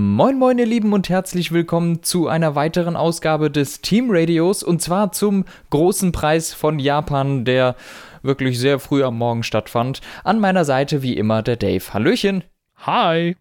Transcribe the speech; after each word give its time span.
Moin 0.00 0.38
moin 0.38 0.56
ihr 0.58 0.66
Lieben 0.66 0.92
und 0.92 1.08
herzlich 1.08 1.50
willkommen 1.50 2.04
zu 2.04 2.28
einer 2.28 2.54
weiteren 2.54 2.94
Ausgabe 2.94 3.50
des 3.50 3.80
Team 3.80 4.10
Radios 4.10 4.62
und 4.62 4.80
zwar 4.80 5.10
zum 5.10 5.44
großen 5.70 6.12
Preis 6.12 6.54
von 6.54 6.78
Japan, 6.78 7.44
der 7.44 7.74
wirklich 8.22 8.60
sehr 8.60 8.78
früh 8.78 9.02
am 9.02 9.18
Morgen 9.18 9.42
stattfand. 9.42 10.00
An 10.22 10.38
meiner 10.38 10.64
Seite 10.64 11.02
wie 11.02 11.16
immer 11.16 11.42
der 11.42 11.56
Dave. 11.56 11.82
Hallöchen. 11.92 12.44
Hi. 12.76 13.34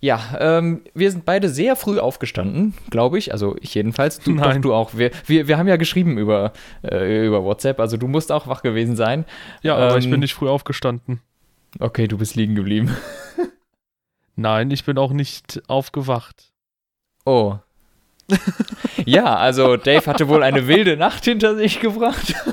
Ja, 0.00 0.20
ähm, 0.38 0.82
wir 0.92 1.10
sind 1.10 1.24
beide 1.24 1.48
sehr 1.48 1.74
früh 1.74 1.98
aufgestanden, 1.98 2.74
glaube 2.90 3.16
ich. 3.16 3.32
Also 3.32 3.56
ich 3.62 3.74
jedenfalls. 3.74 4.18
Du, 4.18 4.32
Nein. 4.32 4.56
Doch, 4.56 4.60
du 4.60 4.74
auch. 4.74 4.90
Wir, 4.94 5.10
wir, 5.24 5.48
wir 5.48 5.56
haben 5.56 5.68
ja 5.68 5.76
geschrieben 5.76 6.18
über, 6.18 6.52
äh, 6.82 7.26
über 7.26 7.44
WhatsApp, 7.44 7.80
also 7.80 7.96
du 7.96 8.08
musst 8.08 8.30
auch 8.30 8.46
wach 8.46 8.60
gewesen 8.60 8.94
sein. 8.94 9.24
Ja, 9.62 9.76
aber 9.76 9.96
ich 9.96 10.04
Ähm, 10.04 10.10
bin 10.10 10.20
nicht 10.20 10.34
früh 10.34 10.50
aufgestanden. 10.50 11.22
Okay, 11.78 12.08
du 12.08 12.18
bist 12.18 12.36
liegen 12.36 12.54
geblieben. 12.56 12.94
Nein, 14.40 14.70
ich 14.70 14.84
bin 14.86 14.96
auch 14.96 15.12
nicht 15.12 15.60
aufgewacht. 15.68 16.50
Oh. 17.26 17.56
ja, 19.04 19.36
also 19.36 19.76
Dave 19.76 20.06
hatte 20.06 20.28
wohl 20.28 20.42
eine 20.42 20.66
wilde 20.66 20.96
Nacht 20.96 21.24
hinter 21.24 21.54
sich 21.56 21.80
gebracht. 21.80 22.34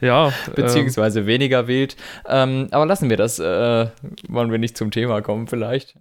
Ja, 0.00 0.32
beziehungsweise 0.54 1.24
weniger 1.24 1.66
wild. 1.66 1.96
Ähm, 2.28 2.68
aber 2.72 2.84
lassen 2.84 3.08
wir 3.08 3.16
das. 3.16 3.38
Äh, 3.38 3.86
wollen 4.28 4.50
wir 4.50 4.58
nicht 4.58 4.76
zum 4.76 4.90
Thema 4.90 5.22
kommen, 5.22 5.46
vielleicht? 5.46 5.94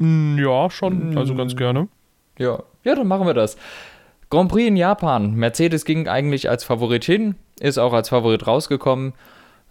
ähm, 0.00 0.36
ja, 0.40 0.68
schon, 0.70 1.16
also 1.16 1.36
ganz 1.36 1.54
Mm. 1.54 1.58
gerne. 1.58 1.88
Ja. 2.36 2.64
Ja, 2.82 2.94
dann 2.96 3.06
machen 3.06 3.26
wir 3.28 3.34
das. 3.34 3.56
Grand 4.28 4.50
Prix 4.50 4.66
in 4.66 4.76
Japan. 4.76 5.34
Mercedes 5.34 5.84
ging 5.84 6.08
eigentlich 6.08 6.48
als 6.50 6.64
Favorit 6.64 7.04
hin, 7.04 7.36
ist 7.60 7.78
auch 7.78 7.92
als 7.92 8.08
Favorit 8.08 8.44
rausgekommen. 8.44 9.12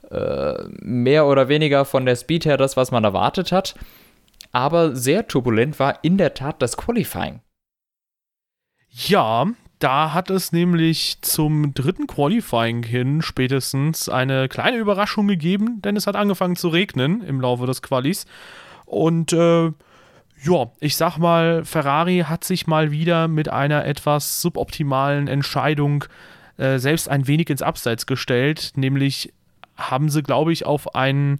Äh, 0.10 0.64
mehr 0.80 1.26
oder 1.26 1.50
weniger 1.50 1.84
von 1.84 2.06
der 2.06 2.16
Speed 2.16 2.46
her 2.46 2.56
das, 2.56 2.78
was 2.78 2.92
man 2.92 3.04
erwartet 3.04 3.52
hat. 3.52 3.76
Aber 4.54 4.96
sehr 4.96 5.28
turbulent 5.28 5.80
war 5.80 6.04
in 6.04 6.18
der 6.18 6.34
Tat 6.34 6.62
das 6.62 6.78
Qualifying. 6.78 7.42
Ja, 8.88 9.48
da 9.80 10.14
hat 10.14 10.30
es 10.30 10.54
nämlich 10.54 11.18
zum 11.22 11.74
dritten 11.74 12.08
Qualifying 12.08 12.84
hin 12.84 13.22
spätestens 13.22 14.08
eine 14.08 14.48
kleine 14.48 14.78
Überraschung 14.78 15.28
gegeben, 15.28 15.82
denn 15.82 15.98
es 15.98 16.08
hat 16.08 16.16
angefangen 16.16 16.56
zu 16.56 16.70
regnen 16.70 17.22
im 17.22 17.42
Laufe 17.42 17.66
des 17.66 17.82
Qualis. 17.82 18.26
Und 18.86 19.34
äh, 19.34 19.72
ja, 20.44 20.72
ich 20.80 20.96
sag 20.96 21.18
mal, 21.18 21.66
Ferrari 21.66 22.26
hat 22.28 22.44
sich 22.44 22.68
mal 22.68 22.92
wieder 22.92 23.28
mit 23.28 23.50
einer 23.50 23.86
etwas 23.86 24.42
suboptimalen 24.42 25.28
Entscheidung 25.28 26.06
äh, 26.58 26.78
selbst 26.78 27.10
ein 27.10 27.28
wenig 27.28 27.50
ins 27.50 27.62
Abseits 27.62 28.06
gestellt, 28.06 28.74
nämlich 28.76 29.34
haben 29.76 30.10
sie, 30.10 30.22
glaube 30.22 30.54
ich, 30.54 30.66
auf 30.66 30.96
einen 30.96 31.40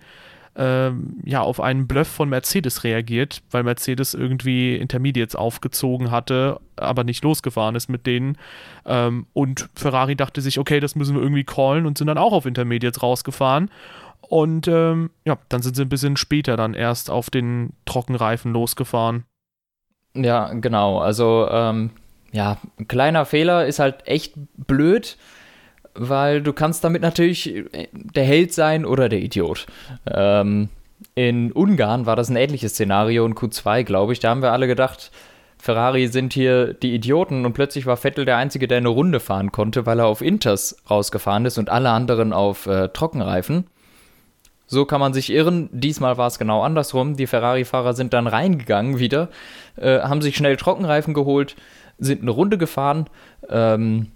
ähm, 0.56 1.20
ja, 1.24 1.42
auf 1.42 1.60
einen 1.60 1.88
Bluff 1.88 2.08
von 2.08 2.30
Mercedes 2.30 2.84
reagiert, 2.84 3.42
weil 3.50 3.64
Mercedes 3.64 4.14
irgendwie 4.14 4.76
Intermediates 4.76 5.36
aufgezogen 5.36 6.12
hatte, 6.12 6.60
aber 6.76 7.04
nicht 7.04 7.24
losgefahren 7.24 7.76
ist 7.76 7.90
mit 7.90 8.06
denen. 8.06 8.38
Ähm, 8.86 9.26
und 9.34 9.70
Ferrari 9.76 10.16
dachte 10.16 10.42
sich, 10.42 10.60
okay, 10.60 10.80
das 10.80 10.96
müssen 10.96 11.16
wir 11.16 11.24
irgendwie 11.24 11.44
callen 11.44 11.86
und 11.86 11.98
sind 11.98 12.08
dann 12.08 12.18
auch 12.18 12.34
auf 12.34 12.46
Intermediates 12.46 13.02
rausgefahren. 13.02 13.72
Und 14.22 14.68
ähm, 14.68 15.10
ja, 15.26 15.38
dann 15.50 15.62
sind 15.62 15.76
sie 15.76 15.82
ein 15.82 15.90
bisschen 15.90 16.18
später 16.18 16.56
dann 16.56 16.74
erst 16.74 17.10
auf 17.10 17.30
den 17.30 17.74
Trockenreifen 17.86 18.54
losgefahren. 18.54 19.26
Ja, 20.16 20.54
genau. 20.54 21.00
Also, 21.00 21.48
ähm, 21.50 21.92
ja, 22.32 22.58
ein 22.80 22.88
kleiner 22.88 23.26
Fehler 23.26 23.66
ist 23.66 23.80
halt 23.80 24.08
echt 24.08 24.34
blöd, 24.56 25.18
weil 25.96 26.42
du 26.42 26.54
kannst 26.54 26.84
damit 26.84 27.02
natürlich 27.02 27.56
äh, 27.56 27.88
der 27.94 28.24
Held 28.24 28.54
sein 28.54 28.86
oder 28.86 29.10
der 29.10 29.20
Idiot. 29.20 29.68
Ähm, 30.10 30.70
in 31.16 31.52
Ungarn 31.52 32.06
war 32.06 32.16
das 32.16 32.30
ein 32.30 32.36
ähnliches 32.36 32.74
Szenario 32.74 33.26
in 33.26 33.36
Q2, 33.36 33.84
glaube 33.84 34.14
ich. 34.14 34.20
Da 34.20 34.30
haben 34.30 34.42
wir 34.42 34.52
alle 34.52 34.68
gedacht, 34.68 35.12
Ferrari 35.58 36.08
sind 36.08 36.34
hier 36.34 36.74
die 36.74 36.94
Idioten 36.94 37.46
und 37.46 37.54
plötzlich 37.54 37.86
war 37.86 37.98
Vettel 37.98 38.26
der 38.26 38.38
Einzige, 38.38 38.68
der 38.68 38.80
eine 38.80 38.90
Runde 38.90 39.20
fahren 39.20 39.52
konnte, 39.52 39.86
weil 39.86 40.00
er 40.00 40.08
auf 40.08 40.22
Inters 40.22 40.76
rausgefahren 40.90 41.46
ist 41.46 41.58
und 41.58 41.70
alle 41.70 41.92
anderen 41.92 42.34
auf 42.34 42.66
äh, 42.66 42.90
Trockenreifen. 42.90 43.68
So 44.66 44.86
kann 44.86 45.00
man 45.00 45.14
sich 45.14 45.30
irren. 45.30 45.70
Diesmal 45.72 46.18
war 46.18 46.28
es 46.28 46.40
genau 46.40 46.64
andersrum. 46.64 47.16
Die 47.16 47.28
Ferrari-Fahrer 47.28 47.94
sind 47.94 48.14
dann 48.14 48.28
reingegangen 48.28 49.00
wieder, 49.00 49.30
äh, 49.78 50.00
haben 50.00 50.22
sich 50.22 50.36
schnell 50.36 50.58
Trockenreifen 50.58 51.14
geholt, 51.14 51.56
sind 52.00 52.24
eine 52.24 52.32
Runde 52.32 52.58
gefahren 52.58 53.08
ähm, 53.50 54.08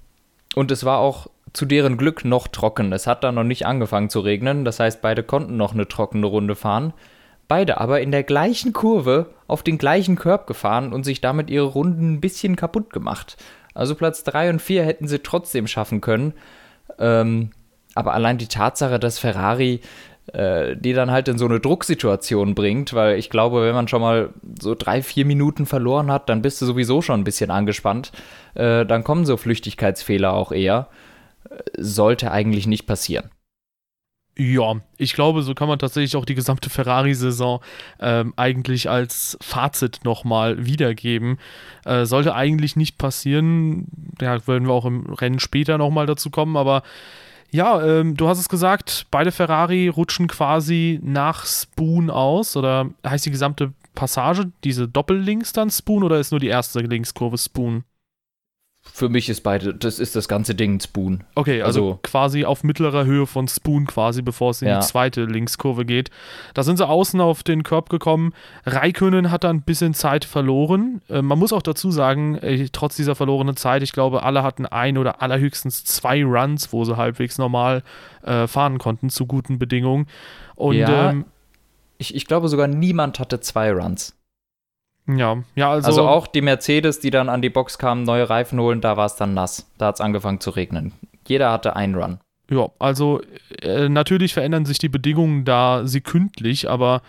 und 0.56 0.72
es 0.72 0.84
war 0.84 0.98
auch 0.98 1.28
zu 1.54 1.66
deren 1.66 1.98
Glück 1.98 2.26
noch 2.26 2.48
trocken. 2.48 2.92
Es 2.94 3.08
hat 3.08 3.24
dann 3.24 3.36
noch 3.36 3.44
nicht 3.44 3.66
angefangen 3.66 4.10
zu 4.10 4.20
regnen, 4.20 4.66
das 4.66 4.80
heißt, 4.80 5.02
beide 5.02 5.24
konnten 5.24 5.58
noch 5.58 5.74
eine 5.74 5.88
trockene 5.88 6.28
Runde 6.28 6.56
fahren. 6.56 6.94
Beide 7.48 7.80
aber 7.80 8.02
in 8.02 8.12
der 8.12 8.24
gleichen 8.24 8.74
Kurve 8.74 9.28
auf 9.48 9.64
den 9.64 9.78
gleichen 9.78 10.18
Curb 10.18 10.48
gefahren 10.48 10.92
und 10.92 11.04
sich 11.04 11.22
damit 11.22 11.50
ihre 11.50 11.66
Runden 11.66 12.14
ein 12.14 12.22
bisschen 12.22 12.56
kaputt 12.56 12.92
gemacht. 12.92 13.38
Also 13.74 13.96
Platz 13.96 14.24
3 14.24 14.50
und 14.50 14.62
4 14.62 14.84
hätten 14.84 15.08
sie 15.08 15.20
trotzdem 15.20 15.68
schaffen 15.68 16.02
können. 16.02 16.34
Ähm, 17.00 17.52
aber 17.96 18.14
allein 18.14 18.38
die 18.38 18.48
Tatsache, 18.48 19.00
dass 19.00 19.20
Ferrari 19.20 19.82
äh, 20.34 20.76
die 20.76 20.92
dann 20.92 21.10
halt 21.10 21.30
in 21.30 21.38
so 21.38 21.46
eine 21.46 21.60
Drucksituation 21.60 22.54
bringt, 22.54 22.94
weil 22.94 23.18
ich 23.18 23.30
glaube, 23.30 23.66
wenn 23.66 23.74
man 23.74 23.88
schon 23.88 24.02
mal 24.02 24.30
so 24.60 24.76
drei, 24.76 25.02
vier 25.02 25.26
Minuten 25.26 25.66
verloren 25.66 26.12
hat, 26.12 26.28
dann 26.28 26.42
bist 26.42 26.62
du 26.62 26.66
sowieso 26.66 27.02
schon 27.02 27.22
ein 27.22 27.24
bisschen 27.24 27.50
angespannt. 27.50 28.12
Äh, 28.54 28.86
dann 28.86 29.06
kommen 29.06 29.26
so 29.26 29.38
Flüchtigkeitsfehler 29.38 30.34
auch 30.34 30.52
eher. 30.52 30.88
Sollte 31.78 32.32
eigentlich 32.32 32.68
nicht 32.68 32.86
passieren. 32.86 33.30
Ja, 34.40 34.82
ich 34.98 35.14
glaube, 35.14 35.42
so 35.42 35.56
kann 35.56 35.68
man 35.68 35.80
tatsächlich 35.80 36.16
auch 36.16 36.26
die 36.26 36.36
gesamte 36.36 36.70
Ferrari-Saison 36.70 37.60
ähm, 38.00 38.34
eigentlich 38.36 38.88
als 38.88 39.36
Fazit 39.42 40.02
nochmal 40.04 40.64
wiedergeben. 40.64 41.40
Äh, 41.86 42.06
sollte 42.06 42.36
eigentlich 42.36 42.76
nicht 42.76 43.00
passieren. 43.00 43.88
Ja, 44.22 44.46
werden 44.48 44.68
wir 44.68 44.74
auch 44.74 44.86
im 44.86 45.12
Rennen 45.12 45.40
später 45.40 45.80
nochmal 45.80 46.06
dazu 46.06 46.30
kommen, 46.30 46.56
aber 46.56 46.84
ja, 47.50 47.84
ähm, 47.84 48.16
du 48.16 48.28
hast 48.28 48.40
es 48.40 48.50
gesagt, 48.50 49.08
beide 49.10 49.32
Ferrari 49.32 49.88
rutschen 49.88 50.28
quasi 50.28 51.00
nach 51.02 51.46
Spoon 51.46 52.12
aus 52.12 52.56
oder 52.56 52.92
heißt 53.06 53.26
die 53.26 53.32
gesamte 53.32 53.74
Passage 53.96 54.52
diese 54.64 54.88
Doppellinks 54.88 55.54
dann 55.54 55.72
Spoon 55.72 56.04
oder 56.04 56.20
ist 56.20 56.32
nur 56.32 56.40
die 56.40 56.48
erste 56.48 56.82
Linkskurve 56.82 57.38
Spoon? 57.40 57.86
Für 58.94 59.10
mich 59.10 59.30
ist 59.30 59.42
beide, 59.42 59.74
das 59.76 60.00
ist 60.00 60.16
das 60.16 60.28
ganze 60.28 60.56
Ding 60.56 60.76
ein 60.76 60.80
Spoon. 60.80 61.24
Okay, 61.36 61.62
also, 61.62 61.82
Also- 61.92 62.00
quasi 62.04 62.46
auf 62.46 62.64
mittlerer 62.64 63.06
Höhe 63.06 63.28
von 63.28 63.48
Spoon 63.48 63.86
quasi, 63.86 64.22
bevor 64.22 64.52
es 64.52 64.62
in 64.62 64.68
Ja. 64.70 64.80
die 64.80 64.86
zweite 64.86 65.26
Linkskurve 65.26 65.86
geht. 65.86 66.10
Da 66.56 66.64
sind 66.64 66.78
sie 66.78 66.88
außen 66.88 67.22
auf 67.22 67.44
den 67.44 67.62
Körb 67.64 67.90
gekommen. 67.90 68.34
Raikönen 68.66 69.30
hat 69.30 69.44
da 69.44 69.50
ein 69.50 69.62
bisschen 69.62 69.94
Zeit 69.94 70.26
verloren. 70.26 71.02
Äh, 71.10 71.22
man 71.22 71.38
muss 71.38 71.54
auch 71.54 71.62
dazu 71.62 71.92
sagen, 71.92 72.36
äh, 72.36 72.68
trotz 72.72 72.96
dieser 72.96 73.16
verlorenen 73.16 73.56
Zeit, 73.56 73.84
ich 73.84 73.92
glaube, 73.94 74.24
alle 74.24 74.42
hatten 74.44 74.66
ein 74.66 74.98
oder 74.98 75.22
allerhöchstens 75.22 75.84
zwei 75.84 76.24
Runs, 76.24 76.74
wo 76.74 76.84
sie 76.84 76.98
halbwegs 76.98 77.38
normal 77.38 77.84
äh, 78.24 78.48
fahren 78.48 78.78
konnten 78.80 79.10
zu 79.10 79.26
guten 79.28 79.60
Bedingungen. 79.60 80.08
Und 80.56 80.76
Ja, 80.76 81.12
ähm, 81.12 81.26
Ich, 82.00 82.14
ich 82.14 82.26
glaube 82.28 82.48
sogar 82.48 82.68
niemand 82.68 83.20
hatte 83.20 83.40
zwei 83.40 83.72
Runs. 83.72 84.14
Ja, 85.08 85.38
ja, 85.56 85.72
also, 85.72 85.88
Also, 85.88 86.08
auch 86.08 86.28
die 86.28 86.42
Mercedes, 86.42 87.00
die 87.00 87.10
dann 87.12 87.30
an 87.30 87.42
die 87.42 87.50
Box 87.50 87.78
kamen, 87.78 88.04
neue 88.04 88.30
Reifen 88.30 88.60
holen, 88.60 88.82
da 88.82 88.98
war 88.98 89.06
es 89.06 89.16
dann 89.16 89.34
nass. 89.34 89.72
Da 89.78 89.88
hat 89.88 89.96
es 89.96 90.02
angefangen 90.02 90.40
zu 90.40 90.50
regnen. 90.52 90.94
Jeder 91.28 91.52
hatte 91.52 91.76
einen 91.76 91.96
Run. 91.96 92.20
Ja, 92.50 92.70
also 92.80 93.22
äh, 93.62 93.90
natürlich 93.90 94.34
verändern 94.34 94.66
sich 94.66 94.78
die 94.80 94.88
Bedingungen 94.90 95.44
da 95.44 95.86
sekündlich, 95.86 96.70
aber 96.70 97.02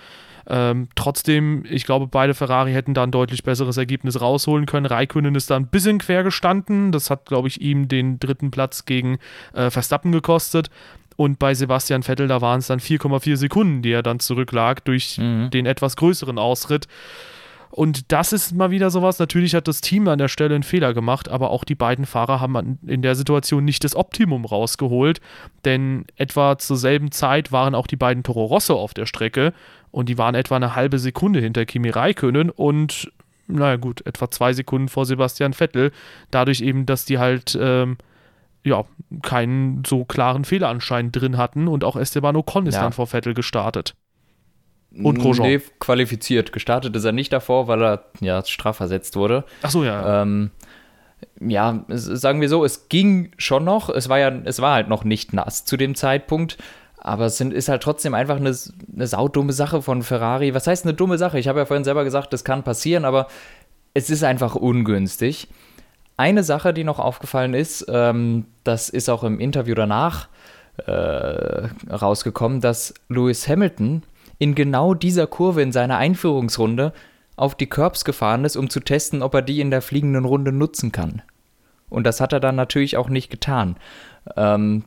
ähm, 0.51 0.89
trotzdem, 0.95 1.65
ich 1.69 1.85
glaube, 1.85 2.07
beide 2.07 2.35
Ferrari 2.35 2.73
hätten 2.73 2.95
da 2.95 3.03
ein 3.03 3.11
deutlich 3.11 3.45
besseres 3.45 3.77
Ergebnis 3.77 4.21
rausholen 4.21 4.65
können. 4.67 4.87
Raikönnen 4.87 5.35
ist 5.35 5.51
da 5.51 5.57
ein 5.57 5.67
bisschen 5.69 5.99
quer 5.99 6.25
gestanden. 6.25 6.91
Das 6.91 7.11
hat, 7.11 7.27
glaube 7.27 7.49
ich, 7.49 7.61
ihm 7.61 7.87
den 7.87 8.19
dritten 8.19 8.51
Platz 8.51 8.85
gegen 8.87 9.19
äh, 9.53 9.71
Verstappen 9.71 10.11
gekostet. 10.11 10.71
Und 11.17 11.39
bei 11.39 11.53
Sebastian 11.53 12.03
Vettel, 12.03 12.29
da 12.29 12.41
waren 12.41 12.61
es 12.61 12.69
dann 12.69 12.79
4,4 12.81 13.37
Sekunden, 13.37 13.83
die 13.83 13.91
er 13.93 14.03
dann 14.03 14.21
zurücklag 14.21 14.85
durch 14.85 15.19
Mhm. 15.19 15.51
den 15.51 15.67
etwas 15.67 15.97
größeren 15.97 16.39
Ausritt. 16.39 16.87
Und 17.71 18.13
das 18.13 18.33
ist 18.33 18.53
mal 18.55 18.71
wieder 18.71 18.91
sowas. 18.91 19.19
Natürlich 19.19 19.55
hat 19.55 19.69
das 19.69 19.81
Team 19.81 20.09
an 20.09 20.19
der 20.19 20.29
Stelle 20.29 20.55
einen 20.55 20.63
Fehler 20.63 20.95
gemacht, 20.95 21.29
aber 21.29 21.51
auch 21.51 21.65
die 21.65 21.75
beiden 21.75 22.07
Fahrer 22.07 22.41
haben 22.41 22.79
in 22.87 23.03
der 23.03 23.15
Situation 23.15 23.65
nicht 23.65 23.85
das 23.85 23.95
Optimum 23.95 24.45
rausgeholt. 24.45 25.21
Denn 25.65 26.07
etwa 26.17 26.59
zur 26.59 26.77
selben 26.77 27.11
Zeit 27.13 27.53
waren 27.53 27.75
auch 27.75 27.87
die 27.87 27.97
beiden 27.97 28.23
Toro 28.23 28.47
Rosso 28.47 28.75
auf 28.79 28.95
der 28.95 29.07
Strecke 29.07 29.53
und 29.91 30.09
die 30.09 30.19
waren 30.19 30.35
etwa 30.35 30.57
eine 30.57 30.75
halbe 30.75 30.99
Sekunde 30.99 31.41
hinter 31.41 31.67
Kimi 31.67 31.91
Räikkönen 31.91 32.51
und, 32.51 33.13
naja, 33.47 33.77
gut, 33.77 34.05
etwa 34.07 34.31
zwei 34.31 34.53
Sekunden 34.53 34.89
vor 34.89 35.05
Sebastian 35.07 35.53
Vettel. 35.53 35.93
Dadurch 36.31 36.61
eben, 36.61 36.87
dass 36.87 37.05
die 37.05 37.19
halt. 37.19 37.57
Ähm, 37.61 37.99
ja, 38.65 38.85
keinen 39.23 39.85
so 39.87 40.05
klaren 40.05 40.45
Fehler 40.45 40.69
anscheinend 40.69 41.17
drin 41.17 41.39
hatten 41.39 41.69
und 41.69 41.85
auch 41.85 41.97
Esteban 41.97 42.37
Ocon 42.37 42.67
ist 42.67 42.75
Ja. 42.75 42.83
dann 42.83 42.93
vor 42.93 43.07
Vettel 43.07 43.33
gestartet. 43.33 43.95
Und 44.95 45.19
Grosjean. 45.19 45.47
Nee, 45.47 45.61
qualifiziert. 45.81 46.53
Gestartet 46.53 46.97
ist 46.97 47.05
er 47.05 47.13
nicht 47.13 47.33
davor, 47.33 47.69
weil 47.69 47.83
er 47.83 48.05
ja 48.21 48.43
strafversetzt 48.45 49.17
wurde. 49.17 49.45
Achso, 49.63 49.85
ja. 49.85 50.23
Ähm, 50.23 50.51
ja, 51.41 51.85
sagen 51.89 52.41
wir 52.41 52.49
so, 52.49 52.65
es 52.65 52.89
ging 52.89 53.33
schon 53.37 53.65
noch. 53.65 53.91
Es 53.91 54.09
war 54.09 54.19
ja, 54.19 54.29
es 54.45 54.61
war 54.61 54.75
halt 54.75 54.89
noch 54.89 55.05
nicht 55.05 55.33
nass 55.33 55.65
zu 55.65 55.77
dem 55.77 55.95
Zeitpunkt. 55.95 56.59
Aber 56.97 57.27
es 57.27 57.37
sind, 57.37 57.53
ist 57.53 57.69
halt 57.69 57.83
trotzdem 57.83 58.15
einfach 58.15 58.37
eine, 58.37 58.57
eine 58.95 59.07
saudumme 59.07 59.53
Sache 59.53 59.83
von 59.83 60.03
Ferrari. 60.03 60.55
Was 60.55 60.67
heißt 60.67 60.85
eine 60.85 60.95
dumme 60.95 61.17
Sache? 61.19 61.39
Ich 61.39 61.49
habe 61.49 61.61
ja 61.61 61.67
vorhin 61.67 61.85
selber 61.85 62.05
gesagt, 62.05 62.33
das 62.33 62.45
kann 62.45 62.65
passieren, 62.65 63.05
aber 63.05 63.29
es 63.95 64.11
ist 64.11 64.25
einfach 64.25 64.57
ungünstig. 64.57 65.49
Eine 66.17 66.43
Sache, 66.43 66.75
die 66.75 66.83
noch 66.83 66.99
aufgefallen 66.99 67.55
ist, 67.55 67.87
ähm, 67.89 68.47
das 68.65 68.89
ist 68.89 69.09
auch 69.09 69.23
im 69.23 69.39
Interview 69.39 69.77
danach 69.77 70.29
äh, 70.79 71.69
rausgekommen, 71.89 72.61
dass 72.61 72.95
Lewis 73.09 73.47
Hamilton 73.47 74.03
in 74.39 74.55
genau 74.55 74.95
dieser 74.95 75.27
Kurve 75.27 75.63
in 75.63 75.73
seiner 75.73 75.99
Einführungsrunde 75.99 76.93
auf 77.37 77.55
die 77.55 77.69
Curbs 77.69 78.05
gefahren 78.05 78.45
ist, 78.45 78.57
um 78.57 78.71
zu 78.71 78.81
testen, 78.81 79.23
ob 79.23 79.35
er 79.35 79.43
die 79.43 79.61
in 79.61 79.71
der 79.71 79.83
fliegenden 79.83 80.25
Runde 80.25 80.53
nutzen 80.53 80.93
kann. 80.93 81.23
Und 81.89 82.05
das 82.05 82.21
hat 82.21 82.33
er 82.33 82.41
dann 82.41 82.57
natürlich 82.57 82.97
auch 82.97 83.09
nicht 83.09 83.31
getan. 83.31 83.77
Ähm, 84.37 84.85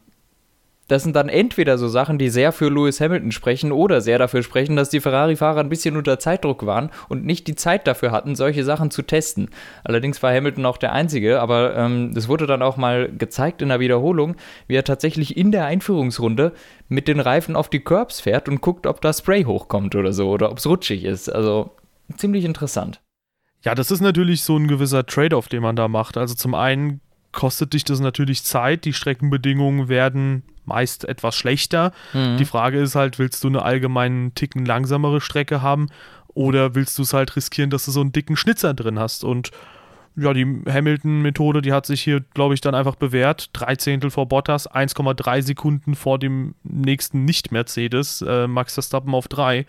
das 0.91 1.03
sind 1.03 1.15
dann 1.15 1.29
entweder 1.29 1.77
so 1.77 1.87
Sachen, 1.87 2.17
die 2.17 2.27
sehr 2.27 2.51
für 2.51 2.67
Lewis 2.67 2.99
Hamilton 2.99 3.31
sprechen 3.31 3.71
oder 3.71 4.01
sehr 4.01 4.19
dafür 4.19 4.43
sprechen, 4.43 4.75
dass 4.75 4.89
die 4.89 4.99
Ferrari-Fahrer 4.99 5.61
ein 5.61 5.69
bisschen 5.69 5.95
unter 5.95 6.19
Zeitdruck 6.19 6.65
waren 6.65 6.89
und 7.07 7.25
nicht 7.25 7.47
die 7.47 7.55
Zeit 7.55 7.87
dafür 7.87 8.11
hatten, 8.11 8.35
solche 8.35 8.65
Sachen 8.65 8.91
zu 8.91 9.01
testen. 9.01 9.51
Allerdings 9.85 10.21
war 10.21 10.33
Hamilton 10.33 10.65
auch 10.65 10.75
der 10.75 10.91
Einzige, 10.91 11.39
aber 11.39 11.77
ähm, 11.77 12.11
es 12.13 12.27
wurde 12.27 12.45
dann 12.45 12.61
auch 12.61 12.75
mal 12.75 13.09
gezeigt 13.09 13.61
in 13.61 13.69
der 13.69 13.79
Wiederholung, 13.79 14.35
wie 14.67 14.75
er 14.75 14.83
tatsächlich 14.83 15.37
in 15.37 15.53
der 15.53 15.63
Einführungsrunde 15.63 16.51
mit 16.89 17.07
den 17.07 17.21
Reifen 17.21 17.55
auf 17.55 17.69
die 17.69 17.79
Curbs 17.79 18.19
fährt 18.19 18.49
und 18.49 18.59
guckt, 18.59 18.85
ob 18.85 18.99
da 18.99 19.13
Spray 19.13 19.45
hochkommt 19.45 19.95
oder 19.95 20.11
so 20.11 20.29
oder 20.29 20.51
ob 20.51 20.57
es 20.57 20.67
rutschig 20.67 21.05
ist. 21.05 21.29
Also 21.29 21.71
ziemlich 22.17 22.43
interessant. 22.43 22.99
Ja, 23.63 23.75
das 23.75 23.91
ist 23.91 24.01
natürlich 24.01 24.43
so 24.43 24.57
ein 24.57 24.67
gewisser 24.67 25.05
Trade-off, 25.05 25.47
den 25.47 25.61
man 25.61 25.77
da 25.77 25.87
macht. 25.87 26.17
Also 26.17 26.35
zum 26.35 26.53
einen 26.53 26.99
kostet 27.31 27.71
dich 27.71 27.85
das 27.85 28.01
natürlich 28.01 28.43
Zeit, 28.43 28.83
die 28.83 28.91
Streckenbedingungen 28.91 29.87
werden 29.87 30.43
meist 30.65 31.05
etwas 31.05 31.35
schlechter. 31.35 31.91
Mhm. 32.13 32.37
Die 32.37 32.45
Frage 32.45 32.79
ist 32.79 32.95
halt, 32.95 33.19
willst 33.19 33.43
du 33.43 33.47
eine 33.47 33.63
allgemein 33.63 34.33
Ticken 34.35 34.65
langsamere 34.65 35.21
Strecke 35.21 35.61
haben 35.61 35.87
oder 36.27 36.75
willst 36.75 36.97
du 36.97 37.03
es 37.03 37.13
halt 37.13 37.35
riskieren, 37.35 37.69
dass 37.69 37.85
du 37.85 37.91
so 37.91 38.01
einen 38.01 38.11
dicken 38.11 38.35
Schnitzer 38.35 38.73
drin 38.73 38.99
hast? 38.99 39.23
Und 39.23 39.51
ja, 40.15 40.33
die 40.33 40.45
Hamilton-Methode, 40.67 41.61
die 41.61 41.71
hat 41.71 41.85
sich 41.85 42.01
hier, 42.01 42.21
glaube 42.33 42.53
ich, 42.53 42.61
dann 42.61 42.75
einfach 42.75 42.95
bewährt. 42.95 43.49
Drei 43.53 43.75
Zehntel 43.75 44.11
vor 44.11 44.27
Bottas, 44.27 44.69
1,3 44.69 45.41
Sekunden 45.41 45.95
vor 45.95 46.19
dem 46.19 46.55
nächsten 46.63 47.23
Nicht-Mercedes, 47.23 48.21
äh, 48.21 48.47
Max 48.47 48.73
Verstappen 48.73 49.15
auf 49.15 49.27
drei. 49.27 49.65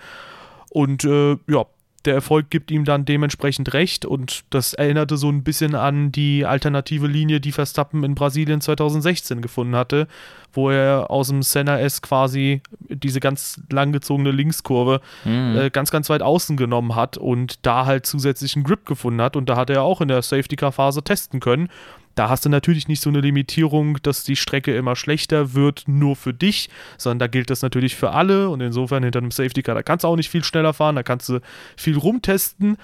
Und 0.71 1.05
äh, 1.05 1.37
ja, 1.47 1.67
der 2.05 2.15
Erfolg 2.15 2.51
gibt 2.51 2.71
ihm 2.71 2.85
dann 2.85 3.05
dementsprechend 3.05 3.73
recht. 3.75 4.05
Und 4.05 4.45
das 4.51 4.75
erinnerte 4.75 5.17
so 5.17 5.29
ein 5.29 5.45
bisschen 5.45 5.75
an 5.75 6.13
die 6.13 6.45
alternative 6.45 7.07
Linie, 7.07 7.41
die 7.41 7.53
Verstappen 7.53 8.05
in 8.05 8.15
Brasilien 8.15 8.61
2016 8.61 9.43
gefunden 9.43 9.77
hatte, 9.77 10.09
wo 10.53 10.71
er 10.71 11.11
aus 11.11 11.29
dem 11.29 11.43
Senna 11.43 11.79
S 11.79 12.03
quasi 12.03 12.63
diese 12.89 13.21
ganz 13.21 13.61
langgezogene 13.71 14.31
Linkskurve 14.31 15.01
mhm. 15.25 15.57
äh, 15.57 15.71
ganz, 15.71 15.91
ganz 15.91 16.11
weit 16.11 16.23
außen 16.23 16.57
genommen 16.57 16.95
hat 16.95 17.17
und 17.17 17.65
da 17.65 17.87
halt 17.87 18.07
zusätzlichen 18.07 18.65
Grip 18.65 18.85
gefunden 18.87 19.23
hat. 19.23 19.37
Und 19.37 19.49
da 19.49 19.57
hat 19.57 19.71
er 19.71 19.83
auch 19.83 20.01
in 20.01 20.09
der 20.09 20.23
Safety-Car-Phase 20.23 21.03
testen 21.03 21.41
können 21.41 21.69
da 22.15 22.29
hast 22.29 22.45
du 22.45 22.49
natürlich 22.49 22.89
nicht 22.89 23.01
so 23.01 23.11
eine 23.11 23.21
Limitierung, 23.21 23.99
dass 24.03 24.25
die 24.25 24.37
Strecke 24.37 24.75
immer 24.75 24.97
schlechter 24.97 25.55
wird, 25.55 25.85
nur 25.87 26.17
für 26.17 26.35
dich, 26.35 26.69
sondern 26.99 27.21
da 27.21 27.27
gilt 27.27 27.51
das 27.51 27.63
natürlich 27.63 27.97
für 27.97 28.11
alle 28.11 28.49
und 28.51 28.61
insofern 28.61 29.03
hinter 29.03 29.21
einem 29.21 29.31
Safety 29.31 29.63
Car, 29.63 29.75
da 29.75 29.83
kannst 29.83 30.05
du 30.05 30.09
auch 30.09 30.17
nicht 30.17 30.31
viel 30.31 30.45
schneller 30.45 30.73
fahren, 30.73 30.97
da 30.97 31.03
kannst 31.03 31.29
du 31.29 31.41
viel 31.77 31.97
rumtesten. 31.97 32.77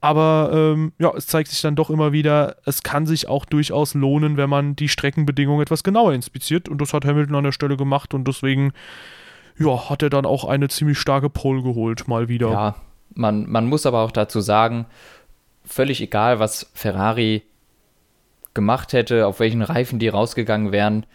Aber 0.00 0.50
ähm, 0.52 0.92
ja, 0.98 1.12
es 1.16 1.26
zeigt 1.26 1.48
sich 1.48 1.62
dann 1.62 1.76
doch 1.76 1.88
immer 1.88 2.12
wieder, 2.12 2.56
es 2.66 2.82
kann 2.82 3.06
sich 3.06 3.26
auch 3.26 3.46
durchaus 3.46 3.94
lohnen, 3.94 4.36
wenn 4.36 4.50
man 4.50 4.76
die 4.76 4.90
Streckenbedingungen 4.90 5.62
etwas 5.62 5.82
genauer 5.82 6.12
inspiziert. 6.12 6.68
Und 6.68 6.82
das 6.82 6.92
hat 6.92 7.06
Hamilton 7.06 7.36
an 7.36 7.44
der 7.44 7.52
Stelle 7.52 7.78
gemacht 7.78 8.12
und 8.12 8.28
deswegen 8.28 8.74
ja, 9.58 9.88
hat 9.88 10.02
er 10.02 10.10
dann 10.10 10.26
auch 10.26 10.44
eine 10.44 10.68
ziemlich 10.68 10.98
starke 10.98 11.30
Pole 11.30 11.62
geholt, 11.62 12.06
mal 12.06 12.28
wieder. 12.28 12.50
Ja, 12.50 12.74
man, 13.14 13.48
man 13.48 13.66
muss 13.66 13.86
aber 13.86 14.00
auch 14.00 14.10
dazu 14.10 14.42
sagen, 14.42 14.84
völlig 15.64 16.02
egal, 16.02 16.38
was 16.38 16.70
Ferrari 16.74 17.42
gemacht 18.54 18.92
hätte, 18.92 19.26
auf 19.26 19.40
welchen 19.40 19.62
Reifen 19.62 19.98
die 19.98 20.08
rausgegangen 20.08 20.72
wären, 20.72 21.06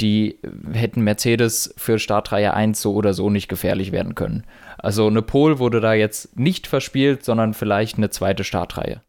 die 0.00 0.38
hätten 0.72 1.02
Mercedes 1.02 1.72
für 1.76 1.98
Startreihe 1.98 2.52
1 2.52 2.80
so 2.80 2.94
oder 2.94 3.14
so 3.14 3.30
nicht 3.30 3.48
gefährlich 3.48 3.92
werden 3.92 4.14
können. 4.14 4.44
Also 4.78 5.06
eine 5.06 5.22
Pole 5.22 5.58
wurde 5.58 5.80
da 5.80 5.94
jetzt 5.94 6.38
nicht 6.38 6.66
verspielt, 6.66 7.24
sondern 7.24 7.54
vielleicht 7.54 7.96
eine 7.96 8.10
zweite 8.10 8.44
Startreihe. 8.44 9.02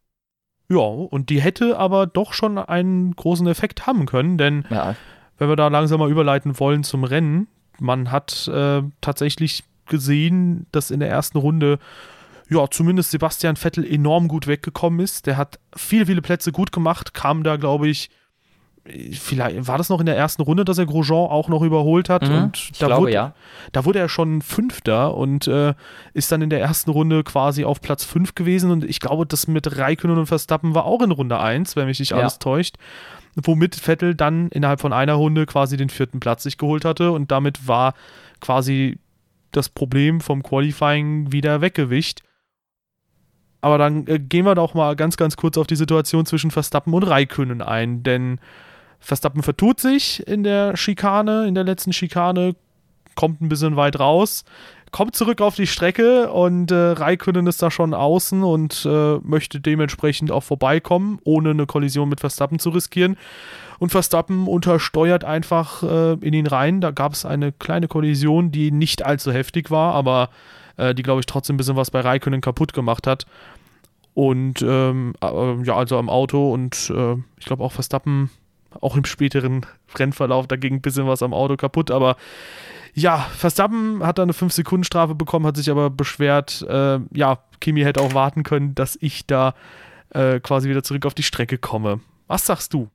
Ja, 0.70 0.80
und 0.80 1.30
die 1.30 1.42
hätte 1.42 1.78
aber 1.78 2.08
doch 2.08 2.34
schon 2.34 2.58
einen 2.58 3.16
großen 3.16 3.48
Effekt 3.48 3.86
haben 3.86 4.06
können, 4.06 4.38
denn 4.38 4.66
ja. 4.70 4.96
wenn 5.38 5.50
wir 5.50 5.56
da 5.56 5.68
langsam 5.68 6.00
mal 6.00 6.10
überleiten 6.10 6.60
wollen 6.60 6.84
zum 6.84 7.04
Rennen, 7.04 7.48
man 7.80 8.12
hat 8.12 8.48
äh, 8.48 8.82
tatsächlich 9.02 9.64
gesehen, 9.88 10.66
dass 10.72 10.92
in 10.92 11.00
der 11.00 11.10
ersten 11.10 11.38
Runde 11.38 11.78
ja, 12.50 12.70
zumindest 12.70 13.12
Sebastian 13.12 13.56
Vettel 13.56 13.86
enorm 13.86 14.28
gut 14.28 14.48
weggekommen 14.48 15.00
ist. 15.00 15.26
Der 15.26 15.38
hat 15.38 15.60
viele, 15.76 16.06
viele 16.06 16.22
Plätze 16.22 16.52
gut 16.52 16.72
gemacht, 16.72 17.14
kam 17.14 17.44
da, 17.44 17.56
glaube 17.56 17.88
ich, 17.88 18.10
vielleicht 18.88 19.68
war 19.68 19.78
das 19.78 19.90
noch 19.90 20.00
in 20.00 20.06
der 20.06 20.16
ersten 20.16 20.44
Runde, 20.44 20.64
dass 20.64 20.78
er 20.78 20.86
Grosjean 20.86 21.30
auch 21.30 21.50
noch 21.50 21.64
überholt 21.64 22.08
hat. 22.08 22.28
Mhm, 22.28 22.36
und 22.36 22.82
da, 22.82 22.88
glaube, 22.88 23.02
wurde, 23.04 23.14
ja. 23.14 23.34
da 23.72 23.86
wurde 23.86 24.00
er 24.00 24.10
schon 24.10 24.42
Fünfter 24.42 25.16
und 25.16 25.48
äh, 25.48 25.74
ist 26.14 26.32
dann 26.32 26.42
in 26.42 26.50
der 26.50 26.62
ersten 26.62 26.92
Runde 26.92 27.24
quasi 27.24 27.66
auf 27.66 27.82
Platz 27.82 28.04
5 28.04 28.36
gewesen. 28.36 28.70
Und 28.70 28.84
ich 28.84 29.00
glaube, 29.00 29.26
das 29.26 29.48
mit 29.48 29.78
Raikkonen 29.78 30.18
und 30.18 30.28
Verstappen 30.28 30.76
war 30.76 30.86
auch 30.86 31.02
in 31.02 31.12
Runde 31.12 31.40
1, 31.40 31.76
wenn 31.76 31.88
mich 31.88 32.00
nicht 32.00 32.14
alles 32.14 32.34
ja. 32.34 32.40
täuscht. 32.40 32.76
Womit 33.36 33.76
Vettel 33.76 34.14
dann 34.14 34.50
innerhalb 34.50 34.80
von 34.80 34.94
einer 34.94 35.14
Runde 35.14 35.46
quasi 35.46 35.78
den 35.78 35.90
vierten 35.90 36.20
Platz 36.20 36.44
sich 36.44 36.58
geholt 36.58 36.86
hatte. 36.86 37.12
Und 37.12 37.32
damit 37.32 37.68
war 37.68 37.96
quasi 38.40 39.00
das 39.52 39.70
Problem 39.70 40.22
vom 40.22 40.44
Qualifying 40.44 41.32
wieder 41.32 41.62
weggewischt. 41.62 42.22
Aber 43.66 43.80
dann 43.80 44.06
äh, 44.06 44.20
gehen 44.20 44.46
wir 44.46 44.54
doch 44.54 44.76
mal 44.76 44.96
ganz, 44.96 45.18
ganz 45.18 45.38
kurz 45.38 45.58
auf 45.58 45.66
die 45.66 45.76
Situation 45.76 46.28
zwischen 46.28 46.52
Verstappen 46.52 46.94
und 46.94 47.02
Raikönnen 47.02 47.64
ein, 47.64 48.04
denn 48.04 48.38
Verstappen 49.00 49.42
vertut 49.42 49.80
sich 49.80 50.22
in 50.28 50.44
der 50.44 50.78
Schikane, 50.78 51.48
in 51.48 51.56
der 51.56 51.64
letzten 51.64 51.92
Schikane, 51.92 52.56
kommt 53.16 53.42
ein 53.42 53.50
bisschen 53.50 53.76
weit 53.76 54.00
raus, 54.00 54.46
kommt 54.92 55.16
zurück 55.16 55.42
auf 55.42 55.56
die 55.56 55.66
Strecke 55.66 56.32
und 56.32 56.70
äh, 56.70 56.76
Raikönnen 56.76 57.48
ist 57.48 57.60
da 57.64 57.72
schon 57.72 57.96
außen 57.96 58.44
und 58.44 58.86
äh, 58.88 59.16
möchte 59.24 59.60
dementsprechend 59.60 60.30
auch 60.30 60.44
vorbeikommen, 60.44 61.18
ohne 61.24 61.50
eine 61.50 61.66
Kollision 61.66 62.08
mit 62.08 62.20
Verstappen 62.20 62.60
zu 62.60 62.70
riskieren. 62.70 63.18
Und 63.80 63.90
Verstappen 63.90 64.48
untersteuert 64.48 65.24
einfach 65.24 65.82
äh, 65.82 66.14
in 66.22 66.36
ihn 66.36 66.46
rein. 66.46 66.82
Da 66.82 66.92
gab 66.92 67.14
es 67.14 67.26
eine 67.26 67.52
kleine 67.52 67.88
Kollision, 67.88 68.52
die 68.52 68.70
nicht 68.70 69.04
allzu 69.04 69.32
heftig 69.32 69.72
war, 69.72 69.96
aber 69.96 70.30
äh, 70.78 70.96
die, 70.96 71.04
glaube 71.04 71.20
ich, 71.20 71.26
trotzdem 71.26 71.56
ein 71.56 71.58
bisschen 71.58 71.76
was 71.76 71.92
bei 71.92 72.02
Raikönnen 72.02 72.42
kaputt 72.42 72.74
gemacht 72.74 73.08
hat. 73.08 73.26
Und 74.14 74.62
ähm, 74.62 75.14
äh, 75.22 75.64
ja, 75.64 75.76
also 75.76 75.98
am 75.98 76.10
Auto 76.10 76.54
und 76.54 76.90
äh, 76.96 77.16
ich 77.38 77.46
glaube 77.46 77.64
auch 77.64 77.74
Verstappen, 77.74 78.30
auch 78.80 78.96
im 78.96 79.06
späteren 79.06 79.66
Rennverlauf, 79.98 80.48
da 80.48 80.56
ging 80.56 80.76
ein 80.76 80.82
bisschen 80.82 81.08
was 81.08 81.22
am 81.22 81.34
Auto 81.34 81.58
kaputt, 81.58 81.92
aber 81.92 82.16
ja, 82.94 83.18
Verstappen 83.18 84.02
hat 84.06 84.18
da 84.18 84.24
eine 84.24 84.32
5-Sekunden-Strafe 84.32 85.16
bekommen, 85.16 85.46
hat 85.46 85.58
sich 85.58 85.70
aber 85.70 85.90
beschwert, 85.90 86.66
äh, 86.70 87.00
ja, 87.12 87.40
Kimi 87.60 87.82
hätte 87.82 88.00
auch 88.00 88.14
warten 88.14 88.44
können, 88.44 88.74
dass 88.74 88.98
ich 89.02 89.28
da 89.28 89.54
äh, 90.12 90.40
quasi 90.40 90.70
wieder 90.70 90.82
zurück 90.82 91.06
auf 91.06 91.14
die 91.14 91.24
Strecke 91.24 91.58
komme. 91.58 92.00
Was 92.28 92.46
sagst 92.46 92.74
du? 92.74 92.88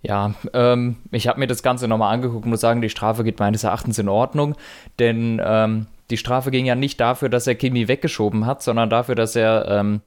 Ja, 0.00 0.34
ähm, 0.54 0.96
ich 1.10 1.28
habe 1.28 1.38
mir 1.38 1.46
das 1.46 1.62
Ganze 1.62 1.86
nochmal 1.86 2.14
angeguckt 2.14 2.44
und 2.44 2.50
muss 2.50 2.60
sagen, 2.60 2.80
die 2.80 2.88
Strafe 2.88 3.24
geht 3.24 3.38
meines 3.38 3.62
Erachtens 3.62 3.98
in 3.98 4.08
Ordnung, 4.08 4.54
denn 4.98 5.40
ähm, 5.44 5.86
die 6.10 6.16
Strafe 6.16 6.50
ging 6.50 6.66
ja 6.66 6.74
nicht 6.74 7.00
dafür, 7.00 7.28
dass 7.28 7.46
er 7.46 7.54
Kimi 7.54 7.88
weggeschoben 7.88 8.46
hat, 8.46 8.62
sondern 8.62 8.90
dafür, 8.90 9.14
dass 9.14 9.34
er 9.36 9.66
ähm, 9.68 10.00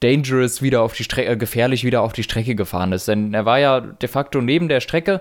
dangerous 0.00 0.62
wieder 0.62 0.82
auf 0.82 0.94
die 0.94 1.04
Strecke, 1.04 1.30
äh, 1.30 1.36
gefährlich 1.36 1.84
wieder 1.84 2.02
auf 2.02 2.12
die 2.12 2.22
Strecke 2.22 2.54
gefahren 2.54 2.92
ist. 2.92 3.08
Denn 3.08 3.34
er 3.34 3.44
war 3.44 3.58
ja 3.58 3.80
de 3.80 4.08
facto 4.08 4.40
neben 4.40 4.68
der 4.68 4.80
Strecke 4.80 5.20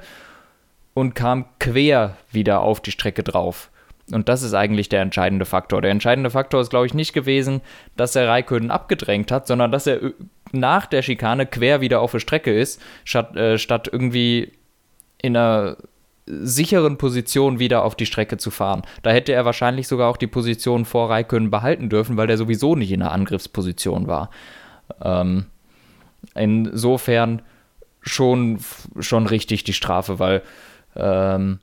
und 0.94 1.16
kam 1.16 1.46
quer 1.60 2.18
wieder 2.32 2.62
auf 2.62 2.82
die 2.82 2.92
Strecke 2.92 3.24
drauf. 3.24 3.70
Und 4.12 4.28
das 4.28 4.44
ist 4.44 4.54
eigentlich 4.54 4.90
der 4.90 5.02
entscheidende 5.02 5.46
Faktor. 5.46 5.82
Der 5.82 5.92
entscheidende 5.92 6.30
Faktor 6.30 6.62
ist, 6.62 6.70
glaube 6.70 6.86
ich, 6.86 6.94
nicht 6.94 7.14
gewesen, 7.14 7.62
dass 7.96 8.16
er 8.16 8.28
Raikönnen 8.28 8.72
abgedrängt 8.72 9.32
hat, 9.32 9.48
sondern 9.48 9.72
dass 9.72 9.88
er 9.88 10.12
nach 10.52 10.86
der 10.86 11.02
Schikane 11.02 11.46
quer 11.46 11.80
wieder 11.80 12.02
auf 12.02 12.12
der 12.12 12.20
Strecke 12.20 12.58
ist, 12.58 12.82
statt, 13.06 13.36
äh, 13.38 13.58
statt 13.58 13.90
irgendwie 13.92 14.52
in 15.22 15.38
einer 15.38 15.78
sicheren 16.26 16.98
Position 16.98 17.60
wieder 17.60 17.84
auf 17.84 17.96
die 17.96 18.06
Strecke 18.06 18.38
zu 18.38 18.52
fahren. 18.52 18.84
Da 19.04 19.12
hätte 19.12 19.34
er 19.34 19.46
wahrscheinlich 19.46 19.88
sogar 19.88 20.10
auch 20.10 20.18
die 20.18 20.28
Position 20.28 20.86
vor 20.86 21.10
Raikönnen 21.10 21.52
behalten 21.52 21.90
dürfen, 21.90 22.18
weil 22.18 22.28
der 22.28 22.38
sowieso 22.38 22.76
nicht 22.76 22.92
in 22.92 23.02
einer 23.02 23.12
Angriffsposition 23.12 24.08
war. 24.08 24.30
Ähm, 25.02 25.46
insofern 26.36 27.42
schon, 28.02 28.60
schon 29.00 29.28
richtig 29.28 29.64
die 29.64 29.74
Strafe, 29.74 30.20
weil 30.20 30.44
ähm, 30.96 31.60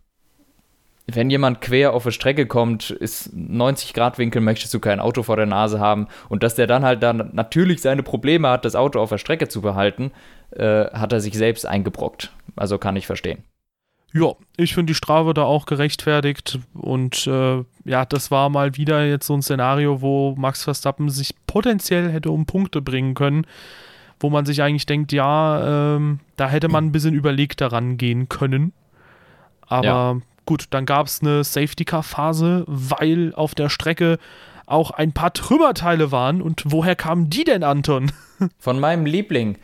wenn 1.11 1.31
jemand 1.31 1.63
quer 1.63 1.95
auf 1.95 2.05
eine 2.05 2.13
Strecke 2.13 2.47
kommt, 2.47 2.91
ist 2.91 3.31
90 3.33 3.95
Grad 3.95 4.19
Winkel, 4.19 4.43
möchtest 4.43 4.75
du 4.75 4.81
kein 4.81 5.01
Auto 5.01 5.23
vor 5.23 5.37
der 5.37 5.47
Nase 5.47 5.81
haben 5.81 6.09
und 6.29 6.43
dass 6.43 6.55
der 6.55 6.67
dann 6.67 6.85
halt 6.85 7.03
dann 7.03 7.31
natürlich 7.33 7.81
seine 7.81 8.03
Probleme 8.03 8.49
hat, 8.51 8.65
das 8.65 8.77
Auto 8.77 9.01
auf 9.01 9.09
der 9.09 9.19
Strecke 9.19 9.49
zu 9.49 9.63
behalten, 9.63 10.13
äh, 10.51 10.85
hat 10.87 11.13
er 11.13 11.21
sich 11.21 11.35
selbst 11.35 11.67
eingebrockt. 11.67 12.31
Also 12.57 12.77
kann 12.77 12.97
ich 12.97 13.07
verstehen. 13.07 13.43
Ja, 14.15 14.33
ich 14.57 14.75
finde 14.75 14.93
die 14.93 14.95
Strafe 14.95 15.35
da 15.35 15.43
auch 15.43 15.67
gerechtfertigt 15.67 16.59
und 16.75 17.27
äh, 17.27 17.63
ja, 17.85 18.07
das 18.07 18.31
war 18.31 18.49
mal 18.49 18.77
wieder 18.77 19.05
jetzt 19.07 19.27
so 19.27 19.35
ein 19.35 19.43
Szenario, 19.43 20.01
wo 20.01 20.35
Max 20.37 20.65
Verstappen 20.65 21.11
sich 21.11 21.35
potenziell 21.47 22.11
hätte 22.11 22.31
um 22.31 22.47
Punkte 22.47 22.81
bringen 22.81 23.15
können, 23.15 23.47
wo 24.19 24.31
man 24.31 24.47
sich 24.47 24.63
eigentlich 24.63 24.87
denkt, 24.87 25.13
ja, 25.13 25.97
ähm, 25.97 26.21
da 26.37 26.49
hätte 26.49 26.69
man 26.69 26.87
ein 26.87 26.93
bisschen 26.93 27.15
überlegt 27.15 27.61
daran 27.61 27.99
gehen 27.99 28.29
können. 28.31 28.73
Aber 29.67 29.85
ja. 29.85 30.17
gut, 30.47 30.69
dann 30.71 30.87
gab 30.87 31.07
es 31.07 31.21
eine 31.21 31.45
Safety-Car-Phase, 31.45 32.65
weil 32.67 33.35
auf 33.35 33.55
der 33.55 33.69
Strecke 33.69 34.19
auch 34.65 34.91
ein 34.91 35.13
paar 35.13 35.33
Trümmerteile 35.35 36.13
waren. 36.13 36.41
Und 36.41 36.63
woher 36.67 36.97
kamen 36.97 37.29
die 37.29 37.45
denn, 37.45 37.63
Anton? 37.63 38.11
Von 38.59 38.81
meinem 38.81 39.07
Liebling. 39.07 39.59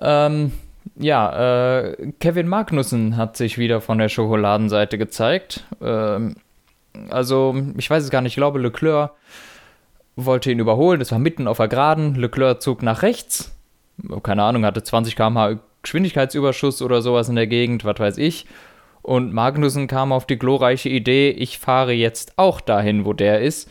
Ähm, 0.00 0.52
ja, 0.96 1.78
äh, 1.78 2.12
Kevin 2.20 2.48
Magnussen 2.48 3.16
hat 3.16 3.36
sich 3.36 3.58
wieder 3.58 3.80
von 3.80 3.98
der 3.98 4.08
Schokoladenseite 4.08 4.98
gezeigt. 4.98 5.64
Ähm, 5.80 6.36
also, 7.10 7.54
ich 7.76 7.88
weiß 7.88 8.04
es 8.04 8.10
gar 8.10 8.20
nicht, 8.22 8.32
ich 8.32 8.36
glaube, 8.36 8.58
Leclerc 8.58 9.12
wollte 10.16 10.50
ihn 10.50 10.58
überholen. 10.58 10.98
Das 10.98 11.12
war 11.12 11.18
mitten 11.18 11.46
auf 11.46 11.58
der 11.58 11.68
Geraden. 11.68 12.14
Leclerc 12.14 12.60
zog 12.60 12.82
nach 12.82 13.02
rechts. 13.02 13.54
Keine 14.22 14.42
Ahnung, 14.42 14.64
hatte 14.64 14.82
20 14.82 15.16
km/h 15.16 15.58
Geschwindigkeitsüberschuss 15.82 16.82
oder 16.82 17.02
sowas 17.02 17.28
in 17.28 17.36
der 17.36 17.46
Gegend, 17.46 17.84
was 17.84 17.98
weiß 17.98 18.18
ich. 18.18 18.46
Und 19.02 19.32
Magnussen 19.32 19.86
kam 19.86 20.12
auf 20.12 20.26
die 20.26 20.38
glorreiche 20.38 20.88
Idee, 20.88 21.30
ich 21.30 21.58
fahre 21.58 21.92
jetzt 21.92 22.34
auch 22.36 22.60
dahin, 22.60 23.04
wo 23.04 23.12
der 23.12 23.40
ist 23.40 23.70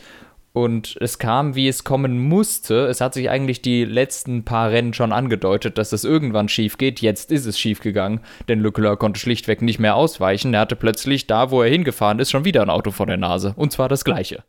und 0.52 0.96
es 1.00 1.18
kam, 1.18 1.54
wie 1.54 1.68
es 1.68 1.84
kommen 1.84 2.18
musste. 2.28 2.86
Es 2.86 3.00
hat 3.00 3.14
sich 3.14 3.30
eigentlich 3.30 3.62
die 3.62 3.84
letzten 3.84 4.44
paar 4.44 4.70
Rennen 4.70 4.94
schon 4.94 5.12
angedeutet, 5.12 5.78
dass 5.78 5.92
es 5.92 6.04
irgendwann 6.04 6.48
schief 6.48 6.78
geht. 6.78 7.00
Jetzt 7.00 7.30
ist 7.30 7.46
es 7.46 7.58
schief 7.58 7.80
gegangen, 7.80 8.20
denn 8.48 8.60
Leclerc 8.60 8.98
konnte 8.98 9.20
schlichtweg 9.20 9.62
nicht 9.62 9.78
mehr 9.78 9.94
ausweichen. 9.94 10.54
Er 10.54 10.60
hatte 10.60 10.76
plötzlich 10.76 11.26
da, 11.26 11.50
wo 11.50 11.62
er 11.62 11.70
hingefahren 11.70 12.18
ist, 12.18 12.30
schon 12.30 12.44
wieder 12.44 12.62
ein 12.62 12.70
Auto 12.70 12.90
vor 12.90 13.06
der 13.06 13.18
Nase. 13.18 13.52
Und 13.56 13.72
zwar 13.72 13.88
das 13.88 14.04
gleiche. 14.04 14.42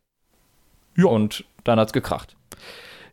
Ja. 0.95 1.05
Und 1.05 1.45
dann 1.63 1.79
hat 1.79 1.89
es 1.89 1.93
gekracht. 1.93 2.35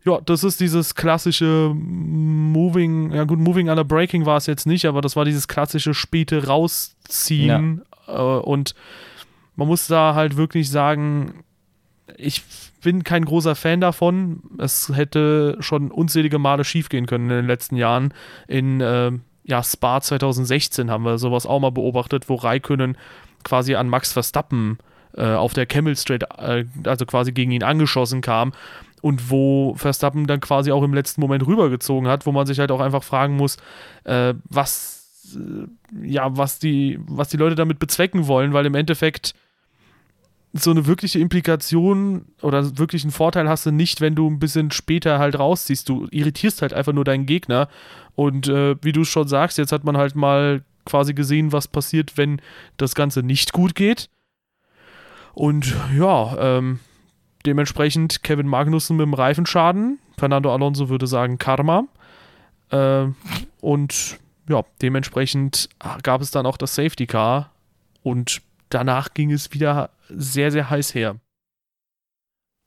Ja, 0.04 0.20
das 0.20 0.44
ist 0.44 0.60
dieses 0.60 0.94
klassische 0.94 1.72
Moving, 1.74 3.12
ja 3.12 3.24
gut, 3.24 3.40
Moving 3.40 3.68
under 3.68 3.84
Braking 3.84 4.24
war 4.24 4.36
es 4.36 4.46
jetzt 4.46 4.64
nicht, 4.64 4.86
aber 4.86 5.00
das 5.00 5.16
war 5.16 5.24
dieses 5.24 5.48
klassische 5.48 5.94
späte 5.94 6.46
Rausziehen. 6.46 7.82
Ja. 8.06 8.36
Äh, 8.36 8.40
und 8.40 8.76
man 9.56 9.66
muss 9.66 9.88
da 9.88 10.14
halt 10.14 10.36
wirklich 10.36 10.70
sagen, 10.70 11.42
ich 12.16 12.42
bin 12.82 13.04
kein 13.04 13.24
großer 13.24 13.54
Fan 13.54 13.80
davon. 13.80 14.42
Es 14.58 14.92
hätte 14.94 15.56
schon 15.60 15.90
unzählige 15.90 16.38
Male 16.38 16.64
schiefgehen 16.64 17.06
können 17.06 17.30
in 17.30 17.36
den 17.36 17.46
letzten 17.46 17.76
Jahren. 17.76 18.14
In 18.46 18.80
äh, 18.80 19.12
ja, 19.44 19.62
Spa 19.62 20.00
2016 20.00 20.90
haben 20.90 21.04
wir 21.04 21.18
sowas 21.18 21.46
auch 21.46 21.60
mal 21.60 21.70
beobachtet, 21.70 22.28
wo 22.28 22.34
Raikönnen 22.34 22.96
quasi 23.44 23.74
an 23.74 23.88
Max 23.88 24.12
Verstappen 24.12 24.78
äh, 25.16 25.32
auf 25.32 25.54
der 25.54 25.66
Camel 25.66 25.96
Straight, 25.96 26.24
äh, 26.38 26.64
also 26.84 27.06
quasi 27.06 27.32
gegen 27.32 27.52
ihn 27.52 27.62
angeschossen 27.62 28.20
kam 28.20 28.52
und 29.02 29.30
wo 29.30 29.74
Verstappen 29.76 30.26
dann 30.26 30.40
quasi 30.40 30.72
auch 30.72 30.82
im 30.82 30.94
letzten 30.94 31.20
Moment 31.20 31.46
rübergezogen 31.46 32.08
hat, 32.08 32.26
wo 32.26 32.32
man 32.32 32.46
sich 32.46 32.58
halt 32.58 32.70
auch 32.70 32.80
einfach 32.80 33.04
fragen 33.04 33.36
muss, 33.36 33.56
äh, 34.04 34.34
was 34.44 35.32
äh, 35.34 35.66
ja, 36.06 36.36
was 36.36 36.58
die, 36.58 36.98
was 37.06 37.28
die 37.28 37.36
Leute 37.36 37.54
damit 37.54 37.78
bezwecken 37.78 38.26
wollen, 38.26 38.52
weil 38.52 38.66
im 38.66 38.74
Endeffekt 38.74 39.34
so 40.52 40.70
eine 40.70 40.86
wirkliche 40.86 41.18
Implikation 41.18 42.26
oder 42.42 42.78
wirklich 42.78 43.02
einen 43.02 43.12
Vorteil 43.12 43.48
hast 43.48 43.66
du 43.66 43.70
nicht, 43.70 44.00
wenn 44.00 44.14
du 44.14 44.28
ein 44.28 44.38
bisschen 44.38 44.70
später 44.70 45.18
halt 45.18 45.38
rausziehst. 45.38 45.88
Du 45.88 46.06
irritierst 46.10 46.62
halt 46.62 46.72
einfach 46.72 46.92
nur 46.92 47.04
deinen 47.04 47.26
Gegner. 47.26 47.68
Und 48.14 48.48
äh, 48.48 48.76
wie 48.82 48.92
du 48.92 49.04
schon 49.04 49.28
sagst, 49.28 49.58
jetzt 49.58 49.72
hat 49.72 49.84
man 49.84 49.96
halt 49.96 50.14
mal 50.14 50.62
quasi 50.84 51.14
gesehen, 51.14 51.52
was 51.52 51.68
passiert, 51.68 52.16
wenn 52.16 52.40
das 52.76 52.94
Ganze 52.94 53.22
nicht 53.22 53.52
gut 53.52 53.74
geht. 53.74 54.08
Und 55.34 55.74
ja, 55.94 56.36
ähm, 56.38 56.78
dementsprechend 57.44 58.22
Kevin 58.22 58.48
Magnussen 58.48 58.96
mit 58.96 59.04
dem 59.04 59.14
Reifenschaden. 59.14 59.98
Fernando 60.16 60.52
Alonso 60.52 60.88
würde 60.88 61.06
sagen 61.06 61.38
Karma. 61.38 61.84
Äh, 62.70 63.06
und 63.60 64.18
ja, 64.48 64.62
dementsprechend 64.80 65.68
gab 66.02 66.22
es 66.22 66.30
dann 66.30 66.46
auch 66.46 66.56
das 66.56 66.74
Safety 66.74 67.06
Car. 67.06 67.52
Und 68.02 68.40
danach 68.70 69.14
ging 69.14 69.32
es 69.32 69.52
wieder 69.52 69.90
sehr, 70.08 70.50
sehr 70.50 70.70
heiß 70.70 70.94
her. 70.94 71.16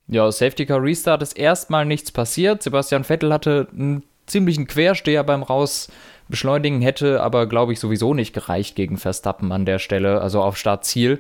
Ja, 0.08 0.32
Safety 0.32 0.66
Car 0.66 0.82
Restart 0.82 1.22
ist 1.22 1.38
erstmal 1.38 1.86
nichts 1.86 2.12
passiert. 2.12 2.64
Sebastian 2.64 3.04
Vettel 3.04 3.32
hatte 3.32 3.68
einen 3.72 4.04
ziemlichen 4.26 4.66
Quersteher 4.66 5.24
beim 5.24 5.44
Rausbeschleunigen, 5.44 6.82
hätte 6.82 7.22
aber, 7.22 7.48
glaube 7.48 7.74
ich, 7.74 7.80
sowieso 7.80 8.14
nicht 8.14 8.34
gereicht 8.34 8.76
gegen 8.76 8.98
Verstappen 8.98 9.52
an 9.52 9.66
der 9.66 9.78
Stelle, 9.80 10.22
also 10.22 10.42
auf 10.42 10.58
Startziel, 10.58 11.20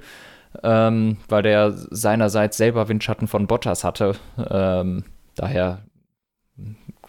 ähm, 0.64 1.18
weil 1.28 1.44
der 1.44 1.72
seinerseits 1.72 2.58
selber 2.58 2.88
Windschatten 2.88 3.28
von 3.28 3.46
Bottas 3.46 3.84
hatte. 3.84 4.16
Ähm, 4.50 5.04
daher 5.36 5.84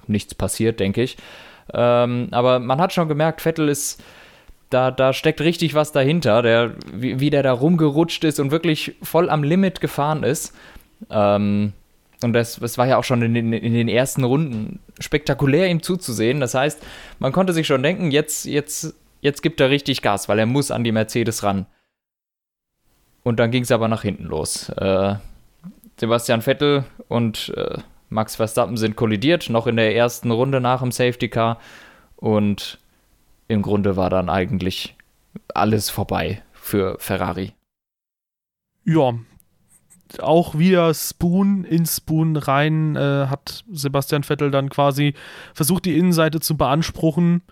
nichts 0.06 0.34
passiert, 0.34 0.80
denke 0.80 1.02
ich. 1.02 1.16
Ähm, 1.72 2.28
aber 2.32 2.58
man 2.58 2.80
hat 2.80 2.92
schon 2.92 3.08
gemerkt, 3.08 3.40
Vettel 3.40 3.68
ist 3.68 4.02
da, 4.70 4.90
da 4.90 5.12
steckt 5.12 5.40
richtig 5.40 5.74
was 5.74 5.92
dahinter, 5.92 6.42
der, 6.42 6.74
wie, 6.92 7.20
wie 7.20 7.30
der 7.30 7.42
da 7.42 7.52
rumgerutscht 7.52 8.24
ist 8.24 8.40
und 8.40 8.52
wirklich 8.52 8.94
voll 9.02 9.28
am 9.28 9.42
Limit 9.42 9.80
gefahren 9.80 10.22
ist. 10.22 10.54
Ähm, 11.10 11.72
und 12.22 12.32
das, 12.32 12.56
das 12.56 12.78
war 12.78 12.86
ja 12.86 12.96
auch 12.96 13.04
schon 13.04 13.22
in 13.22 13.34
den, 13.34 13.52
in 13.52 13.74
den 13.74 13.88
ersten 13.88 14.24
Runden 14.24 14.78
spektakulär, 15.00 15.68
ihm 15.68 15.82
zuzusehen. 15.82 16.40
Das 16.40 16.54
heißt, 16.54 16.82
man 17.18 17.32
konnte 17.32 17.52
sich 17.52 17.66
schon 17.66 17.82
denken, 17.82 18.10
jetzt, 18.10 18.44
jetzt, 18.44 18.94
jetzt 19.20 19.42
gibt 19.42 19.60
er 19.60 19.70
richtig 19.70 20.02
Gas, 20.02 20.28
weil 20.28 20.38
er 20.38 20.46
muss 20.46 20.70
an 20.70 20.84
die 20.84 20.92
Mercedes 20.92 21.42
ran. 21.42 21.66
Und 23.22 23.38
dann 23.38 23.50
ging 23.50 23.62
es 23.62 23.72
aber 23.72 23.88
nach 23.88 24.02
hinten 24.02 24.24
los. 24.24 24.68
Äh, 24.70 25.16
Sebastian 25.98 26.42
Vettel 26.42 26.84
und 27.08 27.52
äh, 27.56 27.78
Max 28.08 28.36
Verstappen 28.36 28.76
sind 28.76 28.96
kollidiert, 28.96 29.50
noch 29.50 29.66
in 29.66 29.76
der 29.76 29.94
ersten 29.94 30.30
Runde 30.30 30.60
nach 30.60 30.80
dem 30.80 30.92
Safety 30.92 31.28
Car. 31.28 31.58
Und 32.16 32.78
im 33.50 33.62
Grunde 33.62 33.96
war 33.96 34.10
dann 34.10 34.28
eigentlich 34.28 34.96
alles 35.54 35.90
vorbei 35.90 36.40
für 36.52 36.96
Ferrari. 37.00 37.52
Ja, 38.84 39.14
auch 40.20 40.56
wieder 40.56 40.94
Spoon 40.94 41.64
in 41.64 41.84
Spoon 41.84 42.36
rein 42.36 42.94
äh, 42.94 43.26
hat 43.26 43.64
Sebastian 43.70 44.22
Vettel 44.22 44.52
dann 44.52 44.68
quasi 44.68 45.14
versucht, 45.52 45.84
die 45.84 45.98
Innenseite 45.98 46.38
zu 46.38 46.56
beanspruchen. 46.56 47.42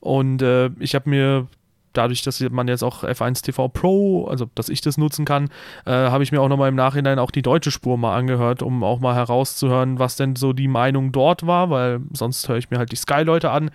Und 0.00 0.42
äh, 0.42 0.70
ich 0.78 0.94
habe 0.94 1.08
mir 1.08 1.48
dadurch, 1.94 2.22
dass 2.22 2.40
man 2.40 2.68
jetzt 2.68 2.84
auch 2.84 3.02
F1 3.02 3.42
TV 3.42 3.68
Pro, 3.68 4.26
also 4.26 4.48
dass 4.54 4.68
ich 4.68 4.82
das 4.82 4.98
nutzen 4.98 5.24
kann, 5.24 5.48
äh, 5.86 5.92
habe 5.92 6.22
ich 6.22 6.30
mir 6.30 6.42
auch 6.42 6.48
nochmal 6.48 6.68
im 6.68 6.74
Nachhinein 6.76 7.18
auch 7.18 7.30
die 7.30 7.42
deutsche 7.42 7.70
Spur 7.70 7.96
mal 7.96 8.16
angehört, 8.16 8.62
um 8.62 8.84
auch 8.84 9.00
mal 9.00 9.14
herauszuhören, 9.14 9.98
was 9.98 10.16
denn 10.16 10.36
so 10.36 10.52
die 10.52 10.68
Meinung 10.68 11.10
dort 11.10 11.46
war, 11.46 11.70
weil 11.70 12.00
sonst 12.12 12.48
höre 12.48 12.58
ich 12.58 12.70
mir 12.70 12.78
halt 12.78 12.92
die 12.92 12.96
Sky-Leute 12.96 13.50
an. 13.50 13.70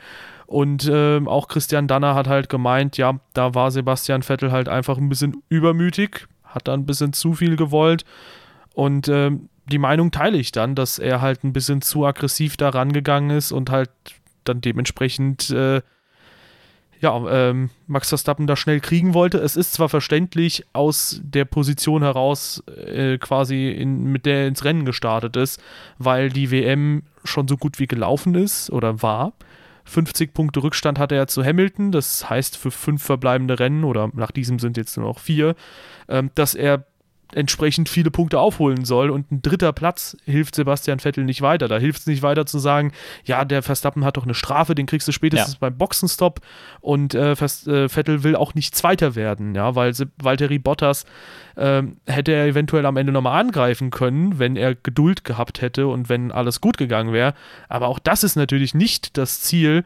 Und 0.45 0.87
äh, 0.87 1.21
auch 1.25 1.47
Christian 1.47 1.87
Danner 1.87 2.15
hat 2.15 2.27
halt 2.27 2.49
gemeint, 2.49 2.97
ja, 2.97 3.19
da 3.33 3.55
war 3.55 3.71
Sebastian 3.71 4.23
Vettel 4.23 4.51
halt 4.51 4.69
einfach 4.69 4.97
ein 4.97 5.09
bisschen 5.09 5.41
übermütig, 5.49 6.27
hat 6.43 6.67
da 6.67 6.73
ein 6.73 6.85
bisschen 6.85 7.13
zu 7.13 7.33
viel 7.33 7.55
gewollt. 7.55 8.05
Und 8.73 9.07
äh, 9.07 9.31
die 9.65 9.77
Meinung 9.77 10.11
teile 10.11 10.37
ich 10.37 10.51
dann, 10.51 10.75
dass 10.75 10.99
er 10.99 11.21
halt 11.21 11.43
ein 11.43 11.53
bisschen 11.53 11.81
zu 11.81 12.05
aggressiv 12.05 12.57
da 12.57 12.69
rangegangen 12.69 13.29
ist 13.35 13.51
und 13.51 13.69
halt 13.69 13.89
dann 14.43 14.61
dementsprechend 14.61 15.49
äh, 15.51 15.81
ja, 17.03 17.21
ähm, 17.29 17.69
Max 17.85 18.09
Verstappen 18.09 18.47
da 18.47 18.55
schnell 18.55 18.79
kriegen 18.79 19.13
wollte. 19.13 19.37
Es 19.37 19.57
ist 19.57 19.73
zwar 19.73 19.89
verständlich 19.89 20.65
aus 20.71 21.19
der 21.21 21.43
Position 21.43 22.01
heraus 22.01 22.63
äh, 22.67 23.17
quasi 23.17 23.69
in, 23.69 24.05
mit 24.05 24.25
der 24.25 24.41
er 24.41 24.47
ins 24.47 24.63
Rennen 24.63 24.85
gestartet 24.85 25.35
ist, 25.35 25.61
weil 25.97 26.29
die 26.29 26.49
WM 26.49 27.03
schon 27.25 27.49
so 27.49 27.57
gut 27.57 27.77
wie 27.79 27.87
gelaufen 27.87 28.35
ist 28.35 28.71
oder 28.71 29.01
war. 29.01 29.33
50 29.85 30.33
Punkte 30.33 30.63
Rückstand 30.63 30.99
hatte 30.99 31.15
er 31.15 31.27
zu 31.27 31.43
Hamilton, 31.43 31.91
das 31.91 32.29
heißt 32.29 32.57
für 32.57 32.71
fünf 32.71 33.03
verbleibende 33.03 33.59
Rennen 33.59 33.83
oder 33.83 34.09
nach 34.13 34.31
diesem 34.31 34.59
sind 34.59 34.77
jetzt 34.77 34.97
nur 34.97 35.07
noch 35.07 35.19
vier, 35.19 35.55
ähm, 36.07 36.31
dass 36.35 36.55
er 36.55 36.85
entsprechend 37.33 37.89
viele 37.89 38.11
Punkte 38.11 38.39
aufholen 38.39 38.85
soll. 38.85 39.09
Und 39.09 39.31
ein 39.31 39.41
dritter 39.41 39.73
Platz 39.73 40.17
hilft 40.25 40.55
Sebastian 40.55 40.99
Vettel 40.99 41.23
nicht 41.23 41.41
weiter. 41.41 41.67
Da 41.67 41.77
hilft 41.77 42.01
es 42.01 42.07
nicht 42.07 42.21
weiter 42.21 42.45
zu 42.45 42.59
sagen, 42.59 42.91
ja, 43.25 43.45
der 43.45 43.63
Verstappen 43.63 44.05
hat 44.05 44.17
doch 44.17 44.23
eine 44.23 44.33
Strafe, 44.33 44.75
den 44.75 44.85
kriegst 44.85 45.07
du 45.07 45.11
spätestens 45.11 45.53
ja. 45.53 45.57
beim 45.59 45.77
Boxenstopp. 45.77 46.41
Und 46.81 47.13
äh, 47.13 47.31
äh, 47.31 47.89
Vettel 47.89 48.23
will 48.23 48.35
auch 48.35 48.53
nicht 48.53 48.75
Zweiter 48.75 49.15
werden, 49.15 49.55
ja, 49.55 49.75
weil 49.75 49.93
Valtteri 50.21 50.59
Bottas 50.59 51.05
äh, 51.55 51.83
hätte 52.05 52.31
er 52.31 52.45
eventuell 52.45 52.85
am 52.85 52.97
Ende 52.97 53.11
nochmal 53.11 53.39
angreifen 53.39 53.89
können, 53.89 54.39
wenn 54.39 54.55
er 54.55 54.75
Geduld 54.75 55.23
gehabt 55.23 55.61
hätte 55.61 55.87
und 55.87 56.09
wenn 56.09 56.31
alles 56.31 56.61
gut 56.61 56.77
gegangen 56.77 57.13
wäre. 57.13 57.33
Aber 57.69 57.87
auch 57.87 57.99
das 57.99 58.23
ist 58.23 58.35
natürlich 58.35 58.73
nicht 58.73 59.17
das 59.17 59.41
Ziel. 59.41 59.83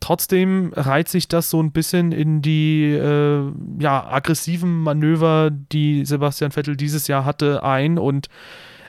Trotzdem 0.00 0.72
reiht 0.74 1.08
sich 1.08 1.28
das 1.28 1.50
so 1.50 1.62
ein 1.62 1.72
bisschen 1.72 2.10
in 2.10 2.42
die 2.42 2.84
äh, 2.84 3.52
ja, 3.78 4.06
aggressiven 4.10 4.82
Manöver, 4.82 5.50
die 5.50 6.04
Sebastian 6.06 6.52
Vettel 6.52 6.76
dieses 6.76 7.06
Jahr 7.06 7.24
hatte, 7.24 7.62
ein. 7.62 7.98
Und 7.98 8.28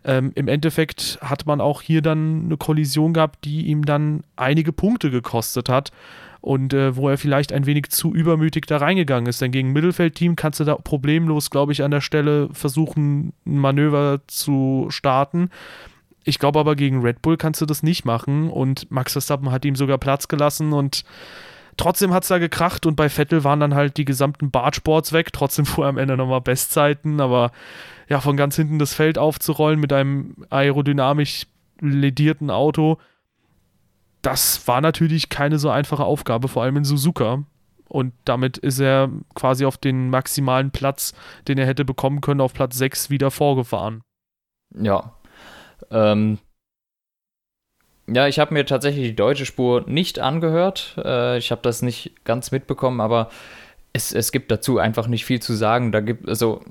ähm, 0.05 0.31
im 0.35 0.47
Endeffekt 0.47 1.19
hat 1.21 1.45
man 1.45 1.61
auch 1.61 1.81
hier 1.81 2.01
dann 2.01 2.45
eine 2.45 2.57
Kollision 2.57 3.13
gehabt, 3.13 3.43
die 3.43 3.67
ihm 3.67 3.85
dann 3.85 4.23
einige 4.37 4.71
Punkte 4.71 5.11
gekostet 5.11 5.69
hat. 5.69 5.91
und 6.41 6.73
äh, 6.73 6.95
wo 6.95 7.07
er 7.07 7.17
vielleicht 7.17 7.53
ein 7.53 7.67
wenig 7.67 7.89
zu 7.89 8.13
übermütig 8.13 8.65
da 8.65 8.77
reingegangen 8.77 9.27
ist. 9.27 9.41
Denn 9.41 9.51
gegen 9.51 9.71
Mittelfeldteam 9.73 10.35
kannst 10.35 10.59
du 10.59 10.63
da 10.63 10.75
problemlos, 10.75 11.51
glaube 11.51 11.71
ich, 11.71 11.83
an 11.83 11.91
der 11.91 12.01
Stelle 12.01 12.49
versuchen, 12.51 13.33
ein 13.45 13.59
Manöver 13.59 14.21
zu 14.27 14.87
starten. 14.89 15.49
Ich 16.23 16.39
glaube 16.39 16.59
aber, 16.59 16.75
gegen 16.75 17.01
Red 17.01 17.21
Bull 17.21 17.37
kannst 17.37 17.61
du 17.61 17.65
das 17.65 17.83
nicht 17.83 18.05
machen 18.05 18.49
und 18.49 18.91
Max 18.91 19.13
Verstappen 19.13 19.51
hat 19.51 19.65
ihm 19.65 19.75
sogar 19.75 19.97
Platz 19.97 20.27
gelassen 20.27 20.73
und 20.73 21.03
trotzdem 21.77 22.13
hat 22.13 22.23
es 22.23 22.29
da 22.29 22.37
gekracht 22.37 22.85
und 22.85 22.95
bei 22.95 23.09
Vettel 23.09 23.43
waren 23.43 23.59
dann 23.59 23.73
halt 23.73 23.97
die 23.97 24.05
gesamten 24.05 24.51
Bartsports 24.51 25.13
weg. 25.13 25.33
Trotzdem 25.33 25.65
fuhr 25.67 25.85
er 25.85 25.89
am 25.89 25.97
Ende 25.97 26.17
nochmal 26.17 26.41
Bestzeiten, 26.41 27.19
aber 27.19 27.51
ja, 28.07 28.19
von 28.19 28.37
ganz 28.37 28.55
hinten 28.55 28.77
das 28.77 28.93
Feld 28.93 29.17
aufzurollen 29.17 29.79
mit 29.79 29.93
einem 29.93 30.35
aerodynamisch 30.49 31.47
ledierten 31.79 32.51
Auto, 32.51 32.97
das 34.21 34.67
war 34.67 34.81
natürlich 34.81 35.29
keine 35.29 35.57
so 35.57 35.69
einfache 35.69 36.03
Aufgabe, 36.03 36.47
vor 36.47 36.63
allem 36.63 36.77
in 36.77 36.85
Suzuka. 36.85 37.43
Und 37.87 38.13
damit 38.23 38.57
ist 38.57 38.79
er 38.79 39.09
quasi 39.33 39.65
auf 39.65 39.77
den 39.77 40.09
maximalen 40.09 40.71
Platz, 40.71 41.13
den 41.47 41.57
er 41.57 41.65
hätte 41.65 41.83
bekommen 41.83 42.21
können, 42.21 42.39
auf 42.39 42.53
Platz 42.53 42.77
6 42.77 43.09
wieder 43.09 43.31
vorgefahren. 43.31 44.01
Ja. 44.73 45.13
Ähm, 45.91 46.39
ja, 48.07 48.27
ich 48.27 48.39
habe 48.39 48.53
mir 48.53 48.65
tatsächlich 48.65 49.07
die 49.07 49.15
deutsche 49.15 49.45
Spur 49.45 49.83
nicht 49.87 50.19
angehört. 50.19 50.95
Äh, 51.03 51.37
ich 51.37 51.51
habe 51.51 51.61
das 51.61 51.81
nicht 51.81 52.13
ganz 52.23 52.51
mitbekommen, 52.51 52.99
aber 52.99 53.29
es, 53.93 54.13
es 54.13 54.31
gibt 54.31 54.51
dazu 54.51 54.79
einfach 54.79 55.07
nicht 55.07 55.25
viel 55.25 55.41
zu 55.41 55.53
sagen. 55.53 55.91
Da 55.91 55.99
gibt, 55.99 56.27
also, 56.27 56.61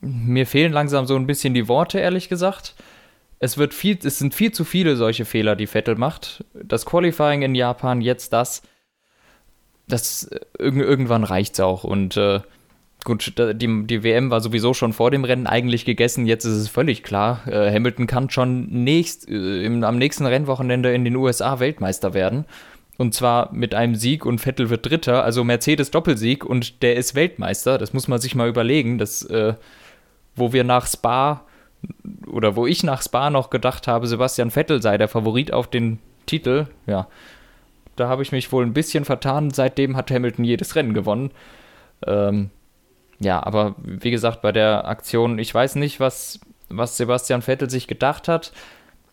mir 0.00 0.46
fehlen 0.46 0.72
langsam 0.72 1.06
so 1.06 1.16
ein 1.16 1.26
bisschen 1.26 1.54
die 1.54 1.68
Worte, 1.68 2.00
ehrlich 2.00 2.28
gesagt. 2.28 2.74
Es 3.38 3.58
wird 3.58 3.74
viel, 3.74 3.98
es 4.02 4.18
sind 4.18 4.34
viel 4.34 4.52
zu 4.52 4.64
viele 4.64 4.96
solche 4.96 5.24
Fehler, 5.24 5.56
die 5.56 5.66
Vettel 5.66 5.96
macht. 5.96 6.44
Das 6.54 6.86
Qualifying 6.86 7.42
in 7.42 7.54
Japan, 7.54 8.00
jetzt 8.00 8.32
das. 8.32 8.62
Das 9.88 10.30
irgendwann 10.58 11.24
reicht's 11.24 11.60
auch. 11.60 11.84
Und 11.84 12.16
äh, 12.16 12.40
gut, 13.04 13.34
die, 13.38 13.86
die 13.86 14.02
WM 14.02 14.30
war 14.30 14.40
sowieso 14.40 14.74
schon 14.74 14.92
vor 14.92 15.10
dem 15.10 15.24
Rennen 15.24 15.46
eigentlich 15.46 15.84
gegessen. 15.84 16.26
Jetzt 16.26 16.44
ist 16.44 16.56
es 16.56 16.68
völlig 16.68 17.02
klar. 17.02 17.40
Äh, 17.46 17.72
Hamilton 17.72 18.06
kann 18.06 18.30
schon 18.30 18.66
nächst, 18.66 19.28
äh, 19.28 19.64
im, 19.64 19.84
am 19.84 19.98
nächsten 19.98 20.26
Rennwochenende 20.26 20.92
in 20.92 21.04
den 21.04 21.16
USA 21.16 21.60
Weltmeister 21.60 22.14
werden. 22.14 22.44
Und 22.98 23.14
zwar 23.14 23.52
mit 23.52 23.74
einem 23.74 23.94
Sieg 23.94 24.26
und 24.26 24.38
Vettel 24.40 24.70
wird 24.70 24.88
Dritter, 24.88 25.24
also 25.24 25.44
Mercedes 25.44 25.90
Doppelsieg 25.90 26.44
und 26.44 26.82
der 26.82 26.96
ist 26.96 27.14
Weltmeister. 27.14 27.78
Das 27.78 27.92
muss 27.92 28.08
man 28.08 28.20
sich 28.20 28.34
mal 28.34 28.48
überlegen. 28.48 28.98
Das, 28.98 29.22
äh, 29.22 29.54
wo 30.36 30.52
wir 30.52 30.64
nach 30.64 30.86
Spa 30.86 31.44
oder 32.26 32.56
wo 32.56 32.66
ich 32.66 32.82
nach 32.82 33.02
Spa 33.02 33.30
noch 33.30 33.50
gedacht 33.50 33.88
habe, 33.88 34.06
Sebastian 34.06 34.50
Vettel 34.50 34.82
sei 34.82 34.98
der 34.98 35.08
Favorit 35.08 35.52
auf 35.52 35.68
den 35.68 35.98
Titel, 36.26 36.66
ja, 36.86 37.08
da 37.96 38.08
habe 38.08 38.22
ich 38.22 38.32
mich 38.32 38.52
wohl 38.52 38.64
ein 38.64 38.72
bisschen 38.72 39.04
vertan. 39.04 39.50
Seitdem 39.50 39.96
hat 39.96 40.10
Hamilton 40.10 40.44
jedes 40.44 40.76
Rennen 40.76 40.94
gewonnen. 40.94 41.30
Ähm, 42.06 42.50
ja, 43.22 43.44
aber 43.44 43.74
wie 43.82 44.10
gesagt, 44.10 44.42
bei 44.42 44.52
der 44.52 44.86
Aktion, 44.86 45.38
ich 45.38 45.54
weiß 45.54 45.76
nicht, 45.76 46.00
was, 46.00 46.40
was 46.68 46.96
Sebastian 46.96 47.42
Vettel 47.42 47.70
sich 47.70 47.86
gedacht 47.86 48.28
hat. 48.28 48.52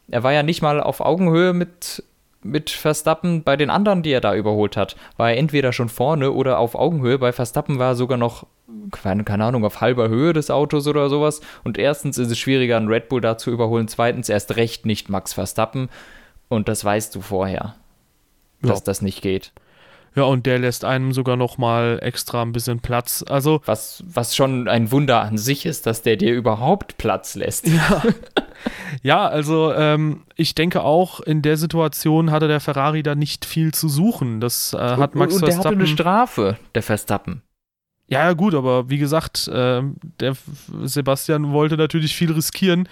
Er 0.10 0.24
war 0.24 0.34
ja 0.34 0.44
nicht 0.44 0.62
mal 0.62 0.82
auf 0.82 1.02
Augenhöhe 1.02 1.54
mit 1.54 2.04
mit 2.42 2.70
Verstappen 2.70 3.44
bei 3.44 3.58
den 3.58 3.70
anderen, 3.70 4.02
die 4.02 4.12
er 4.12 4.22
da 4.22 4.34
überholt 4.34 4.78
hat, 4.78 4.96
war 5.18 5.32
er 5.32 5.38
entweder 5.38 5.74
schon 5.74 5.90
vorne 5.90 6.32
oder 6.32 6.60
auf 6.60 6.76
Augenhöhe. 6.76 7.20
Bei 7.20 7.34
Verstappen 7.34 7.80
war 7.80 7.90
er 7.90 7.96
sogar 7.96 8.18
noch, 8.18 8.46
keine, 8.92 9.24
keine 9.24 9.44
Ahnung, 9.44 9.66
auf 9.66 9.82
halber 9.82 10.08
Höhe 10.08 10.32
des 10.32 10.50
Autos 10.50 10.88
oder 10.88 11.10
sowas. 11.10 11.42
Und 11.64 11.78
erstens 11.78 12.18
ist 12.18 12.32
es 12.32 12.40
schwieriger, 12.40 12.78
einen 12.78 12.88
Red 12.88 13.10
Bull 13.10 13.20
da 13.22 13.38
zu 13.38 13.52
überholen. 13.52 13.90
Zweitens 13.90 14.30
erst 14.30 14.56
recht 14.56 14.86
nicht 14.86 15.10
Max 15.10 15.34
Verstappen. 15.34 15.90
Und 16.48 16.70
das 16.70 16.84
weißt 16.84 17.14
du 17.14 17.22
vorher, 17.22 17.76
ja. 18.64 18.70
dass 18.70 18.84
das 18.84 19.02
nicht 19.02 19.22
geht. 19.22 19.52
Ja, 20.16 20.24
und 20.24 20.46
der 20.46 20.60
lässt 20.60 20.86
einem 20.86 21.14
sogar 21.14 21.38
noch 21.38 21.58
mal 21.58 22.00
extra 22.02 22.42
ein 22.42 22.52
bisschen 22.52 22.80
Platz. 22.80 23.24
Also 23.28 23.62
was, 23.66 24.04
was 24.08 24.36
schon 24.36 24.68
ein 24.68 24.92
Wunder 24.92 25.22
an 25.22 25.38
sich 25.38 25.66
ist, 25.66 25.86
dass 25.86 26.02
der 26.02 26.18
dir 26.18 26.34
überhaupt 26.34 26.98
Platz 26.98 27.36
lässt. 27.36 27.68
Ja, 27.68 28.04
ja 29.04 29.28
also 29.28 29.74
ähm, 29.74 30.24
ich 30.36 30.56
denke 30.56 30.84
auch, 30.84 31.20
in 31.20 31.42
der 31.42 31.58
Situation 31.58 32.32
hatte 32.32 32.48
der 32.48 32.60
Ferrari 32.60 33.04
da 33.04 33.16
nicht 33.16 33.46
viel 33.46 33.74
zu 33.74 33.88
suchen. 33.88 34.40
Das 34.40 34.74
äh, 34.74 34.78
hat 34.78 35.16
Max 35.16 35.36
und, 35.36 35.44
und 35.44 35.50
Verstappen. 35.50 35.62
Der 35.62 35.66
hatte 35.70 35.78
eine 35.78 35.88
Strafe, 35.88 36.58
der 36.76 36.84
Verstappen. 36.84 37.42
Ja, 38.12 38.34
gut, 38.34 38.56
aber 38.56 38.90
wie 38.90 38.98
gesagt, 38.98 39.48
äh, 39.50 39.84
der 40.20 40.34
Sebastian 40.82 41.52
wollte 41.52 41.78
natürlich 41.78 42.16
viel 42.16 42.32
riskieren. 42.32 42.90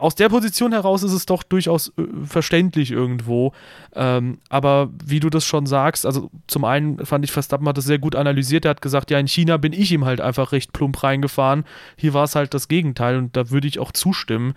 Aus 0.00 0.16
der 0.16 0.28
Position 0.28 0.72
heraus 0.72 1.04
ist 1.04 1.12
es 1.12 1.24
doch 1.24 1.44
durchaus 1.44 1.92
äh, 1.96 2.02
verständlich 2.24 2.90
irgendwo. 2.90 3.52
Ähm, 3.94 4.38
aber 4.48 4.90
wie 5.04 5.20
du 5.20 5.30
das 5.30 5.44
schon 5.44 5.66
sagst, 5.66 6.04
also 6.04 6.30
zum 6.48 6.64
einen 6.64 7.06
fand 7.06 7.24
ich, 7.24 7.30
Verstappen 7.30 7.68
hat 7.68 7.78
das 7.78 7.84
sehr 7.84 8.00
gut 8.00 8.16
analysiert. 8.16 8.64
Er 8.64 8.72
hat 8.72 8.82
gesagt, 8.82 9.12
ja, 9.12 9.20
in 9.20 9.28
China 9.28 9.56
bin 9.56 9.72
ich 9.72 9.92
ihm 9.92 10.04
halt 10.04 10.20
einfach 10.20 10.50
recht 10.50 10.72
plump 10.72 11.00
reingefahren. 11.00 11.64
Hier 11.96 12.12
war 12.12 12.24
es 12.24 12.34
halt 12.34 12.52
das 12.52 12.66
Gegenteil 12.66 13.18
und 13.18 13.36
da 13.36 13.50
würde 13.50 13.68
ich 13.68 13.78
auch 13.78 13.92
zustimmen. 13.92 14.54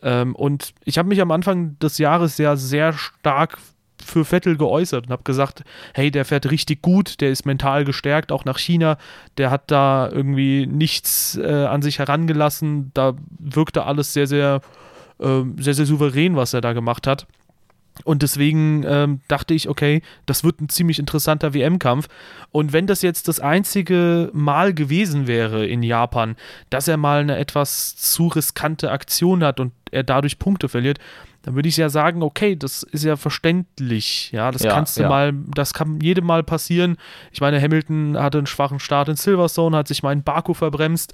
Ähm, 0.00 0.34
und 0.34 0.72
ich 0.86 0.96
habe 0.96 1.10
mich 1.10 1.20
am 1.20 1.30
Anfang 1.30 1.78
des 1.78 1.98
Jahres 1.98 2.38
ja 2.38 2.56
sehr 2.56 2.94
stark 2.94 3.58
für 4.04 4.24
Vettel 4.24 4.56
geäußert 4.56 5.06
und 5.06 5.12
habe 5.12 5.22
gesagt, 5.24 5.62
hey, 5.94 6.10
der 6.10 6.24
fährt 6.24 6.50
richtig 6.50 6.82
gut, 6.82 7.20
der 7.20 7.30
ist 7.30 7.46
mental 7.46 7.84
gestärkt, 7.84 8.32
auch 8.32 8.44
nach 8.44 8.58
China, 8.58 8.98
der 9.38 9.50
hat 9.50 9.70
da 9.70 10.08
irgendwie 10.10 10.66
nichts 10.66 11.36
äh, 11.36 11.64
an 11.64 11.82
sich 11.82 11.98
herangelassen, 11.98 12.90
da 12.94 13.14
wirkte 13.38 13.84
alles 13.84 14.12
sehr, 14.12 14.26
sehr, 14.26 14.60
äh, 15.18 15.42
sehr, 15.58 15.74
sehr 15.74 15.86
souverän, 15.86 16.36
was 16.36 16.54
er 16.54 16.60
da 16.60 16.72
gemacht 16.72 17.06
hat. 17.06 17.26
Und 18.04 18.22
deswegen 18.22 18.84
ähm, 18.86 19.20
dachte 19.28 19.54
ich, 19.54 19.68
okay, 19.68 20.02
das 20.26 20.44
wird 20.44 20.60
ein 20.60 20.68
ziemlich 20.68 20.98
interessanter 20.98 21.54
WM-Kampf. 21.54 22.08
Und 22.52 22.72
wenn 22.72 22.86
das 22.86 23.02
jetzt 23.02 23.28
das 23.28 23.40
einzige 23.40 24.30
Mal 24.34 24.74
gewesen 24.74 25.26
wäre 25.26 25.66
in 25.66 25.82
Japan, 25.82 26.36
dass 26.68 26.88
er 26.88 26.98
mal 26.98 27.20
eine 27.20 27.38
etwas 27.38 27.96
zu 27.96 28.26
riskante 28.26 28.90
Aktion 28.90 29.42
hat 29.42 29.60
und 29.60 29.72
er 29.90 30.02
dadurch 30.02 30.38
Punkte 30.38 30.68
verliert, 30.68 30.98
dann 31.46 31.54
würde 31.54 31.68
ich 31.68 31.76
ja 31.76 31.88
sagen, 31.88 32.24
okay, 32.24 32.56
das 32.56 32.82
ist 32.82 33.04
ja 33.04 33.14
verständlich. 33.14 34.32
Ja, 34.32 34.50
das 34.50 34.64
ja, 34.64 34.72
kannst 34.72 34.96
du 34.96 35.02
ja. 35.02 35.08
mal, 35.08 35.32
das 35.32 35.74
kann 35.74 36.00
jedem 36.00 36.26
mal 36.26 36.42
passieren. 36.42 36.96
Ich 37.30 37.40
meine, 37.40 37.62
Hamilton 37.62 38.18
hatte 38.18 38.38
einen 38.38 38.48
schwachen 38.48 38.80
Start 38.80 39.08
in 39.08 39.14
Silverstone, 39.14 39.76
hat 39.76 39.86
sich 39.86 40.02
mal 40.02 40.12
in 40.12 40.24
Baku 40.24 40.54
verbremst. 40.54 41.12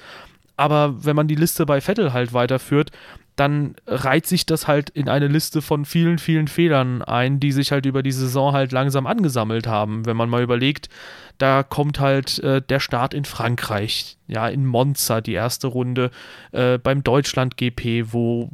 Aber 0.56 1.04
wenn 1.04 1.16
man 1.16 1.28
die 1.28 1.34
Liste 1.34 1.66
bei 1.66 1.82
Vettel 1.82 2.14
halt 2.14 2.32
weiterführt, 2.32 2.92
dann 3.36 3.74
reiht 3.86 4.26
sich 4.26 4.46
das 4.46 4.66
halt 4.66 4.88
in 4.88 5.10
eine 5.10 5.26
Liste 5.26 5.60
von 5.60 5.84
vielen, 5.84 6.18
vielen 6.18 6.48
Fehlern 6.48 7.02
ein, 7.02 7.38
die 7.38 7.52
sich 7.52 7.70
halt 7.70 7.84
über 7.84 8.02
die 8.02 8.12
Saison 8.12 8.54
halt 8.54 8.72
langsam 8.72 9.06
angesammelt 9.06 9.66
haben. 9.66 10.06
Wenn 10.06 10.16
man 10.16 10.30
mal 10.30 10.42
überlegt, 10.42 10.88
da 11.36 11.62
kommt 11.62 12.00
halt 12.00 12.38
äh, 12.38 12.62
der 12.62 12.80
Start 12.80 13.12
in 13.12 13.26
Frankreich, 13.26 14.16
ja, 14.28 14.48
in 14.48 14.64
Monza 14.64 15.20
die 15.20 15.34
erste 15.34 15.66
Runde, 15.66 16.10
äh, 16.52 16.78
beim 16.78 17.02
Deutschland 17.02 17.58
GP, 17.58 18.14
wo 18.14 18.50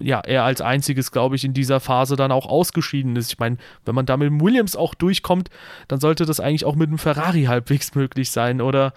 ja, 0.00 0.20
er 0.20 0.44
als 0.44 0.60
einziges, 0.60 1.10
glaube 1.10 1.36
ich, 1.36 1.44
in 1.44 1.52
dieser 1.52 1.80
Phase 1.80 2.16
dann 2.16 2.32
auch 2.32 2.46
ausgeschieden 2.46 3.16
ist. 3.16 3.32
Ich 3.32 3.38
meine, 3.38 3.56
wenn 3.84 3.94
man 3.94 4.06
da 4.06 4.16
mit 4.16 4.40
Williams 4.40 4.76
auch 4.76 4.94
durchkommt, 4.94 5.50
dann 5.88 6.00
sollte 6.00 6.24
das 6.24 6.40
eigentlich 6.40 6.64
auch 6.64 6.76
mit 6.76 6.90
dem 6.90 6.98
Ferrari 6.98 7.44
halbwegs 7.44 7.94
möglich 7.94 8.30
sein. 8.30 8.60
Oder 8.60 8.92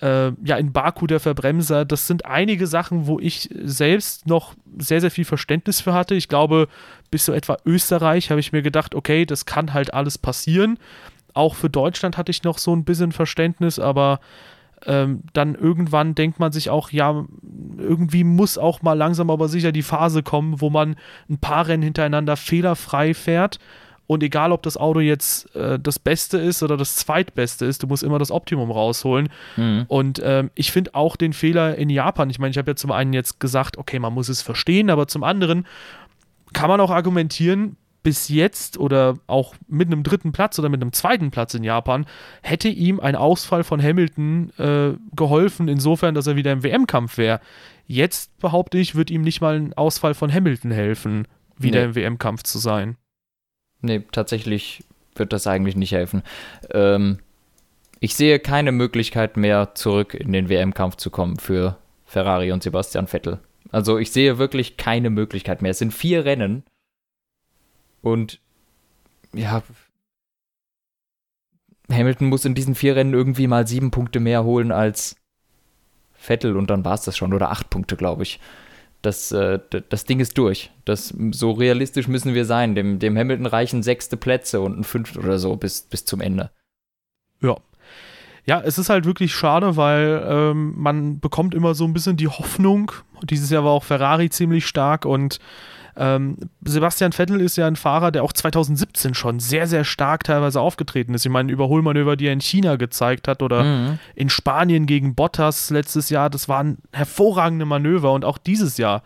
äh, 0.00 0.32
ja, 0.44 0.56
in 0.56 0.72
Baku 0.72 1.06
der 1.06 1.20
Verbremser. 1.20 1.84
Das 1.84 2.06
sind 2.06 2.26
einige 2.26 2.66
Sachen, 2.66 3.06
wo 3.06 3.20
ich 3.20 3.48
selbst 3.62 4.26
noch 4.26 4.54
sehr, 4.78 5.00
sehr 5.00 5.10
viel 5.10 5.24
Verständnis 5.24 5.80
für 5.80 5.94
hatte. 5.94 6.14
Ich 6.14 6.28
glaube, 6.28 6.68
bis 7.10 7.24
so 7.24 7.32
etwa 7.32 7.56
Österreich 7.64 8.30
habe 8.30 8.40
ich 8.40 8.52
mir 8.52 8.62
gedacht, 8.62 8.94
okay, 8.94 9.24
das 9.24 9.46
kann 9.46 9.72
halt 9.72 9.94
alles 9.94 10.18
passieren. 10.18 10.78
Auch 11.32 11.54
für 11.54 11.70
Deutschland 11.70 12.16
hatte 12.16 12.30
ich 12.30 12.42
noch 12.42 12.58
so 12.58 12.74
ein 12.74 12.84
bisschen 12.84 13.12
Verständnis, 13.12 13.78
aber 13.78 14.20
ähm, 14.86 15.22
dann 15.32 15.54
irgendwann 15.54 16.14
denkt 16.14 16.38
man 16.40 16.52
sich 16.52 16.70
auch, 16.70 16.90
ja, 16.90 17.24
irgendwie 17.78 18.24
muss 18.24 18.58
auch 18.58 18.82
mal 18.82 18.94
langsam 18.94 19.30
aber 19.30 19.48
sicher 19.48 19.72
die 19.72 19.82
Phase 19.82 20.22
kommen, 20.22 20.60
wo 20.60 20.70
man 20.70 20.96
ein 21.28 21.38
paar 21.38 21.66
Rennen 21.66 21.82
hintereinander 21.82 22.36
fehlerfrei 22.36 23.14
fährt. 23.14 23.58
Und 24.06 24.22
egal, 24.22 24.52
ob 24.52 24.62
das 24.62 24.76
Auto 24.76 25.00
jetzt 25.00 25.54
äh, 25.56 25.78
das 25.78 25.98
Beste 25.98 26.36
ist 26.36 26.62
oder 26.62 26.76
das 26.76 26.96
Zweitbeste 26.96 27.64
ist, 27.64 27.82
du 27.82 27.86
musst 27.86 28.02
immer 28.02 28.18
das 28.18 28.30
Optimum 28.30 28.70
rausholen. 28.70 29.30
Mhm. 29.56 29.86
Und 29.88 30.20
ähm, 30.22 30.50
ich 30.54 30.72
finde 30.72 30.94
auch 30.94 31.16
den 31.16 31.32
Fehler 31.32 31.76
in 31.76 31.88
Japan, 31.88 32.28
ich 32.28 32.38
meine, 32.38 32.50
ich 32.50 32.58
habe 32.58 32.70
ja 32.70 32.76
zum 32.76 32.92
einen 32.92 33.14
jetzt 33.14 33.40
gesagt, 33.40 33.78
okay, 33.78 33.98
man 33.98 34.12
muss 34.12 34.28
es 34.28 34.42
verstehen, 34.42 34.90
aber 34.90 35.08
zum 35.08 35.24
anderen 35.24 35.66
kann 36.52 36.68
man 36.68 36.80
auch 36.80 36.90
argumentieren, 36.90 37.76
bis 38.04 38.28
jetzt 38.28 38.78
oder 38.78 39.14
auch 39.26 39.54
mit 39.66 39.88
einem 39.88 40.04
dritten 40.04 40.30
Platz 40.30 40.58
oder 40.58 40.68
mit 40.68 40.80
einem 40.80 40.92
zweiten 40.92 41.32
Platz 41.32 41.54
in 41.54 41.64
Japan 41.64 42.06
hätte 42.42 42.68
ihm 42.68 43.00
ein 43.00 43.16
Ausfall 43.16 43.64
von 43.64 43.82
Hamilton 43.82 44.50
äh, 44.58 44.92
geholfen, 45.16 45.66
insofern, 45.66 46.14
dass 46.14 46.28
er 46.28 46.36
wieder 46.36 46.52
im 46.52 46.62
WM-Kampf 46.62 47.18
wäre. 47.18 47.40
Jetzt 47.86 48.38
behaupte 48.38 48.78
ich, 48.78 48.94
wird 48.94 49.10
ihm 49.10 49.22
nicht 49.22 49.40
mal 49.40 49.56
ein 49.56 49.72
Ausfall 49.72 50.14
von 50.14 50.32
Hamilton 50.32 50.70
helfen, 50.70 51.26
wieder 51.56 51.80
nee. 51.80 51.86
im 51.86 51.94
WM-Kampf 51.96 52.42
zu 52.44 52.58
sein. 52.58 52.96
Nee, 53.80 54.02
tatsächlich 54.12 54.84
wird 55.16 55.32
das 55.32 55.46
eigentlich 55.46 55.74
nicht 55.74 55.92
helfen. 55.92 56.22
Ähm, 56.72 57.18
ich 58.00 58.14
sehe 58.14 58.38
keine 58.38 58.70
Möglichkeit 58.70 59.38
mehr, 59.38 59.74
zurück 59.74 60.12
in 60.12 60.32
den 60.32 60.50
WM-Kampf 60.50 60.96
zu 60.96 61.08
kommen 61.08 61.38
für 61.38 61.78
Ferrari 62.04 62.52
und 62.52 62.62
Sebastian 62.62 63.06
Vettel. 63.06 63.40
Also 63.72 63.96
ich 63.98 64.12
sehe 64.12 64.36
wirklich 64.36 64.76
keine 64.76 65.08
Möglichkeit 65.08 65.62
mehr. 65.62 65.70
Es 65.70 65.78
sind 65.78 65.94
vier 65.94 66.26
Rennen 66.26 66.64
und 68.04 68.40
ja, 69.32 69.62
Hamilton 71.90 72.28
muss 72.28 72.44
in 72.44 72.54
diesen 72.54 72.74
vier 72.74 72.96
Rennen 72.96 73.14
irgendwie 73.14 73.46
mal 73.46 73.66
sieben 73.66 73.90
Punkte 73.90 74.20
mehr 74.20 74.44
holen 74.44 74.72
als 74.72 75.16
Vettel 76.12 76.56
und 76.56 76.70
dann 76.70 76.84
war 76.84 76.94
es 76.94 77.02
das 77.02 77.16
schon. 77.16 77.32
Oder 77.32 77.50
acht 77.50 77.70
Punkte, 77.70 77.96
glaube 77.96 78.22
ich. 78.22 78.40
Das, 79.02 79.32
äh, 79.32 79.58
das 79.88 80.04
Ding 80.04 80.20
ist 80.20 80.38
durch. 80.38 80.70
Das, 80.84 81.12
so 81.32 81.52
realistisch 81.52 82.08
müssen 82.08 82.34
wir 82.34 82.46
sein. 82.46 82.74
Dem, 82.74 82.98
dem 82.98 83.18
Hamilton 83.18 83.46
reichen 83.46 83.82
sechste 83.82 84.16
Plätze 84.16 84.60
und 84.60 84.78
ein 84.78 84.84
fünfte 84.84 85.18
oder 85.18 85.38
so 85.38 85.56
bis, 85.56 85.82
bis 85.82 86.04
zum 86.04 86.20
Ende. 86.20 86.50
Ja. 87.40 87.56
Ja, 88.46 88.60
es 88.60 88.76
ist 88.76 88.90
halt 88.90 89.06
wirklich 89.06 89.34
schade, 89.34 89.76
weil 89.76 90.22
ähm, 90.26 90.74
man 90.76 91.18
bekommt 91.18 91.54
immer 91.54 91.74
so 91.74 91.84
ein 91.84 91.94
bisschen 91.94 92.18
die 92.18 92.28
Hoffnung. 92.28 92.92
Dieses 93.22 93.50
Jahr 93.50 93.64
war 93.64 93.72
auch 93.72 93.84
Ferrari 93.84 94.28
ziemlich 94.28 94.66
stark 94.66 95.06
und 95.06 95.38
ähm, 95.96 96.36
Sebastian 96.64 97.12
Vettel 97.12 97.40
ist 97.40 97.56
ja 97.56 97.66
ein 97.66 97.76
Fahrer, 97.76 98.10
der 98.10 98.24
auch 98.24 98.32
2017 98.32 99.14
schon 99.14 99.38
sehr, 99.38 99.66
sehr 99.66 99.84
stark 99.84 100.24
teilweise 100.24 100.60
aufgetreten 100.60 101.14
ist. 101.14 101.24
Ich 101.24 101.30
meine, 101.30 101.52
Überholmanöver, 101.52 102.16
die 102.16 102.26
er 102.26 102.32
in 102.32 102.40
China 102.40 102.76
gezeigt 102.76 103.28
hat 103.28 103.42
oder 103.42 103.62
mhm. 103.62 103.98
in 104.14 104.28
Spanien 104.28 104.86
gegen 104.86 105.14
Bottas 105.14 105.70
letztes 105.70 106.10
Jahr, 106.10 106.30
das 106.30 106.48
waren 106.48 106.78
hervorragende 106.92 107.64
Manöver 107.64 108.12
und 108.12 108.24
auch 108.24 108.38
dieses 108.38 108.76
Jahr 108.76 109.02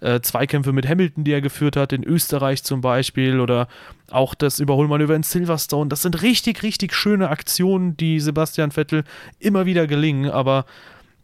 äh, 0.00 0.20
Zweikämpfe 0.20 0.72
mit 0.72 0.88
Hamilton, 0.88 1.22
die 1.22 1.32
er 1.32 1.40
geführt 1.40 1.76
hat, 1.76 1.92
in 1.92 2.02
Österreich 2.02 2.64
zum 2.64 2.80
Beispiel 2.80 3.38
oder 3.38 3.68
auch 4.10 4.34
das 4.34 4.58
Überholmanöver 4.58 5.14
in 5.14 5.22
Silverstone. 5.22 5.88
Das 5.88 6.02
sind 6.02 6.22
richtig, 6.22 6.64
richtig 6.64 6.92
schöne 6.94 7.28
Aktionen, 7.28 7.96
die 7.96 8.18
Sebastian 8.18 8.72
Vettel 8.72 9.04
immer 9.38 9.64
wieder 9.64 9.86
gelingen, 9.86 10.30
aber 10.30 10.66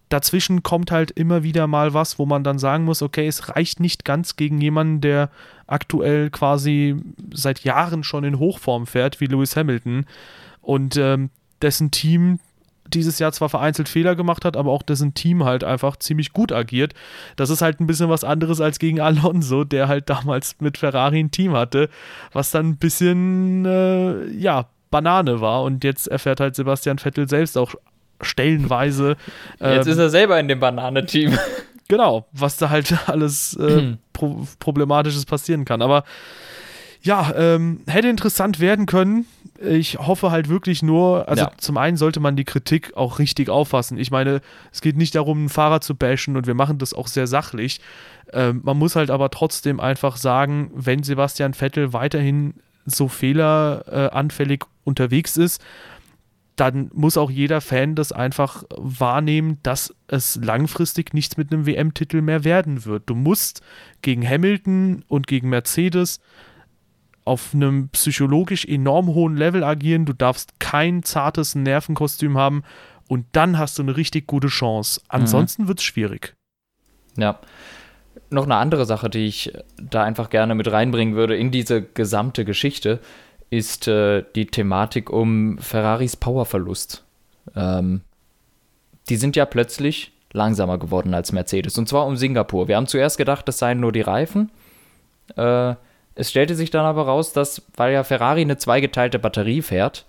dazwischen 0.09 0.63
kommt 0.63 0.91
halt 0.91 1.11
immer 1.11 1.43
wieder 1.43 1.67
mal 1.67 1.95
was, 1.95 2.19
wo 2.19 2.27
man 2.27 2.45
dann 2.45 2.59
sagen 2.59 2.85
muss, 2.85 3.03
okay, 3.03 3.27
es 3.27 3.55
reicht 3.55 3.81
nicht 3.81 4.05
ganz 4.05 4.37
gegen 4.37 4.61
jemanden, 4.61 5.01
der 5.01 5.31
aktuell 5.67 6.31
quasi 6.31 6.97
seit 7.33 7.65
Jahren 7.65 8.05
schon 8.05 8.25
in 8.25 8.39
Hochform 8.39 8.87
fährt, 8.87 9.21
wie 9.21 9.27
Lewis 9.27 9.57
Hamilton. 9.57 10.07
Und 10.63 10.97
ähm, 10.97 11.31
dessen 11.63 11.91
Team 11.91 12.39
dieses 12.95 13.19
Jahr 13.19 13.33
zwar 13.33 13.49
vereinzelt 13.49 13.89
Fehler 13.89 14.17
gemacht 14.17 14.45
hat, 14.45 14.57
aber 14.57 14.73
auch 14.73 14.83
dessen 14.83 15.15
Team 15.15 15.45
halt 15.45 15.63
einfach 15.63 15.97
ziemlich 15.97 16.33
gut 16.33 16.53
agiert. 16.53 16.95
Das 17.37 17.51
ist 17.51 17.61
halt 17.61 17.81
ein 17.81 17.87
bisschen 17.87 18.09
was 18.09 18.25
anderes 18.25 18.61
als 18.61 18.79
gegen 18.79 19.01
Alonso, 19.01 19.65
der 19.65 19.89
halt 19.89 20.09
damals 20.09 20.57
mit 20.61 20.79
Ferrari 20.79 21.21
ein 21.21 21.31
Team 21.31 21.53
hatte, 21.53 21.91
was 22.33 22.51
dann 22.51 22.71
ein 22.71 22.77
bisschen, 22.77 23.67
äh, 23.67 24.27
ja, 24.31 24.69
Banane 24.91 25.43
war. 25.43 25.65
Und 25.65 25.85
jetzt 25.85 26.09
erfährt 26.09 26.41
halt 26.41 26.57
Sebastian 26.57 26.99
Vettel 26.99 27.29
selbst 27.29 27.59
auch 27.59 27.75
stellenweise. 28.21 29.17
Jetzt 29.61 29.87
ähm, 29.87 29.93
ist 29.93 29.99
er 29.99 30.11
selber 30.11 30.39
in 30.39 30.49
dem 30.49 30.61
Bananenteam. 30.61 31.39
Genau, 31.91 32.27
was 32.33 32.59
da 32.59 32.69
halt 32.69 32.95
alles 33.09 33.55
äh, 33.55 33.81
mhm. 33.81 33.99
pro 34.13 34.47
Problematisches 34.59 35.25
passieren 35.25 35.65
kann. 35.65 35.81
Aber 35.81 36.05
ja, 37.03 37.33
ähm, 37.35 37.81
hätte 37.87 38.09
interessant 38.09 38.61
werden 38.61 38.87
können. 38.87 39.27
Ich 39.61 39.99
hoffe 39.99 40.31
halt 40.31 40.49
wirklich 40.49 40.83
nur, 40.83 41.29
also 41.29 41.45
ja. 41.45 41.51
zum 41.57 41.79
einen 41.79 41.97
sollte 41.97 42.21
man 42.21 42.37
die 42.37 42.45
Kritik 42.45 42.97
auch 42.97 43.19
richtig 43.19 43.49
auffassen. 43.49 43.99
Ich 43.99 44.11
meine, 44.11 44.41
es 44.73 44.83
geht 44.83 44.97
nicht 44.97 45.15
darum, 45.15 45.39
einen 45.39 45.49
Fahrer 45.49 45.81
zu 45.81 45.95
bashen 45.95 46.37
und 46.37 46.47
wir 46.47 46.55
machen 46.55 46.79
das 46.79 46.93
auch 46.93 47.09
sehr 47.09 47.27
sachlich. 47.27 47.81
Ähm, 48.33 48.61
man 48.63 48.79
muss 48.79 48.95
halt 48.95 49.11
aber 49.11 49.31
trotzdem 49.31 49.81
einfach 49.81 50.17
sagen, 50.17 50.71
wenn 50.75 51.03
Sebastian 51.03 51.55
Vettel 51.55 51.93
weiterhin 51.93 52.55
so 52.85 53.09
fehleranfällig 53.09 54.65
unterwegs 54.85 55.37
ist, 55.37 55.63
dann 56.59 56.91
muss 56.93 57.17
auch 57.17 57.31
jeder 57.31 57.61
Fan 57.61 57.95
das 57.95 58.11
einfach 58.11 58.65
wahrnehmen, 58.77 59.59
dass 59.63 59.95
es 60.09 60.37
langfristig 60.37 61.15
nichts 61.15 61.37
mit 61.37 61.53
einem 61.53 61.67
WM-Titel 61.67 62.21
mehr 62.21 62.43
werden 62.43 62.85
wird. 62.85 63.05
Du 63.07 63.15
musst 63.15 63.63
gegen 64.03 64.29
Hamilton 64.29 65.05
und 65.07 65.29
gegen 65.29 65.49
Mercedes 65.51 66.21
auf 67.25 67.55
einem 67.55 67.91
psychologisch 67.91 68.65
enorm 68.65 69.07
hohen 69.09 69.37
Level 69.37 69.63
agieren. 69.63 70.05
Du 70.05 70.15
darfst 70.15 70.59
kein 70.59 71.05
zartes 71.05 71.55
Nervenkostüm 71.55 72.37
haben 72.37 72.65
und 73.07 73.27
dann 73.33 73.57
hast 73.57 73.79
du 73.79 73.83
eine 73.83 73.97
richtig 73.97 74.27
gute 74.27 74.49
Chance. 74.49 75.01
Ansonsten 75.09 75.63
mhm. 75.63 75.69
wird 75.69 75.79
es 75.79 75.85
schwierig. 75.85 76.35
Ja. 77.17 77.39
Noch 78.31 78.45
eine 78.45 78.57
andere 78.57 78.85
Sache, 78.85 79.09
die 79.09 79.27
ich 79.27 79.53
da 79.81 80.03
einfach 80.03 80.29
gerne 80.29 80.55
mit 80.55 80.71
reinbringen 80.71 81.15
würde 81.15 81.37
in 81.37 81.51
diese 81.53 81.83
gesamte 81.83 82.45
Geschichte 82.45 83.01
ist 83.51 83.89
äh, 83.89 84.25
die 84.35 84.47
Thematik 84.47 85.11
um 85.11 85.59
Ferraris 85.59 86.17
Powerverlust. 86.17 87.05
Ähm, 87.57 88.03
die 89.09 89.17
sind 89.17 89.37
ja 89.37 89.47
plötzlich 89.47 90.13
langsamer 90.33 90.79
geworden 90.79 91.15
als 91.15 91.33
Mercedes. 91.33 91.79
Und 91.79 91.89
zwar 91.89 92.07
um 92.07 92.17
Singapur. 92.17 92.69
Wir 92.69 92.77
haben 92.77 92.87
zuerst 92.87 93.17
gedacht, 93.17 93.49
das 93.49 93.59
seien 93.59 93.81
nur 93.81 93.93
die 93.93 94.03
Reifen. 94.03 94.51
Äh, 95.37 95.75
es 96.15 96.31
stellte 96.31 96.55
sich 96.55 96.71
dann 96.71 96.85
aber 96.85 97.03
raus, 97.03 97.33
dass, 97.33 97.63
weil 97.77 97.93
ja 97.93 98.05
Ferrari 98.05 98.43
eine 98.43 98.57
zweigeteilte 98.57 99.19
Batterie 99.19 99.63
fährt, 99.63 100.05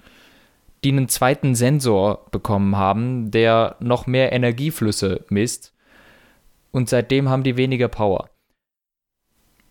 die 0.84 0.91
einen 0.91 1.08
zweiten 1.08 1.56
Sensor 1.56 2.25
bekommen 2.32 2.75
haben, 2.78 3.32
der 3.32 3.75
noch 3.80 4.08
mehr 4.08 4.32
Energieflüsse 4.32 5.23
misst. 5.30 5.73
Und 6.71 6.89
seitdem 6.89 7.30
haben 7.30 7.43
die 7.43 7.58
weniger 7.58 7.88
Power. 7.88 8.30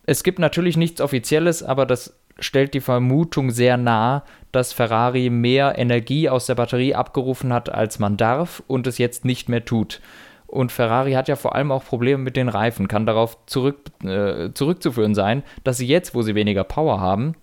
Es 0.07 0.23
gibt 0.23 0.39
natürlich 0.39 0.77
nichts 0.77 1.01
Offizielles, 1.01 1.63
aber 1.63 1.87
das 1.87 2.19
stellt 2.39 2.75
die 2.75 2.81
Vermutung 2.81 3.51
sehr 3.51 3.77
nah, 3.77 4.25
dass 4.53 4.73
Ferrari 4.73 5.31
mehr 5.31 5.79
Energie 5.79 6.29
aus 6.29 6.47
der 6.47 6.55
Batterie 6.55 6.95
abgerufen 6.95 7.53
hat, 7.53 7.69
als 7.69 7.99
man 7.99 8.17
darf 8.17 8.63
und 8.67 8.87
es 8.87 8.99
jetzt 8.99 9.25
nicht 9.25 9.49
mehr 9.49 9.65
tut. 9.65 10.01
Und 10.47 10.73
Ferrari 10.73 11.13
hat 11.13 11.29
ja 11.29 11.37
vor 11.37 11.55
allem 11.55 11.71
auch 11.71 11.85
Probleme 11.85 12.23
mit 12.23 12.37
den 12.37 12.49
Reifen, 12.49 12.89
kann 12.89 13.05
darauf 13.05 13.37
zurück, 13.47 13.81
äh, 14.03 14.51
zurückzuführen 14.55 15.15
sein, 15.15 15.43
dass 15.63 15.77
sie 15.77 15.87
jetzt, 15.87 16.15
wo 16.15 16.23
sie 16.23 16.35
weniger 16.35 16.65
Power 16.65 17.01
haben, 17.01 17.35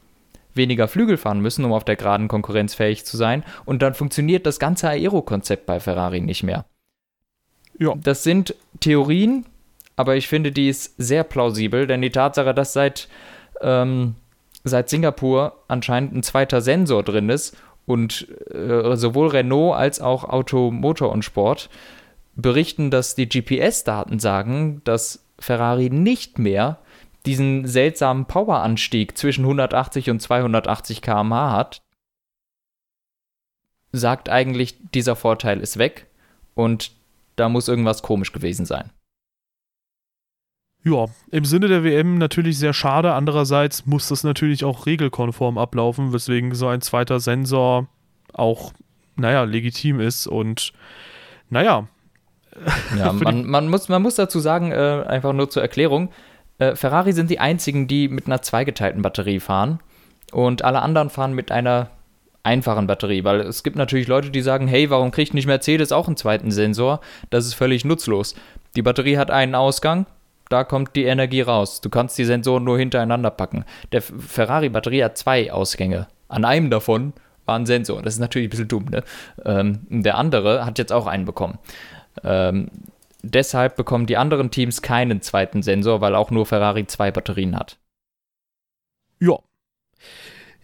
weniger 0.55 0.87
Flügel 0.87 1.17
fahren 1.17 1.39
müssen, 1.39 1.65
um 1.65 1.73
auf 1.73 1.83
der 1.83 1.97
Geraden 1.97 2.27
konkurrenzfähig 2.27 3.05
zu 3.05 3.15
sein. 3.15 3.43
Und 3.65 3.83
dann 3.83 3.93
funktioniert 3.93 4.47
das 4.47 4.57
ganze 4.57 4.89
Aero-Konzept 4.89 5.67
bei 5.67 5.79
Ferrari 5.79 6.21
nicht 6.21 6.41
mehr. 6.41 6.65
Ja. 7.77 7.93
Das 7.95 8.23
sind 8.23 8.55
Theorien, 8.79 9.45
aber 9.95 10.15
ich 10.15 10.27
finde, 10.27 10.51
die 10.51 10.69
ist 10.69 10.95
sehr 10.97 11.23
plausibel, 11.23 11.85
denn 11.85 12.01
die 12.01 12.09
Tatsache, 12.09 12.55
dass 12.55 12.73
seit 12.73 13.07
ähm, 13.61 14.15
seit 14.65 14.89
Singapur 14.89 15.63
anscheinend 15.67 16.13
ein 16.13 16.23
zweiter 16.23 16.59
Sensor 16.59 17.03
drin 17.03 17.29
ist 17.29 17.55
und 17.85 18.27
äh, 18.51 18.95
sowohl 18.97 19.27
Renault 19.27 19.77
als 19.77 20.01
auch 20.01 20.25
Auto, 20.25 20.71
Motor 20.71 21.11
und 21.11 21.23
Sport 21.23 21.69
berichten, 22.35 22.91
dass 22.91 23.15
die 23.15 23.29
GPS-Daten 23.29 24.19
sagen, 24.19 24.81
dass 24.83 25.23
Ferrari 25.39 25.89
nicht 25.89 26.39
mehr 26.39 26.79
diesen 27.25 27.65
seltsamen 27.65 28.25
Poweranstieg 28.25 29.17
zwischen 29.17 29.45
180 29.45 30.09
und 30.09 30.19
280 30.19 31.01
km/h 31.01 31.51
hat, 31.51 31.81
sagt 33.91 34.29
eigentlich, 34.29 34.75
dieser 34.93 35.15
Vorteil 35.15 35.59
ist 35.61 35.77
weg 35.77 36.07
und 36.55 36.91
da 37.35 37.49
muss 37.49 37.67
irgendwas 37.67 38.01
komisch 38.01 38.31
gewesen 38.31 38.65
sein. 38.65 38.91
Ja, 40.85 41.07
im 41.31 41.45
Sinne 41.45 41.67
der 41.67 41.83
WM 41.83 42.19
natürlich 42.19 42.59
sehr 42.59 42.73
schade. 42.73 43.13
Andererseits 43.13 43.87
muss 43.87 44.07
das 44.07 44.23
natürlich 44.23 44.63
auch 44.63 44.85
regelkonform 44.85 45.57
ablaufen, 45.57 46.13
weswegen 46.13 46.53
so 46.53 46.67
ein 46.67 46.81
zweiter 46.81 47.19
Sensor 47.19 47.87
auch, 48.33 48.71
naja, 49.15 49.43
legitim 49.43 49.99
ist 49.99 50.27
und, 50.27 50.73
naja. 51.49 51.87
Ja, 52.97 53.11
man, 53.13 53.45
man, 53.45 53.67
muss, 53.67 53.89
man 53.89 54.03
muss 54.03 54.13
dazu 54.13 54.39
sagen, 54.39 54.71
äh, 54.71 55.03
einfach 55.07 55.33
nur 55.33 55.49
zur 55.49 55.63
Erklärung, 55.63 56.09
äh, 56.59 56.75
Ferrari 56.75 57.13
sind 57.13 57.31
die 57.31 57.39
einzigen, 57.39 57.87
die 57.87 58.07
mit 58.07 58.27
einer 58.27 58.43
zweigeteilten 58.43 59.01
Batterie 59.01 59.39
fahren 59.39 59.79
und 60.31 60.63
alle 60.63 60.83
anderen 60.83 61.09
fahren 61.09 61.33
mit 61.33 61.51
einer 61.51 61.89
einfachen 62.43 62.85
Batterie, 62.85 63.23
weil 63.23 63.41
es 63.41 63.63
gibt 63.63 63.75
natürlich 63.75 64.07
Leute, 64.07 64.29
die 64.29 64.41
sagen, 64.41 64.67
hey, 64.67 64.91
warum 64.91 65.09
kriegt 65.09 65.33
nicht 65.33 65.47
Mercedes 65.47 65.91
auch 65.91 66.05
einen 66.07 66.15
zweiten 66.15 66.51
Sensor? 66.51 67.01
Das 67.31 67.47
ist 67.47 67.55
völlig 67.55 67.85
nutzlos. 67.85 68.35
Die 68.75 68.83
Batterie 68.83 69.17
hat 69.17 69.31
einen 69.31 69.55
Ausgang, 69.55 70.05
da 70.49 70.63
kommt 70.63 70.95
die 70.95 71.05
Energie 71.05 71.41
raus. 71.41 71.81
Du 71.81 71.89
kannst 71.89 72.17
die 72.17 72.25
Sensoren 72.25 72.63
nur 72.63 72.77
hintereinander 72.77 73.31
packen. 73.31 73.65
Der 73.91 74.01
Ferrari-Batterie 74.01 75.03
hat 75.03 75.17
zwei 75.17 75.51
Ausgänge. 75.51 76.07
An 76.27 76.45
einem 76.45 76.69
davon 76.69 77.13
war 77.45 77.57
ein 77.57 77.65
Sensor. 77.65 78.01
Das 78.01 78.15
ist 78.15 78.19
natürlich 78.19 78.47
ein 78.47 78.51
bisschen 78.51 78.67
dumm, 78.67 78.85
ne? 78.85 79.03
Ähm, 79.43 79.79
der 79.89 80.17
andere 80.17 80.65
hat 80.65 80.77
jetzt 80.77 80.93
auch 80.93 81.07
einen 81.07 81.25
bekommen. 81.25 81.59
Ähm, 82.23 82.69
deshalb 83.21 83.75
bekommen 83.75 84.05
die 84.05 84.17
anderen 84.17 84.51
Teams 84.51 84.81
keinen 84.81 85.21
zweiten 85.21 85.61
Sensor, 85.61 86.01
weil 86.01 86.15
auch 86.15 86.31
nur 86.31 86.45
Ferrari 86.45 86.87
zwei 86.87 87.11
Batterien 87.11 87.55
hat. 87.55 87.77
Ja, 89.19 89.39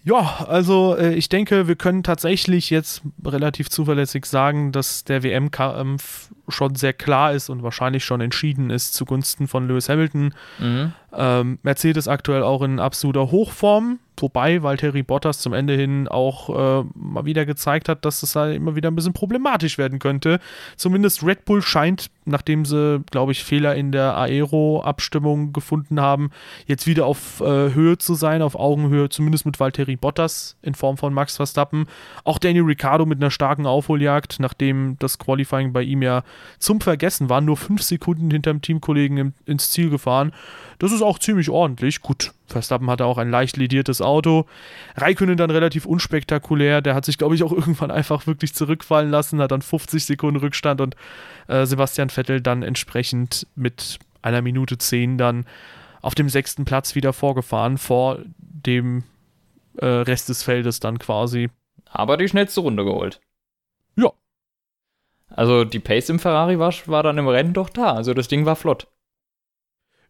ja, 0.04 0.46
also 0.48 0.96
äh, 0.98 1.14
ich 1.14 1.30
denke, 1.30 1.68
wir 1.68 1.76
können 1.76 2.02
tatsächlich 2.02 2.72
jetzt 2.72 3.04
relativ 3.24 3.70
zuverlässig 3.70 4.26
sagen, 4.26 4.72
dass 4.72 5.04
der 5.04 5.22
WM-Kampf 5.22 6.32
schon 6.48 6.74
sehr 6.76 6.94
klar 6.94 7.34
ist 7.34 7.50
und 7.50 7.62
wahrscheinlich 7.62 8.04
schon 8.04 8.20
entschieden 8.20 8.72
ist 8.72 8.96
zugunsten 8.96 9.48
von 9.48 9.68
Lewis 9.68 9.90
Hamilton. 9.90 10.34
Mhm. 10.58 10.94
Ähm, 11.14 11.60
Mercedes 11.62 12.08
aktuell 12.08 12.42
auch 12.42 12.64
in 12.64 12.80
absoluter 12.80 13.30
Hochform, 13.30 14.00
wobei 14.18 14.64
Valtteri 14.64 15.04
Bottas 15.04 15.40
zum 15.40 15.54
Ende 15.54 15.76
hin 15.76 16.08
auch 16.08 16.50
äh, 16.50 16.84
mal 16.96 17.26
wieder 17.26 17.46
gezeigt 17.46 17.88
hat, 17.88 18.04
dass 18.04 18.24
es 18.24 18.34
da 18.34 18.50
immer 18.50 18.76
wieder 18.76 18.90
ein 18.90 18.96
bisschen 18.96 19.14
problematisch 19.14 19.78
werden 19.78 20.00
könnte. 20.00 20.40
Zumindest 20.78 21.24
Red 21.24 21.46
Bull 21.46 21.62
scheint 21.62 22.10
nachdem 22.32 22.65
sie, 22.65 23.04
glaube 23.12 23.32
ich, 23.32 23.44
Fehler 23.44 23.76
in 23.76 23.91
der 23.91 24.17
Aero-Abstimmung 24.17 25.54
gefunden 25.54 26.02
haben, 26.02 26.32
jetzt 26.65 26.88
wieder 26.88 27.06
auf 27.06 27.41
äh, 27.41 27.74
Höhe 27.74 27.98
zu 27.98 28.15
sein, 28.15 28.41
auf 28.41 28.56
Augenhöhe, 28.56 29.10
zumindest 29.10 29.46
mit 29.46 29.60
Valtteri 29.60 29.96
Bottas 29.96 30.58
in 30.62 30.74
Form 30.74 30.98
von 30.98 31.13
Max 31.13 31.36
Verstappen. 31.36 31.86
Auch 32.24 32.39
Daniel 32.39 32.63
Ricciardo 32.63 33.06
mit 33.06 33.22
einer 33.22 33.32
starken 33.32 33.65
Aufholjagd, 33.65 34.38
nachdem 34.39 34.98
das 35.00 35.20
Qualifying 35.20 35.74
bei 35.74 35.84
ihm 35.84 36.02
ja 36.02 36.24
zum 36.58 36.82
Vergessen 36.82 37.30
war, 37.30 37.41
nur 37.41 37.58
fünf 37.58 37.82
Sekunden 37.84 38.32
hinterm 38.32 38.62
Teamkollegen 38.62 39.17
im, 39.17 39.34
ins 39.46 39.70
Ziel 39.70 39.89
gefahren. 39.89 40.32
Das 40.80 40.91
ist 40.91 41.02
auch 41.02 41.20
ziemlich 41.20 41.50
ordentlich. 41.50 42.02
Gut, 42.02 42.34
Verstappen 42.48 42.89
hatte 42.89 43.06
auch 43.06 43.17
ein 43.17 43.30
leicht 43.30 43.58
lidiertes 43.58 44.02
Auto. 44.02 44.46
Raikönnen 44.96 45.38
dann 45.38 45.50
relativ 45.50 45.86
unspektakulär. 45.86 46.82
Der 46.82 46.94
hat 46.96 47.06
sich, 47.06 47.17
glaube 47.17 47.36
ich, 47.36 47.44
auch 47.44 47.52
irgendwann 47.52 47.91
einfach 47.91 48.28
wirklich 48.28 48.54
zurückfallen 48.54 49.10
lassen, 49.10 49.41
hat 49.41 49.52
dann 49.52 49.62
50 49.62 50.06
Sekunden 50.06 50.39
Rückstand 50.39 50.82
und 50.82 50.96
äh, 51.48 51.65
Sebastian 51.65 52.10
Vettel 52.10 52.21
dann 52.24 52.64
entsprechend 52.64 53.48
mit 53.56 54.00
einer 54.22 54.42
Minute 54.42 54.78
10 54.78 55.18
dann 55.18 55.46
auf 56.02 56.16
dem 56.16 56.30
sechsten 56.30 56.66
Platz 56.66 56.96
wieder 56.96 57.14
vorgefahren, 57.14 57.78
vor 57.78 58.20
dem 58.38 59.04
äh, 59.78 59.86
Rest 59.86 60.30
des 60.30 60.44
Feldes 60.44 60.80
dann 60.80 61.00
quasi. 61.00 61.50
Aber 61.86 62.18
die 62.18 62.28
schnellste 62.28 62.62
Runde 62.62 62.84
geholt. 62.84 63.20
Ja. 63.96 64.12
Also 65.30 65.66
die 65.66 65.80
Pace 65.80 66.10
im 66.10 66.20
Ferrari 66.20 66.60
war, 66.60 66.74
war 66.86 67.04
dann 67.04 67.18
im 67.18 67.28
Rennen 67.28 67.54
doch 67.54 67.70
da. 67.70 67.94
Also 67.94 68.14
das 68.14 68.28
Ding 68.28 68.46
war 68.46 68.56
flott. 68.56 68.88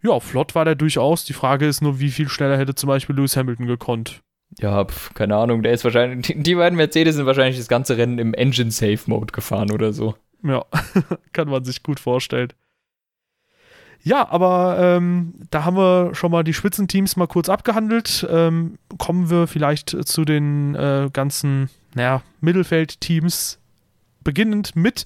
Ja, 0.03 0.19
flott 0.19 0.55
war 0.55 0.65
der 0.65 0.75
durchaus. 0.75 1.25
Die 1.25 1.33
Frage 1.33 1.67
ist 1.67 1.81
nur, 1.81 1.99
wie 1.99 2.09
viel 2.09 2.27
schneller 2.27 2.57
hätte 2.57 2.75
zum 2.75 2.87
Beispiel 2.87 3.15
Lewis 3.15 3.37
Hamilton 3.37 3.67
gekonnt. 3.67 4.21
Ja, 4.59 4.83
pf, 4.85 5.13
keine 5.13 5.35
Ahnung. 5.37 5.63
Der 5.63 5.73
ist 5.73 5.83
wahrscheinlich. 5.83 6.25
Die, 6.25 6.41
die 6.41 6.55
beiden 6.55 6.75
Mercedes 6.75 7.15
sind 7.15 7.25
wahrscheinlich 7.25 7.57
das 7.57 7.67
ganze 7.67 7.97
Rennen 7.97 8.17
im 8.17 8.33
Engine 8.33 8.71
Safe 8.71 8.99
Mode 9.05 9.31
gefahren 9.31 9.71
oder 9.71 9.93
so. 9.93 10.15
Ja, 10.43 10.65
kann 11.33 11.49
man 11.49 11.63
sich 11.63 11.83
gut 11.83 11.99
vorstellen. 11.99 12.53
Ja, 14.03 14.27
aber 14.29 14.77
ähm, 14.79 15.33
da 15.51 15.63
haben 15.63 15.77
wir 15.77 16.15
schon 16.15 16.31
mal 16.31 16.43
die 16.43 16.53
Spitzenteams 16.53 17.17
mal 17.17 17.27
kurz 17.27 17.49
abgehandelt. 17.49 18.27
Ähm, 18.29 18.79
kommen 18.97 19.29
wir 19.29 19.45
vielleicht 19.45 19.89
zu 20.07 20.25
den 20.25 20.73
äh, 20.73 21.09
ganzen, 21.13 21.69
naja, 21.93 22.23
Mittelfeldteams. 22.39 23.59
Beginnend 24.23 24.75
mit 24.75 25.05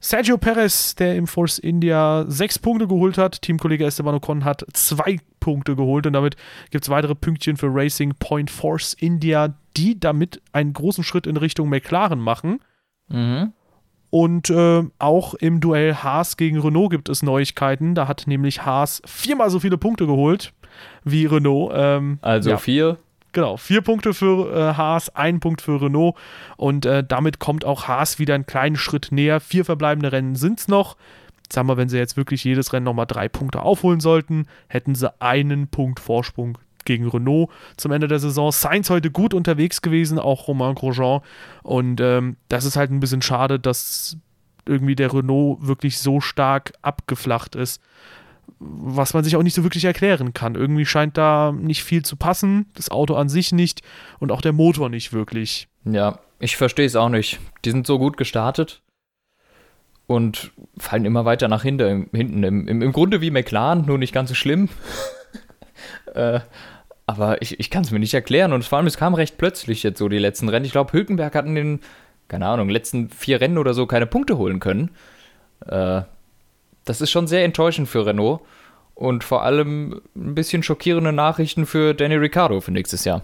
Sergio 0.00 0.38
Perez, 0.38 0.94
der 0.94 1.16
im 1.16 1.26
Force 1.26 1.58
India 1.58 2.24
sechs 2.28 2.58
Punkte 2.58 2.86
geholt 2.86 3.18
hat. 3.18 3.40
Teamkollege 3.42 3.84
Esteban 3.84 4.14
Ocon 4.14 4.44
hat 4.44 4.64
zwei 4.72 5.18
Punkte 5.40 5.76
geholt 5.76 6.06
und 6.06 6.12
damit 6.12 6.36
gibt 6.70 6.84
es 6.84 6.90
weitere 6.90 7.14
Pünktchen 7.14 7.56
für 7.56 7.68
Racing 7.70 8.14
Point 8.18 8.50
Force 8.50 8.94
India, 8.94 9.54
die 9.76 9.98
damit 9.98 10.42
einen 10.52 10.72
großen 10.72 11.04
Schritt 11.04 11.26
in 11.26 11.36
Richtung 11.36 11.68
McLaren 11.68 12.20
machen. 12.20 12.60
Mhm. 13.08 13.52
Und 14.10 14.50
äh, 14.50 14.84
auch 14.98 15.34
im 15.34 15.60
Duell 15.60 15.94
Haas 15.96 16.36
gegen 16.36 16.60
Renault 16.60 16.90
gibt 16.90 17.08
es 17.08 17.22
Neuigkeiten. 17.22 17.94
Da 17.94 18.08
hat 18.08 18.24
nämlich 18.26 18.64
Haas 18.64 19.02
viermal 19.04 19.50
so 19.50 19.60
viele 19.60 19.78
Punkte 19.78 20.06
geholt 20.06 20.52
wie 21.04 21.26
Renault. 21.26 21.72
Ähm, 21.74 22.18
Also 22.22 22.50
ja. 22.50 22.58
vier. 22.58 22.98
Genau, 23.32 23.58
vier 23.58 23.82
Punkte 23.82 24.14
für 24.14 24.50
äh, 24.50 24.74
Haas, 24.74 25.14
ein 25.14 25.40
Punkt 25.40 25.60
für 25.60 25.82
Renault 25.82 26.16
und 26.56 26.86
äh, 26.86 27.04
damit 27.06 27.38
kommt 27.38 27.66
auch 27.66 27.86
Haas 27.86 28.18
wieder 28.18 28.34
einen 28.34 28.46
kleinen 28.46 28.76
Schritt 28.76 29.08
näher. 29.10 29.40
Vier 29.40 29.66
verbleibende 29.66 30.10
Rennen 30.10 30.36
sind 30.36 30.60
es 30.60 30.68
noch. 30.68 30.96
Sagen 31.52 31.68
wir, 31.68 31.76
wenn 31.76 31.90
sie 31.90 31.98
jetzt 31.98 32.16
wirklich 32.16 32.44
jedes 32.44 32.72
Rennen 32.72 32.84
nochmal 32.84 33.06
drei 33.06 33.28
Punkte 33.28 33.60
aufholen 33.60 34.00
sollten, 34.00 34.46
hätten 34.68 34.94
sie 34.94 35.12
einen 35.20 35.68
Punkt 35.68 36.00
Vorsprung 36.00 36.56
gegen 36.86 37.08
Renault 37.08 37.50
zum 37.76 37.92
Ende 37.92 38.08
der 38.08 38.18
Saison. 38.18 38.50
Sainz 38.52 38.88
heute 38.88 39.10
gut 39.10 39.34
unterwegs 39.34 39.82
gewesen, 39.82 40.18
auch 40.18 40.48
Romain 40.48 40.74
Grosjean. 40.74 41.20
Und 41.62 42.00
ähm, 42.00 42.36
das 42.48 42.64
ist 42.64 42.76
halt 42.76 42.90
ein 42.90 43.00
bisschen 43.00 43.22
schade, 43.22 43.58
dass 43.58 44.16
irgendwie 44.64 44.96
der 44.96 45.12
Renault 45.12 45.66
wirklich 45.66 45.98
so 45.98 46.20
stark 46.20 46.72
abgeflacht 46.82 47.54
ist 47.54 47.80
was 48.58 49.14
man 49.14 49.24
sich 49.24 49.36
auch 49.36 49.42
nicht 49.42 49.54
so 49.54 49.62
wirklich 49.62 49.84
erklären 49.84 50.32
kann. 50.32 50.54
Irgendwie 50.54 50.86
scheint 50.86 51.16
da 51.18 51.52
nicht 51.52 51.84
viel 51.84 52.04
zu 52.04 52.16
passen, 52.16 52.66
das 52.74 52.90
Auto 52.90 53.14
an 53.14 53.28
sich 53.28 53.52
nicht 53.52 53.82
und 54.18 54.32
auch 54.32 54.40
der 54.40 54.52
Motor 54.52 54.88
nicht 54.88 55.12
wirklich. 55.12 55.68
Ja, 55.84 56.20
ich 56.38 56.56
verstehe 56.56 56.86
es 56.86 56.96
auch 56.96 57.08
nicht. 57.08 57.38
Die 57.64 57.70
sind 57.70 57.86
so 57.86 57.98
gut 57.98 58.16
gestartet 58.16 58.82
und 60.06 60.52
fallen 60.78 61.04
immer 61.04 61.24
weiter 61.24 61.48
nach 61.48 61.62
hinten. 61.62 62.08
Im, 62.12 62.44
im, 62.44 62.82
Im 62.82 62.92
Grunde 62.92 63.20
wie 63.20 63.30
McLaren, 63.30 63.84
nur 63.86 63.98
nicht 63.98 64.14
ganz 64.14 64.30
so 64.30 64.34
schlimm. 64.34 64.68
äh, 66.14 66.40
aber 67.06 67.40
ich, 67.40 67.60
ich 67.60 67.70
kann 67.70 67.84
es 67.84 67.92
mir 67.92 68.00
nicht 68.00 68.14
erklären 68.14 68.52
und 68.52 68.64
vor 68.64 68.78
allem, 68.78 68.86
es 68.86 68.96
kam 68.96 69.14
recht 69.14 69.38
plötzlich 69.38 69.82
jetzt 69.82 69.98
so 69.98 70.08
die 70.08 70.18
letzten 70.18 70.48
Rennen. 70.48 70.64
Ich 70.64 70.72
glaube, 70.72 70.92
Hülkenberg 70.92 71.34
hat 71.34 71.46
in 71.46 71.54
den, 71.54 71.80
keine 72.28 72.46
Ahnung, 72.46 72.68
letzten 72.68 73.10
vier 73.10 73.40
Rennen 73.40 73.58
oder 73.58 73.74
so 73.74 73.86
keine 73.86 74.06
Punkte 74.06 74.36
holen 74.36 74.58
können. 74.58 74.90
Äh, 75.66 76.02
das 76.84 77.00
ist 77.00 77.10
schon 77.10 77.26
sehr 77.28 77.44
enttäuschend 77.44 77.88
für 77.88 78.06
Renault 78.06 78.40
und 78.94 79.24
vor 79.24 79.42
allem 79.42 80.00
ein 80.16 80.34
bisschen 80.34 80.62
schockierende 80.62 81.12
Nachrichten 81.12 81.66
für 81.66 81.94
Danny 81.94 82.16
Ricciardo 82.16 82.60
für 82.60 82.72
nächstes 82.72 83.04
Jahr. 83.04 83.22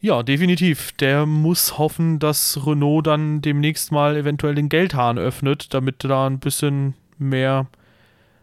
Ja, 0.00 0.22
definitiv. 0.22 0.92
Der 0.92 1.24
muss 1.24 1.78
hoffen, 1.78 2.18
dass 2.18 2.66
Renault 2.66 3.06
dann 3.06 3.40
demnächst 3.40 3.90
mal 3.90 4.16
eventuell 4.16 4.54
den 4.54 4.68
Geldhahn 4.68 5.18
öffnet, 5.18 5.72
damit 5.72 6.04
da 6.04 6.26
ein 6.26 6.40
bisschen 6.40 6.92
mehr 7.16 7.68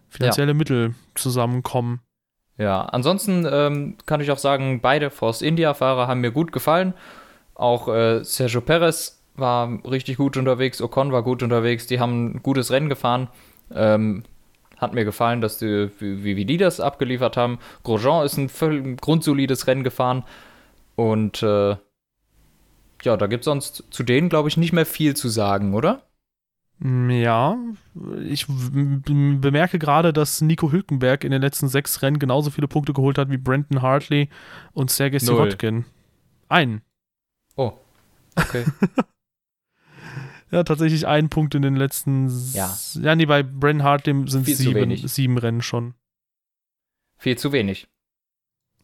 finanzielle 0.09 0.53
ja. 0.53 0.57
Mittel 0.57 0.95
zusammenkommen. 1.13 2.01
Ja, 2.57 2.81
ansonsten 2.81 3.47
ähm, 3.49 3.95
kann 4.05 4.21
ich 4.21 4.31
auch 4.31 4.37
sagen, 4.37 4.81
beide 4.81 5.09
Force 5.09 5.41
India-Fahrer 5.41 6.07
haben 6.07 6.21
mir 6.21 6.31
gut 6.31 6.51
gefallen. 6.51 6.93
Auch 7.55 7.87
äh, 7.87 8.23
Sergio 8.23 8.61
Perez 8.61 9.23
war 9.35 9.79
richtig 9.85 10.17
gut 10.17 10.37
unterwegs, 10.37 10.81
Ocon 10.81 11.11
war 11.11 11.23
gut 11.23 11.41
unterwegs, 11.43 11.87
die 11.87 11.99
haben 11.99 12.35
ein 12.35 12.43
gutes 12.43 12.71
Rennen 12.71 12.89
gefahren. 12.89 13.29
Ähm, 13.73 14.23
hat 14.77 14.93
mir 14.93 15.05
gefallen, 15.05 15.41
dass 15.41 15.59
die, 15.59 15.89
wie, 15.99 16.35
wie 16.35 16.45
die 16.45 16.57
das 16.57 16.79
abgeliefert 16.79 17.37
haben. 17.37 17.59
Grosjean 17.83 18.25
ist 18.25 18.37
ein 18.37 18.49
völlig 18.49 18.99
grundsolides 18.99 19.67
Rennen 19.67 19.83
gefahren. 19.83 20.23
Und 20.95 21.43
äh, 21.43 21.75
ja, 23.03 23.17
da 23.17 23.27
gibt 23.27 23.41
es 23.41 23.45
sonst 23.45 23.83
zu 23.91 24.03
denen, 24.03 24.29
glaube 24.29 24.49
ich, 24.49 24.57
nicht 24.57 24.73
mehr 24.73 24.85
viel 24.85 25.15
zu 25.15 25.29
sagen, 25.29 25.73
oder? 25.75 26.01
Ja, 26.83 27.57
ich 28.25 28.47
bemerke 28.47 29.77
gerade, 29.77 30.13
dass 30.13 30.41
Nico 30.41 30.71
Hülkenberg 30.71 31.23
in 31.23 31.31
den 31.31 31.41
letzten 31.41 31.67
sechs 31.67 32.01
Rennen 32.01 32.17
genauso 32.17 32.49
viele 32.49 32.67
Punkte 32.67 32.93
geholt 32.93 33.19
hat 33.19 33.29
wie 33.29 33.37
Brandon 33.37 33.83
Hartley 33.83 34.29
und 34.73 34.89
Sergei 34.89 35.19
Sirotkin. 35.19 35.85
Einen. 36.49 36.81
Oh, 37.55 37.73
okay. 38.35 38.65
Ja, 40.51 40.63
tatsächlich 40.63 41.07
ein 41.07 41.29
Punkt 41.29 41.55
in 41.55 41.61
den 41.61 41.77
letzten. 41.77 42.27
Ja. 42.53 42.77
Ja, 42.95 43.15
nee, 43.15 43.25
bei 43.25 43.41
Bren 43.41 43.83
Hart 43.83 44.05
dem 44.05 44.27
sind 44.27 44.43
Viel 44.43 44.57
zu 44.57 44.63
sieben, 44.63 45.07
sieben 45.07 45.37
Rennen 45.37 45.61
schon. 45.61 45.93
Viel 47.17 47.37
zu 47.37 47.53
wenig. 47.53 47.87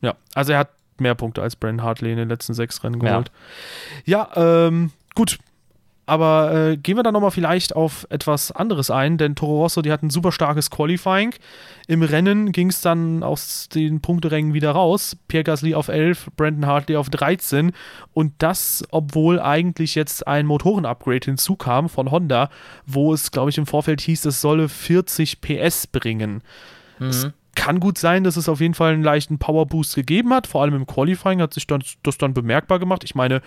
Ja, 0.01 0.15
also 0.33 0.53
er 0.53 0.59
hat 0.59 0.69
mehr 0.97 1.15
Punkte 1.15 1.41
als 1.41 1.57
Bren 1.57 1.83
Hartley 1.83 2.11
in 2.11 2.17
den 2.17 2.29
letzten 2.29 2.53
sechs 2.53 2.83
Rennen 2.83 2.99
geholt. 2.99 3.31
Ja, 4.05 4.31
ähm, 4.35 4.91
gut. 5.13 5.39
Aber 6.09 6.53
äh, 6.55 6.77
gehen 6.77 6.95
wir 6.95 7.03
dann 7.03 7.13
nochmal 7.13 7.31
vielleicht 7.31 7.75
auf 7.75 8.07
etwas 8.09 8.53
anderes 8.53 8.89
ein, 8.89 9.17
denn 9.17 9.35
Toro 9.35 9.61
Rosso, 9.63 9.81
die 9.81 9.91
hatten 9.91 10.07
ein 10.07 10.09
super 10.09 10.31
starkes 10.31 10.71
Qualifying. 10.71 11.35
Im 11.87 12.01
Rennen 12.01 12.53
ging 12.53 12.69
es 12.69 12.79
dann 12.79 13.23
aus 13.23 13.67
den 13.67 13.99
Punkterängen 13.99 14.53
wieder 14.53 14.71
raus. 14.71 15.17
Pierre 15.27 15.43
Gasly 15.43 15.75
auf 15.75 15.89
11, 15.89 16.29
Brandon 16.37 16.65
Hartley 16.65 16.95
auf 16.95 17.09
13. 17.09 17.73
Und 18.13 18.33
das, 18.37 18.85
obwohl 18.91 19.41
eigentlich 19.41 19.95
jetzt 19.95 20.25
ein 20.25 20.45
Motorenupgrade 20.45 21.25
hinzukam 21.25 21.89
von 21.89 22.09
Honda, 22.09 22.49
wo 22.85 23.13
es, 23.13 23.31
glaube 23.31 23.49
ich, 23.49 23.57
im 23.57 23.65
Vorfeld 23.67 23.99
hieß, 23.99 24.23
es 24.25 24.39
solle 24.39 24.69
40 24.69 25.41
PS 25.41 25.87
bringen. 25.87 26.41
Es 27.01 27.25
Mhm. 27.25 27.33
kann 27.55 27.79
gut 27.81 27.97
sein, 27.97 28.23
dass 28.23 28.37
es 28.37 28.47
auf 28.47 28.61
jeden 28.61 28.75
Fall 28.75 28.93
einen 28.93 29.03
leichten 29.03 29.39
Powerboost 29.39 29.93
gegeben 29.95 30.33
hat. 30.33 30.47
Vor 30.47 30.61
allem 30.61 30.73
im 30.75 30.87
Qualifying 30.87 31.41
hat 31.41 31.53
sich 31.53 31.67
dann, 31.67 31.83
das 32.03 32.17
dann 32.17 32.33
bemerkbar 32.33 32.79
gemacht. 32.79 33.03
Ich 33.03 33.13
meine, 33.13 33.41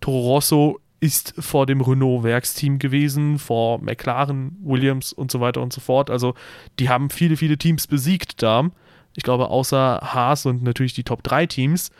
Toro 0.00 0.20
Rosso 0.32 0.80
ist 1.00 1.34
vor 1.38 1.66
dem 1.66 1.80
Renault-Werksteam 1.80 2.78
gewesen, 2.78 3.38
vor 3.38 3.80
McLaren, 3.80 4.56
Williams 4.62 5.12
und 5.12 5.30
so 5.30 5.40
weiter 5.40 5.60
und 5.62 5.72
so 5.72 5.80
fort. 5.80 6.10
Also 6.10 6.34
die 6.78 6.88
haben 6.88 7.10
viele, 7.10 7.36
viele 7.36 7.58
Teams 7.58 7.86
besiegt 7.86 8.42
da. 8.42 8.70
Ich 9.14 9.22
glaube, 9.22 9.48
außer 9.48 10.00
Haas 10.02 10.46
und 10.46 10.62
natürlich 10.62 10.94
die 10.94 11.04
Top 11.04 11.22
3 11.22 11.46
Teams. 11.46 11.90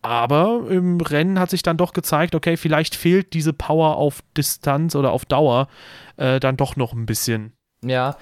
Aber 0.00 0.66
im 0.70 1.00
Rennen 1.00 1.38
hat 1.38 1.50
sich 1.50 1.62
dann 1.62 1.76
doch 1.76 1.92
gezeigt, 1.92 2.34
okay, 2.34 2.56
vielleicht 2.56 2.94
fehlt 2.94 3.32
diese 3.34 3.52
Power 3.52 3.96
auf 3.96 4.22
Distanz 4.36 4.94
oder 4.94 5.12
auf 5.12 5.24
Dauer 5.24 5.68
äh, 6.16 6.38
dann 6.38 6.56
doch 6.56 6.76
noch 6.76 6.92
ein 6.92 7.06
bisschen. 7.06 7.52
Ja, 7.82 8.16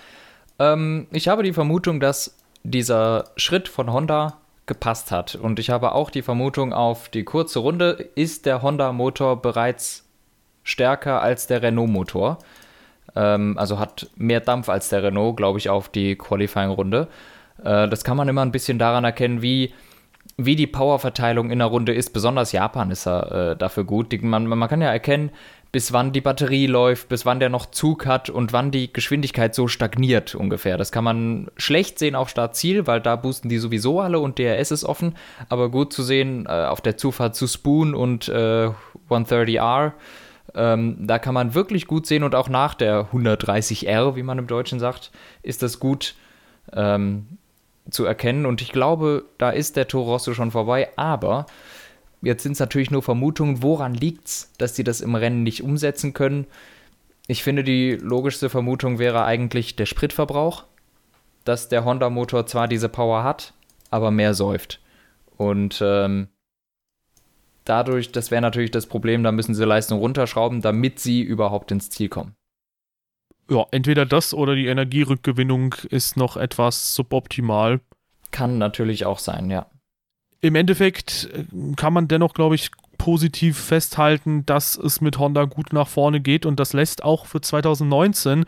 ähm, 0.59 1.07
ich 1.11 1.29
habe 1.29 1.43
die 1.43 1.53
Vermutung, 1.53 2.01
dass 2.01 2.39
dieser 2.63 3.31
Schritt 3.37 3.69
von 3.69 3.93
Honda 3.93 4.41
gepasst 4.67 5.11
hat. 5.11 5.35
Und 5.35 5.59
ich 5.59 5.71
habe 5.71 5.93
auch 5.93 6.11
die 6.11 6.23
Vermutung, 6.23 6.73
auf 6.73 7.09
die 7.09 7.25
kurze 7.25 7.61
Runde 7.61 8.11
ist 8.15 8.47
der 8.47 8.63
Honda-Motor 8.63 9.41
bereits 9.41 10.05
stärker 10.65 11.23
als 11.23 11.47
der 11.47 11.63
Renault-Motor. 11.63 12.39
Ähm, 13.15 13.57
also 13.57 13.79
hat 13.79 14.11
mehr 14.17 14.41
Dampf 14.41 14.69
als 14.69 14.89
der 14.89 15.03
Renault, 15.03 15.37
glaube 15.37 15.59
ich, 15.59 15.71
auf 15.71 15.89
die 15.89 16.17
Qualifying-Runde. 16.17 17.09
Äh, 17.65 17.89
das 17.89 18.05
kann 18.05 18.17
man 18.17 18.29
immer 18.29 18.43
ein 18.43 18.53
bisschen 18.53 18.79
daran 18.79 19.05
erkennen, 19.05 19.43
wie, 19.43 19.73
wie 20.37 20.57
die 20.57 20.67
Powerverteilung 20.67 21.51
in 21.51 21.61
der 21.61 21.69
Runde 21.69 21.95
ist. 21.95 22.11
Besonders 22.11 22.53
Japan 22.53 22.91
ist 22.91 23.07
er 23.07 23.53
äh, 23.53 23.57
dafür 23.57 23.85
gut. 23.85 24.11
Die, 24.11 24.19
man, 24.19 24.47
man 24.47 24.69
kann 24.69 24.83
ja 24.83 24.91
erkennen, 24.91 25.31
bis 25.73 25.93
wann 25.93 26.13
die 26.13 26.21
Batterie 26.21 26.67
läuft, 26.67 27.09
bis 27.09 27.27
wann 27.27 27.41
der 27.41 27.49
noch 27.49 27.67
Zug 27.67 28.07
hat 28.07 28.31
und 28.31 28.53
wann 28.53 28.71
die 28.71 28.93
Geschwindigkeit 28.93 29.55
so 29.55 29.69
stagniert 29.69 30.35
ungefähr. 30.35 30.79
Das 30.79 30.93
kann 30.93 31.05
man 31.05 31.49
schlecht 31.57 31.99
sehen 31.99 32.15
auf 32.15 32.29
Start-Ziel, 32.29 32.87
weil 32.87 33.01
da 33.01 33.17
boosten 33.17 33.49
die 33.49 33.59
sowieso 33.59 34.01
alle 34.01 34.19
und 34.21 34.39
DRS 34.39 34.71
ist 34.71 34.85
offen, 34.85 35.15
aber 35.49 35.71
gut 35.71 35.93
zu 35.93 36.03
sehen 36.03 36.47
äh, 36.47 36.67
auf 36.67 36.81
der 36.81 36.97
Zufahrt 36.97 37.35
zu 37.35 37.47
Spoon 37.47 37.95
und 37.95 38.29
äh, 38.29 38.71
130R. 39.11 39.93
Ähm, 40.55 40.97
da 41.07 41.19
kann 41.19 41.35
man 41.35 41.55
wirklich 41.55 41.87
gut 41.87 42.07
sehen 42.07 42.23
und 42.23 42.35
auch 42.35 42.49
nach 42.49 42.75
der 42.75 43.09
130R, 43.13 44.17
wie 44.17 44.23
man 44.23 44.39
im 44.39 44.47
Deutschen 44.47 44.81
sagt, 44.81 45.11
ist 45.43 45.63
das 45.63 45.81
gut 45.81 46.15
ähm, 46.73 47.27
zu 47.91 48.05
erkennen. 48.05 48.47
Und 48.47 48.63
ich 48.63 48.73
glaube, 48.73 49.25
da 49.39 49.51
ist 49.51 49.77
der 49.77 49.89
Toro 49.89 50.13
Rosso 50.13 50.35
schon 50.35 50.51
vorbei, 50.51 50.89
aber 50.97 51.47
Jetzt 52.23 52.43
sind 52.43 52.53
es 52.53 52.61
natürlich 52.61 52.91
nur 52.91 53.03
Vermutungen. 53.03 53.63
Woran 53.63 53.95
liegt 53.95 54.29
es, 54.29 54.53
dass 54.59 54.75
die 54.75 54.85
das 54.85 55.01
im 55.01 55.15
Rennen 55.15 55.43
nicht 55.43 55.63
umsetzen 55.63 56.13
können? 56.13 56.47
Ich 57.29 57.43
finde, 57.43 57.65
die 57.65 57.93
logischste 57.93 58.49
Vermutung 58.49 58.99
wäre 58.99 59.25
eigentlich 59.25 59.77
der 59.77 59.87
Spritverbrauch, 59.87 60.65
dass 61.45 61.69
der 61.69 61.85
Honda-Motor 61.85 62.47
zwar 62.47 62.69
diese 62.69 62.89
Power 62.89 63.25
hat, 63.25 63.53
aber 63.91 64.11
mehr 64.11 64.35
säuft. 64.35 64.81
Und 65.37 65.81
ähm, 65.85 66.29
dadurch, 67.65 68.13
das 68.13 68.31
wäre 68.31 68.43
natürlich 68.43 68.71
das 68.71 68.87
Problem, 68.87 69.23
da 69.23 69.33
müssen 69.33 69.55
sie 69.55 69.65
Leistung 69.65 69.99
runterschrauben, 69.99 70.63
damit 70.63 71.01
sie 71.01 71.23
überhaupt 71.23 71.71
ins 71.73 71.91
Ziel 71.91 72.09
kommen. 72.09 72.35
Ja, 73.51 73.67
entweder 73.71 74.07
das 74.07 74.35
oder 74.35 74.57
die 74.57 74.67
Energierückgewinnung 74.67 75.75
ist 75.91 76.17
noch 76.17 76.37
etwas 76.37 76.95
suboptimal. 76.95 77.81
Kann 78.33 78.59
natürlich 78.59 79.05
auch 79.07 79.21
sein, 79.21 79.51
ja 79.51 79.67
im 80.41 80.55
Endeffekt 80.55 81.29
äh, 81.33 81.45
kann 81.77 81.93
man 81.93 82.09
dennoch, 82.09 82.35
glaube 82.35 82.55
ich, 82.55 82.71
positiv 82.99 83.59
festhalten, 83.59 84.47
dass 84.47 84.77
es 84.77 85.01
mit 85.01 85.19
Honda 85.19 85.45
gut 85.45 85.73
nach 85.73 85.89
vorne 85.89 86.21
geht 86.21 86.47
und 86.47 86.59
das 86.59 86.73
lässt 86.73 87.05
auch 87.05 87.27
für 87.27 87.41
2019 87.41 88.47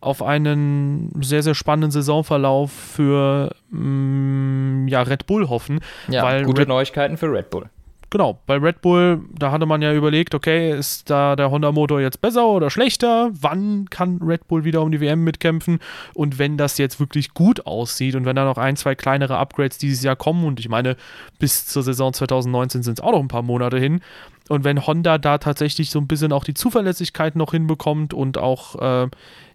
auf 0.00 0.22
einen 0.22 1.10
sehr, 1.22 1.42
sehr 1.42 1.54
spannenden 1.54 1.90
Saisonverlauf 1.90 2.70
für 2.70 3.54
mm, 3.70 4.86
ja, 4.88 5.02
Red 5.02 5.26
Bull 5.26 5.48
hoffen. 5.48 5.80
Ja, 6.08 6.42
gute 6.42 6.62
Red 6.62 6.68
Neuigkeiten 6.68 7.16
für 7.16 7.32
Red 7.32 7.50
Bull 7.50 7.70
genau, 8.10 8.40
bei 8.46 8.56
Red 8.56 8.80
Bull, 8.80 9.20
da 9.38 9.50
hatte 9.50 9.66
man 9.66 9.82
ja 9.82 9.92
überlegt, 9.92 10.34
okay, 10.34 10.76
ist 10.76 11.10
da 11.10 11.36
der 11.36 11.50
Honda-Motor 11.50 12.00
jetzt 12.00 12.20
besser 12.20 12.46
oder 12.46 12.70
schlechter? 12.70 13.30
Wann 13.32 13.88
kann 13.90 14.20
Red 14.22 14.48
Bull 14.48 14.64
wieder 14.64 14.82
um 14.82 14.90
die 14.90 15.00
WM 15.00 15.24
mitkämpfen? 15.24 15.80
Und 16.14 16.38
wenn 16.38 16.56
das 16.56 16.78
jetzt 16.78 17.00
wirklich 17.00 17.34
gut 17.34 17.66
aussieht 17.66 18.14
und 18.14 18.24
wenn 18.24 18.36
da 18.36 18.44
noch 18.44 18.58
ein, 18.58 18.76
zwei 18.76 18.94
kleinere 18.94 19.38
Upgrades 19.38 19.78
dieses 19.78 20.02
Jahr 20.02 20.16
kommen, 20.16 20.44
und 20.44 20.60
ich 20.60 20.68
meine, 20.68 20.96
bis 21.38 21.66
zur 21.66 21.82
Saison 21.82 22.12
2019 22.12 22.82
sind 22.82 22.98
es 22.98 23.04
auch 23.04 23.12
noch 23.12 23.20
ein 23.20 23.28
paar 23.28 23.42
Monate 23.42 23.78
hin, 23.78 24.00
und 24.48 24.64
wenn 24.64 24.86
Honda 24.86 25.18
da 25.18 25.38
tatsächlich 25.38 25.90
so 25.90 25.98
ein 25.98 26.06
bisschen 26.06 26.32
auch 26.32 26.44
die 26.44 26.54
Zuverlässigkeit 26.54 27.34
noch 27.34 27.50
hinbekommt 27.50 28.14
und 28.14 28.38
auch, 28.38 28.76
äh, 28.76 29.08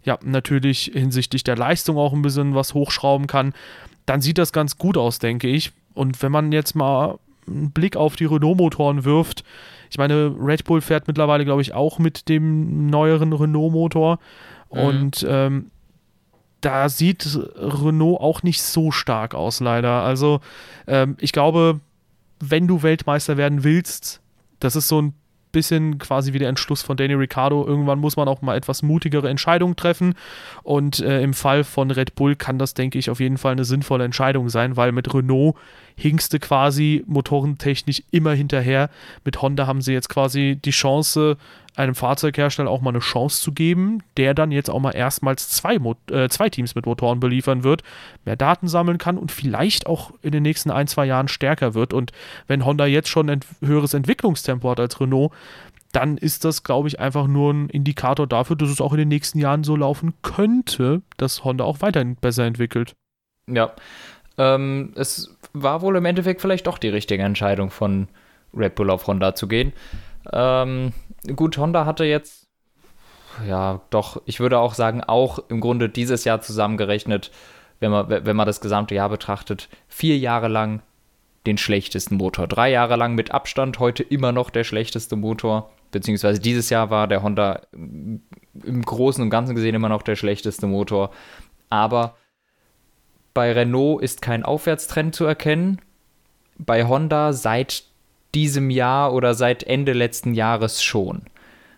ja, 0.04 0.20
natürlich 0.24 0.92
hinsichtlich 0.94 1.44
der 1.44 1.56
Leistung 1.56 1.98
auch 1.98 2.14
ein 2.14 2.22
bisschen 2.22 2.56
was 2.56 2.74
hochschrauben 2.74 3.28
kann, 3.28 3.54
dann 4.06 4.22
sieht 4.22 4.38
das 4.38 4.52
ganz 4.52 4.78
gut 4.78 4.98
aus, 4.98 5.20
denke 5.20 5.48
ich. 5.48 5.72
Und 5.94 6.22
wenn 6.22 6.32
man 6.32 6.52
jetzt 6.52 6.76
mal 6.76 7.20
einen 7.48 7.72
Blick 7.72 7.96
auf 7.96 8.16
die 8.16 8.26
Renault-Motoren 8.26 9.06
wirft, 9.06 9.44
ich 9.92 9.98
meine, 9.98 10.34
Red 10.40 10.64
Bull 10.64 10.80
fährt 10.80 11.08
mittlerweile, 11.08 11.44
glaube 11.44 11.62
ich, 11.62 11.74
auch 11.74 12.00
mit 12.00 12.30
dem 12.30 12.88
neueren 12.88 13.34
Renault-Motor. 13.34 14.20
Mhm. 14.72 14.80
Und 14.80 15.26
ähm, 15.30 15.72
da 16.62 16.88
sieht 16.88 17.38
Renault 17.58 18.22
auch 18.22 18.42
nicht 18.42 18.62
so 18.62 18.92
stark 18.92 19.36
aus, 19.36 19.60
leider. 19.60 20.04
Also, 20.04 20.40
ähm, 20.88 21.18
ich 21.20 21.34
glaube, 21.34 21.82
wenn 22.40 22.68
du 22.68 22.84
Weltmeister 22.84 23.36
werden 23.36 23.66
willst, 23.66 24.22
das 24.60 24.78
ist 24.78 24.88
so 24.88 25.02
ein 25.02 25.14
bisschen 25.52 25.98
quasi 25.98 26.32
wie 26.32 26.40
der 26.40 26.48
Entschluss 26.48 26.82
von 26.82 26.96
Danny 26.96 27.14
Ricciardo. 27.14 27.68
Irgendwann 27.68 28.00
muss 28.00 28.16
man 28.16 28.30
auch 28.30 28.42
mal 28.42 28.56
etwas 28.56 28.84
mutigere 28.84 29.28
Entscheidungen 29.28 29.76
treffen. 29.76 30.14
Und 30.64 31.02
äh, 31.02 31.22
im 31.22 31.34
Fall 31.34 31.66
von 31.66 31.92
Red 31.92 32.16
Bull 32.16 32.38
kann 32.38 32.58
das, 32.58 32.74
denke 32.74 32.98
ich, 32.98 33.10
auf 33.10 33.20
jeden 33.20 33.38
Fall 33.38 33.52
eine 33.52 33.66
sinnvolle 33.66 34.06
Entscheidung 34.06 34.48
sein, 34.48 34.78
weil 34.78 34.94
mit 34.94 35.14
Renault 35.14 35.56
hingste 36.02 36.40
quasi 36.40 37.04
motorentechnisch 37.06 38.04
immer 38.12 38.34
hinterher. 38.34 38.90
Mit 39.24 39.42
Honda 39.42 39.68
haben 39.68 39.82
sie 39.82 39.94
jetzt 39.94 40.10
quasi 40.10 40.58
die 40.64 40.72
Chance, 40.72 41.38
einem 41.76 41.96
Fahrzeughersteller 41.96 42.70
auch 42.70 42.82
mal 42.82 42.90
eine 42.90 43.00
Chance 43.00 43.42
zu 43.42 43.54
geben, 43.54 44.04
der 44.18 44.34
dann 44.34 44.52
jetzt 44.52 44.70
auch 44.70 44.80
mal 44.80 44.92
erstmals 44.92 45.50
zwei, 45.50 45.78
äh, 46.12 46.28
zwei 46.28 46.50
Teams 46.50 46.76
mit 46.76 46.86
Motoren 46.86 47.20
beliefern 47.20 47.64
wird, 47.64 47.84
mehr 48.26 48.36
Daten 48.36 48.68
sammeln 48.68 48.98
kann 48.98 49.18
und 49.18 49.32
vielleicht 49.32 49.88
auch 49.88 50.12
in 50.22 50.32
den 50.32 50.44
nächsten 50.44 50.72
ein, 50.72 50.88
zwei 50.88 51.06
Jahren 51.06 51.28
stärker 51.28 51.74
wird. 51.74 51.94
Und 51.94 52.12
wenn 52.48 52.66
Honda 52.66 52.86
jetzt 52.86 53.10
schon 53.10 53.30
ein 53.30 53.40
höheres 53.62 53.94
Entwicklungstempo 53.94 54.70
hat 54.70 54.80
als 54.80 55.00
Renault, 55.00 55.32
dann 55.94 56.18
ist 56.18 56.46
das, 56.46 56.64
glaube 56.64 56.88
ich, 56.88 57.00
einfach 57.00 57.28
nur 57.28 57.54
ein 57.54 57.70
Indikator 57.70 58.28
dafür, 58.28 58.56
dass 58.56 58.70
es 58.70 58.82
auch 58.82 58.94
in 58.94 59.00
den 59.00 59.10
nächsten 59.10 59.40
Jahren 59.40 59.64
so 59.64 59.76
laufen 59.76 60.14
könnte, 60.24 61.02
dass 61.18 61.44
Honda 61.44 61.64
auch 61.64 61.82
weiterhin 61.82 62.16
besser 62.16 62.46
entwickelt. 62.46 62.94
Ja, 63.48 63.74
ähm, 64.38 64.94
es 64.96 65.36
war 65.54 65.82
wohl 65.82 65.96
im 65.96 66.06
Endeffekt 66.06 66.42
vielleicht 66.42 66.68
doch 66.68 66.78
die 66.78 66.90
richtige 66.90 67.24
Entscheidung 67.24 67.70
von 67.70 68.08
Red 68.56 68.76
Bull 68.76 68.90
auf 68.90 69.08
Honda 69.08 69.36
zu 69.36 69.48
gehen. 69.48 69.74
Ähm, 70.32 70.94
gut, 71.36 71.58
Honda 71.58 71.86
hatte 71.86 72.06
jetzt, 72.06 72.48
ja, 73.48 73.82
doch, 73.90 74.22
ich 74.26 74.40
würde 74.40 74.60
auch 74.60 74.74
sagen, 74.74 75.04
auch 75.04 75.40
im 75.50 75.62
Grunde 75.62 75.90
dieses 75.90 76.26
Jahr 76.26 76.42
zusammengerechnet, 76.42 77.32
wenn 77.80 77.92
man, 77.92 78.10
wenn 78.10 78.36
man 78.36 78.46
das 78.46 78.62
gesamte 78.62 78.96
Jahr 78.96 79.10
betrachtet, 79.10 79.70
vier 79.88 80.18
Jahre 80.18 80.48
lang 80.48 80.82
den 81.46 81.58
schlechtesten 81.58 82.18
Motor. 82.18 82.48
Drei 82.48 82.70
Jahre 82.70 82.96
lang 82.96 83.16
mit 83.16 83.32
Abstand, 83.32 83.80
heute 83.80 84.04
immer 84.04 84.32
noch 84.32 84.50
der 84.50 84.64
schlechteste 84.64 85.16
Motor. 85.16 85.72
Beziehungsweise 85.90 86.40
dieses 86.40 86.70
Jahr 86.70 86.90
war 86.90 87.08
der 87.08 87.24
Honda 87.24 87.62
im 87.74 88.22
Großen 88.86 89.24
und 89.24 89.30
Ganzen 89.30 89.56
gesehen 89.56 89.76
immer 89.76 89.90
noch 89.90 90.04
der 90.04 90.16
schlechteste 90.16 90.68
Motor. 90.68 91.10
Aber 91.70 92.16
bei 93.34 93.52
Renault 93.52 94.02
ist 94.02 94.22
kein 94.22 94.44
Aufwärtstrend 94.44 95.16
zu 95.16 95.26
erkennen. 95.26 95.80
Bei 96.58 96.86
Honda 96.86 97.34
seit 97.34 97.84
diesem 98.36 98.70
Jahr 98.70 99.14
oder 99.14 99.34
seit 99.34 99.64
Ende 99.64 99.94
letzten 99.94 100.34
Jahres 100.34 100.84
schon. 100.84 101.24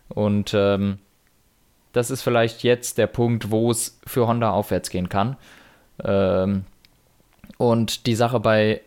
Und 0.09 0.53
ähm, 0.53 0.99
das 1.93 2.11
ist 2.11 2.21
vielleicht 2.21 2.63
jetzt 2.63 2.97
der 2.97 3.07
Punkt, 3.07 3.51
wo 3.51 3.71
es 3.71 3.99
für 4.05 4.27
Honda 4.27 4.51
aufwärts 4.51 4.89
gehen 4.89 5.09
kann. 5.09 5.37
Ähm, 6.03 6.65
und 7.57 8.07
die 8.07 8.15
Sache 8.15 8.39
bei 8.39 8.81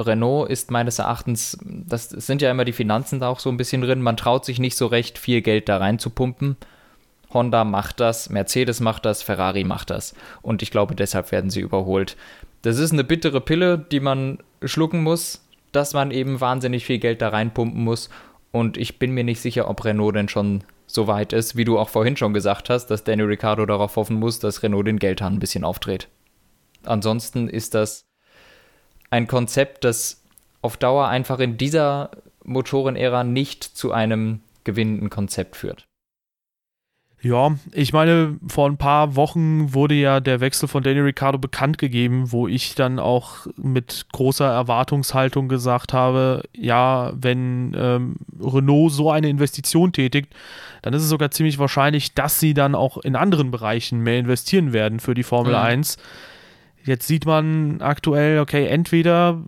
Renault 0.00 0.50
ist 0.50 0.70
meines 0.70 0.98
Erachtens, 0.98 1.58
das 1.62 2.08
sind 2.10 2.42
ja 2.42 2.50
immer 2.50 2.64
die 2.64 2.72
Finanzen 2.72 3.20
da 3.20 3.28
auch 3.28 3.40
so 3.40 3.50
ein 3.50 3.56
bisschen 3.56 3.82
drin, 3.82 4.02
man 4.02 4.16
traut 4.16 4.44
sich 4.44 4.58
nicht 4.58 4.76
so 4.76 4.86
recht, 4.86 5.18
viel 5.18 5.40
Geld 5.40 5.68
da 5.68 5.78
rein 5.78 5.98
zu 5.98 6.10
pumpen. 6.10 6.56
Honda 7.34 7.64
macht 7.64 8.00
das, 8.00 8.30
Mercedes 8.30 8.80
macht 8.80 9.04
das, 9.04 9.22
Ferrari 9.22 9.64
macht 9.64 9.90
das. 9.90 10.14
Und 10.42 10.62
ich 10.62 10.70
glaube, 10.70 10.94
deshalb 10.94 11.32
werden 11.32 11.50
sie 11.50 11.60
überholt. 11.60 12.16
Das 12.62 12.78
ist 12.78 12.92
eine 12.92 13.04
bittere 13.04 13.40
Pille, 13.40 13.78
die 13.78 14.00
man 14.00 14.38
schlucken 14.62 15.02
muss, 15.02 15.46
dass 15.72 15.92
man 15.92 16.10
eben 16.10 16.40
wahnsinnig 16.40 16.86
viel 16.86 16.98
Geld 16.98 17.20
da 17.20 17.28
reinpumpen 17.28 17.82
muss. 17.82 18.08
Und 18.52 18.76
ich 18.76 18.98
bin 18.98 19.10
mir 19.10 19.24
nicht 19.24 19.40
sicher, 19.40 19.68
ob 19.68 19.84
Renault 19.84 20.14
denn 20.14 20.28
schon 20.28 20.64
so 20.86 21.06
weit 21.06 21.32
ist, 21.32 21.56
wie 21.56 21.64
du 21.64 21.78
auch 21.78 21.88
vorhin 21.88 22.16
schon 22.16 22.32
gesagt 22.32 22.70
hast, 22.70 22.86
dass 22.86 23.04
Danny 23.04 23.22
Ricciardo 23.22 23.66
darauf 23.66 23.96
hoffen 23.96 24.18
muss, 24.18 24.38
dass 24.38 24.62
Renault 24.62 24.86
den 24.86 24.98
Geldhahn 24.98 25.34
ein 25.34 25.40
bisschen 25.40 25.64
aufdreht. 25.64 26.08
Ansonsten 26.84 27.48
ist 27.48 27.74
das 27.74 28.06
ein 29.10 29.26
Konzept, 29.26 29.84
das 29.84 30.22
auf 30.62 30.76
Dauer 30.76 31.08
einfach 31.08 31.40
in 31.40 31.56
dieser 31.56 32.10
Motorenära 32.44 33.24
nicht 33.24 33.64
zu 33.64 33.92
einem 33.92 34.40
gewinnenden 34.64 35.10
Konzept 35.10 35.56
führt. 35.56 35.86
Ja, 37.24 37.56
ich 37.72 37.94
meine, 37.94 38.36
vor 38.46 38.68
ein 38.68 38.76
paar 38.76 39.16
Wochen 39.16 39.72
wurde 39.72 39.94
ja 39.94 40.20
der 40.20 40.40
Wechsel 40.40 40.68
von 40.68 40.82
Danny 40.82 41.00
Ricciardo 41.00 41.38
bekannt 41.38 41.78
gegeben, 41.78 42.32
wo 42.32 42.48
ich 42.48 42.74
dann 42.74 42.98
auch 42.98 43.46
mit 43.56 44.04
großer 44.12 44.46
Erwartungshaltung 44.46 45.48
gesagt 45.48 45.94
habe, 45.94 46.42
ja, 46.54 47.14
wenn 47.16 47.74
ähm, 47.78 48.16
Renault 48.38 48.92
so 48.92 49.10
eine 49.10 49.30
Investition 49.30 49.92
tätigt, 49.92 50.34
dann 50.82 50.92
ist 50.92 51.00
es 51.00 51.08
sogar 51.08 51.30
ziemlich 51.30 51.58
wahrscheinlich, 51.58 52.12
dass 52.12 52.40
sie 52.40 52.52
dann 52.52 52.74
auch 52.74 52.98
in 52.98 53.16
anderen 53.16 53.50
Bereichen 53.50 54.00
mehr 54.00 54.18
investieren 54.18 54.74
werden 54.74 55.00
für 55.00 55.14
die 55.14 55.22
Formel 55.22 55.52
mhm. 55.54 55.60
1 55.60 55.96
Jetzt 56.84 57.06
sieht 57.06 57.24
man 57.24 57.80
aktuell, 57.80 58.40
okay, 58.40 58.66
entweder 58.66 59.42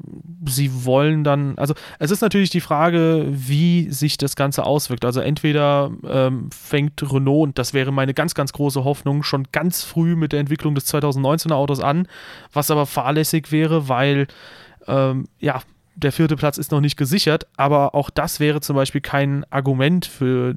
sie 0.46 0.86
wollen 0.86 1.22
dann, 1.22 1.58
also 1.58 1.74
es 1.98 2.10
ist 2.10 2.22
natürlich 2.22 2.48
die 2.48 2.62
Frage, 2.62 3.26
wie 3.28 3.90
sich 3.90 4.16
das 4.16 4.36
Ganze 4.36 4.64
auswirkt. 4.64 5.04
Also 5.04 5.20
entweder 5.20 5.90
ähm, 6.08 6.48
fängt 6.50 7.02
Renault, 7.02 7.48
und 7.48 7.58
das 7.58 7.74
wäre 7.74 7.92
meine 7.92 8.14
ganz, 8.14 8.34
ganz 8.34 8.54
große 8.54 8.84
Hoffnung, 8.84 9.22
schon 9.22 9.48
ganz 9.52 9.82
früh 9.84 10.16
mit 10.16 10.32
der 10.32 10.40
Entwicklung 10.40 10.74
des 10.74 10.92
2019er 10.92 11.52
Autos 11.52 11.80
an, 11.80 12.08
was 12.54 12.70
aber 12.70 12.86
fahrlässig 12.86 13.52
wäre, 13.52 13.88
weil 13.88 14.28
ähm, 14.86 15.26
ja, 15.38 15.60
der 15.94 16.12
vierte 16.12 16.36
Platz 16.36 16.56
ist 16.56 16.72
noch 16.72 16.80
nicht 16.80 16.96
gesichert, 16.96 17.46
aber 17.56 17.94
auch 17.94 18.08
das 18.08 18.40
wäre 18.40 18.60
zum 18.60 18.76
Beispiel 18.76 19.00
kein 19.02 19.44
Argument 19.50 20.06
für 20.06 20.54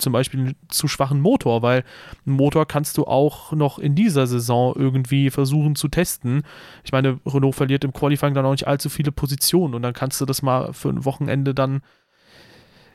zum 0.00 0.12
Beispiel 0.12 0.40
einen 0.40 0.56
zu 0.68 0.88
schwachen 0.88 1.20
Motor, 1.20 1.62
weil 1.62 1.84
einen 2.26 2.36
Motor 2.36 2.66
kannst 2.66 2.98
du 2.98 3.04
auch 3.04 3.52
noch 3.52 3.78
in 3.78 3.94
dieser 3.94 4.26
Saison 4.26 4.74
irgendwie 4.76 5.30
versuchen 5.30 5.76
zu 5.76 5.88
testen. 5.88 6.42
Ich 6.84 6.92
meine, 6.92 7.20
Renault 7.26 7.54
verliert 7.54 7.84
im 7.84 7.92
Qualifying 7.92 8.34
dann 8.34 8.46
auch 8.46 8.52
nicht 8.52 8.66
allzu 8.66 8.88
viele 8.88 9.12
Positionen 9.12 9.74
und 9.74 9.82
dann 9.82 9.94
kannst 9.94 10.20
du 10.20 10.26
das 10.26 10.42
mal 10.42 10.72
für 10.72 10.88
ein 10.88 11.04
Wochenende 11.04 11.54
dann 11.54 11.82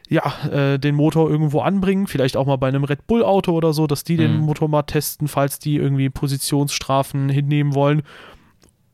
ja, 0.07 0.33
äh, 0.51 0.77
den 0.77 0.95
Motor 0.95 1.29
irgendwo 1.29 1.61
anbringen, 1.61 2.07
vielleicht 2.07 2.37
auch 2.37 2.45
mal 2.45 2.57
bei 2.57 2.67
einem 2.67 2.83
Red 2.83 3.07
Bull 3.07 3.23
Auto 3.23 3.53
oder 3.53 3.73
so, 3.73 3.87
dass 3.87 4.03
die 4.03 4.13
mhm. 4.13 4.19
den 4.19 4.37
Motor 4.37 4.67
mal 4.67 4.83
testen, 4.83 5.27
falls 5.27 5.59
die 5.59 5.77
irgendwie 5.77 6.09
Positionsstrafen 6.09 7.29
hinnehmen 7.29 7.73
wollen. 7.73 8.03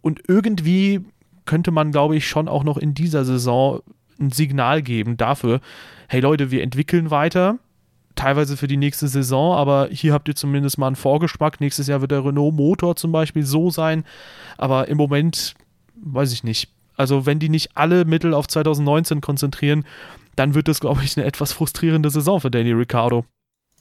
Und 0.01 0.22
irgendwie 0.28 1.01
könnte 1.45 1.72
man, 1.72 1.91
glaube 1.91 2.16
ich, 2.16 2.28
schon 2.28 2.47
auch 2.47 2.64
noch 2.64 2.78
in 2.78 2.93
dieser 2.93 3.26
Saison 3.26 3.82
ein 4.20 4.32
Signal 4.32 4.82
geben 4.82 5.18
dafür, 5.18 5.59
hey 6.07 6.22
Leute, 6.22 6.51
wir 6.51 6.64
entwickeln 6.64 7.12
weiter, 7.12 7.57
teilweise 8.16 8.57
für 8.57 8.68
die 8.68 8.78
nächste 8.78 9.07
Saison, 9.07 9.55
aber 9.55 9.89
hier 9.91 10.14
habt 10.14 10.28
ihr 10.28 10.36
zumindest 10.36 10.78
mal 10.78 10.88
einen 10.88 10.95
Vorgeschmack. 10.95 11.59
Nächstes 11.62 11.88
Jahr 11.88 12.01
wird 12.01 12.12
der 12.12 12.26
Renault 12.26 12.53
Motor 12.55 12.95
zum 12.95 13.12
Beispiel 13.12 13.43
so 13.43 13.70
sein, 13.70 14.03
aber 14.57 14.88
im 14.88 14.97
Moment 14.97 15.55
weiß 15.95 16.34
ich 16.34 16.43
nicht. 16.43 16.70
Also 16.97 17.26
wenn 17.26 17.39
die 17.39 17.49
nicht 17.49 17.72
alle 17.76 18.05
Mittel 18.05 18.34
auf 18.34 18.47
2019 18.47 19.22
konzentrieren, 19.22 19.86
dann 20.36 20.53
wird 20.53 20.68
das, 20.68 20.80
glaube 20.80 21.03
ich, 21.03 21.18
eine 21.18 21.26
etwas 21.26 21.53
frustrierende 21.53 22.09
Saison 22.09 22.39
für 22.39 22.51
Danny 22.51 22.72
Ricciardo. 22.72 23.26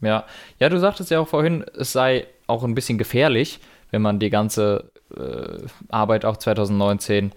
Ja, 0.01 0.25
ja, 0.59 0.69
du 0.69 0.79
sagtest 0.79 1.11
ja 1.11 1.21
auch 1.21 1.29
vorhin, 1.29 1.65
es 1.77 1.93
sei 1.93 2.27
auch 2.47 2.65
ein 2.65 2.75
bisschen 2.75 2.99
gefährlich, 2.99 3.61
wenn 3.91 4.03
man 4.03 4.19
die 4.19 4.31
ganze 4.31 4.91
äh, 5.15 5.67
Arbeit 5.89 6.25
auch 6.25 6.37
2019 6.37 7.33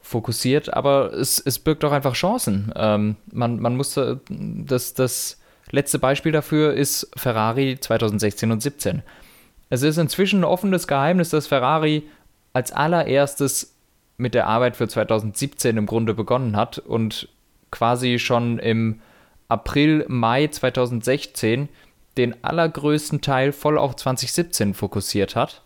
fokussiert, 0.00 0.72
aber 0.72 1.12
es, 1.12 1.38
es 1.38 1.58
birgt 1.58 1.84
auch 1.84 1.92
einfach 1.92 2.14
Chancen. 2.14 2.72
Ähm, 2.76 3.16
man, 3.32 3.60
man 3.60 3.76
musste, 3.76 4.20
das, 4.30 4.94
das 4.94 5.40
letzte 5.70 5.98
Beispiel 5.98 6.32
dafür 6.32 6.74
ist 6.74 7.10
Ferrari 7.16 7.78
2016 7.80 8.50
und 8.50 8.62
17. 8.62 9.02
Es 9.70 9.82
ist 9.82 9.98
inzwischen 9.98 10.40
ein 10.40 10.44
offenes 10.44 10.86
Geheimnis, 10.86 11.30
dass 11.30 11.46
Ferrari 11.46 12.08
als 12.52 12.72
allererstes 12.72 13.74
mit 14.16 14.34
der 14.34 14.46
Arbeit 14.46 14.76
für 14.76 14.88
2017 14.88 15.76
im 15.76 15.86
Grunde 15.86 16.14
begonnen 16.14 16.56
hat 16.56 16.78
und 16.78 17.28
quasi 17.70 18.18
schon 18.18 18.58
im 18.58 19.00
April, 19.48 20.04
Mai 20.08 20.48
2016 20.48 21.68
den 22.16 22.42
allergrößten 22.42 23.20
Teil 23.20 23.52
voll 23.52 23.78
auf 23.78 23.96
2017 23.96 24.74
fokussiert 24.74 25.36
hat. 25.36 25.62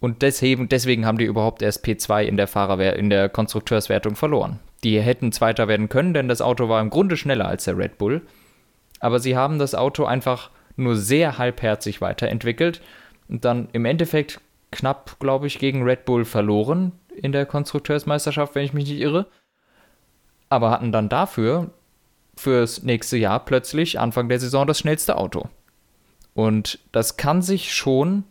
Und 0.00 0.22
deswegen, 0.22 0.68
deswegen 0.68 1.06
haben 1.06 1.18
die 1.18 1.26
überhaupt 1.26 1.62
erst 1.62 1.84
P2 1.84 2.24
in 2.24 2.36
der 2.36 2.48
Fahrerwehr, 2.48 2.96
in 2.96 3.10
der 3.10 3.28
Konstrukteurswertung 3.28 4.16
verloren. 4.16 4.58
Die 4.82 5.00
hätten 5.00 5.30
Zweiter 5.30 5.68
werden 5.68 5.90
können, 5.90 6.14
denn 6.14 6.28
das 6.28 6.40
Auto 6.40 6.68
war 6.68 6.80
im 6.80 6.90
Grunde 6.90 7.16
schneller 7.16 7.46
als 7.46 7.64
der 7.64 7.76
Red 7.76 7.98
Bull. 7.98 8.22
Aber 9.00 9.18
sie 9.18 9.36
haben 9.36 9.58
das 9.58 9.74
Auto 9.74 10.04
einfach 10.04 10.50
nur 10.76 10.96
sehr 10.96 11.38
halbherzig 11.38 12.00
weiterentwickelt 12.00 12.80
und 13.28 13.44
dann 13.44 13.68
im 13.72 13.84
Endeffekt 13.84 14.40
knapp, 14.70 15.18
glaube 15.18 15.46
ich, 15.46 15.58
gegen 15.58 15.82
Red 15.82 16.04
Bull 16.04 16.24
verloren 16.24 16.92
in 17.14 17.32
der 17.32 17.46
Konstrukteursmeisterschaft, 17.46 18.54
wenn 18.54 18.64
ich 18.64 18.72
mich 18.72 18.88
nicht 18.88 19.00
irre. 19.00 19.26
Aber 20.48 20.70
hatten 20.70 20.92
dann 20.92 21.08
dafür 21.08 21.70
fürs 22.36 22.82
nächste 22.82 23.16
Jahr 23.16 23.44
plötzlich 23.44 23.98
Anfang 23.98 24.28
der 24.28 24.40
Saison 24.40 24.66
das 24.66 24.78
schnellste 24.78 25.16
Auto. 25.16 25.48
Und 26.34 26.78
das 26.92 27.16
kann 27.16 27.42
sich 27.42 27.74
schon 27.74 28.24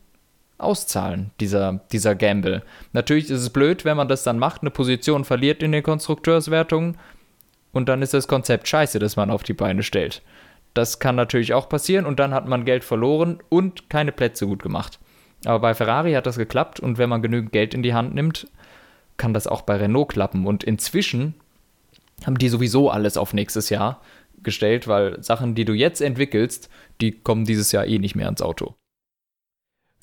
auszahlen, 0.57 1.31
dieser, 1.39 1.81
dieser 1.91 2.15
Gamble. 2.15 2.63
Natürlich 2.91 3.29
ist 3.29 3.41
es 3.41 3.49
blöd, 3.49 3.85
wenn 3.85 3.97
man 3.97 4.07
das 4.07 4.23
dann 4.23 4.39
macht, 4.39 4.61
eine 4.61 4.71
Position 4.71 5.25
verliert 5.25 5.63
in 5.63 5.71
den 5.71 5.83
Konstrukteurswertungen 5.83 6.97
und 7.71 7.87
dann 7.87 8.01
ist 8.01 8.13
das 8.13 8.27
Konzept 8.27 8.67
scheiße, 8.67 8.99
das 8.99 9.15
man 9.15 9.29
auf 9.29 9.43
die 9.43 9.53
Beine 9.53 9.83
stellt. 9.83 10.21
Das 10.79 10.97
kann 10.97 11.17
natürlich 11.17 11.53
auch 11.53 11.67
passieren 11.67 12.05
und 12.05 12.21
dann 12.21 12.33
hat 12.33 12.47
man 12.47 12.63
Geld 12.63 12.85
verloren 12.85 13.39
und 13.49 13.89
keine 13.89 14.13
Plätze 14.13 14.47
gut 14.47 14.63
gemacht. 14.63 14.97
Aber 15.43 15.59
bei 15.59 15.73
Ferrari 15.73 16.13
hat 16.13 16.25
das 16.25 16.37
geklappt 16.37 16.79
und 16.79 16.97
wenn 16.97 17.09
man 17.09 17.21
genügend 17.21 17.51
Geld 17.51 17.73
in 17.73 17.83
die 17.83 17.93
Hand 17.93 18.15
nimmt, 18.15 18.47
kann 19.17 19.33
das 19.33 19.45
auch 19.45 19.63
bei 19.63 19.75
Renault 19.75 20.07
klappen. 20.07 20.47
Und 20.47 20.63
inzwischen 20.63 21.33
haben 22.25 22.37
die 22.37 22.47
sowieso 22.47 22.89
alles 22.89 23.17
auf 23.17 23.33
nächstes 23.33 23.69
Jahr 23.69 23.99
gestellt, 24.41 24.87
weil 24.87 25.21
Sachen, 25.21 25.53
die 25.53 25.65
du 25.65 25.73
jetzt 25.73 25.99
entwickelst, 25.99 26.69
die 27.01 27.11
kommen 27.11 27.43
dieses 27.43 27.73
Jahr 27.73 27.85
eh 27.85 27.99
nicht 27.99 28.15
mehr 28.15 28.27
ans 28.27 28.41
Auto. 28.41 28.75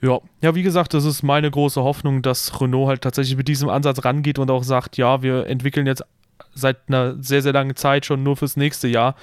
Ja, 0.02 0.20
ja, 0.42 0.54
wie 0.54 0.62
gesagt, 0.62 0.92
das 0.92 1.06
ist 1.06 1.22
meine 1.22 1.50
große 1.50 1.82
Hoffnung, 1.82 2.20
dass 2.20 2.60
Renault 2.60 2.88
halt 2.88 3.00
tatsächlich 3.00 3.38
mit 3.38 3.48
diesem 3.48 3.70
Ansatz 3.70 4.04
rangeht 4.04 4.38
und 4.38 4.50
auch 4.50 4.62
sagt, 4.62 4.98
ja, 4.98 5.22
wir 5.22 5.46
entwickeln 5.46 5.86
jetzt 5.86 6.04
seit 6.52 6.86
einer 6.88 7.16
sehr, 7.22 7.40
sehr 7.40 7.54
langen 7.54 7.76
Zeit 7.76 8.04
schon 8.04 8.22
nur 8.22 8.36
fürs 8.36 8.58
nächste 8.58 8.88
Jahr. 8.88 9.14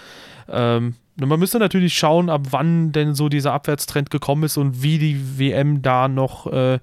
Ähm, 0.49 0.95
man 1.15 1.39
müsste 1.39 1.59
natürlich 1.59 1.97
schauen, 1.97 2.29
ab 2.29 2.47
wann 2.51 2.91
denn 2.91 3.13
so 3.13 3.29
dieser 3.29 3.53
Abwärtstrend 3.53 4.09
gekommen 4.09 4.43
ist 4.43 4.57
und 4.57 4.81
wie 4.81 4.97
die 4.97 5.39
WM 5.39 5.81
da 5.81 6.07
noch 6.07 6.47
äh, 6.51 6.79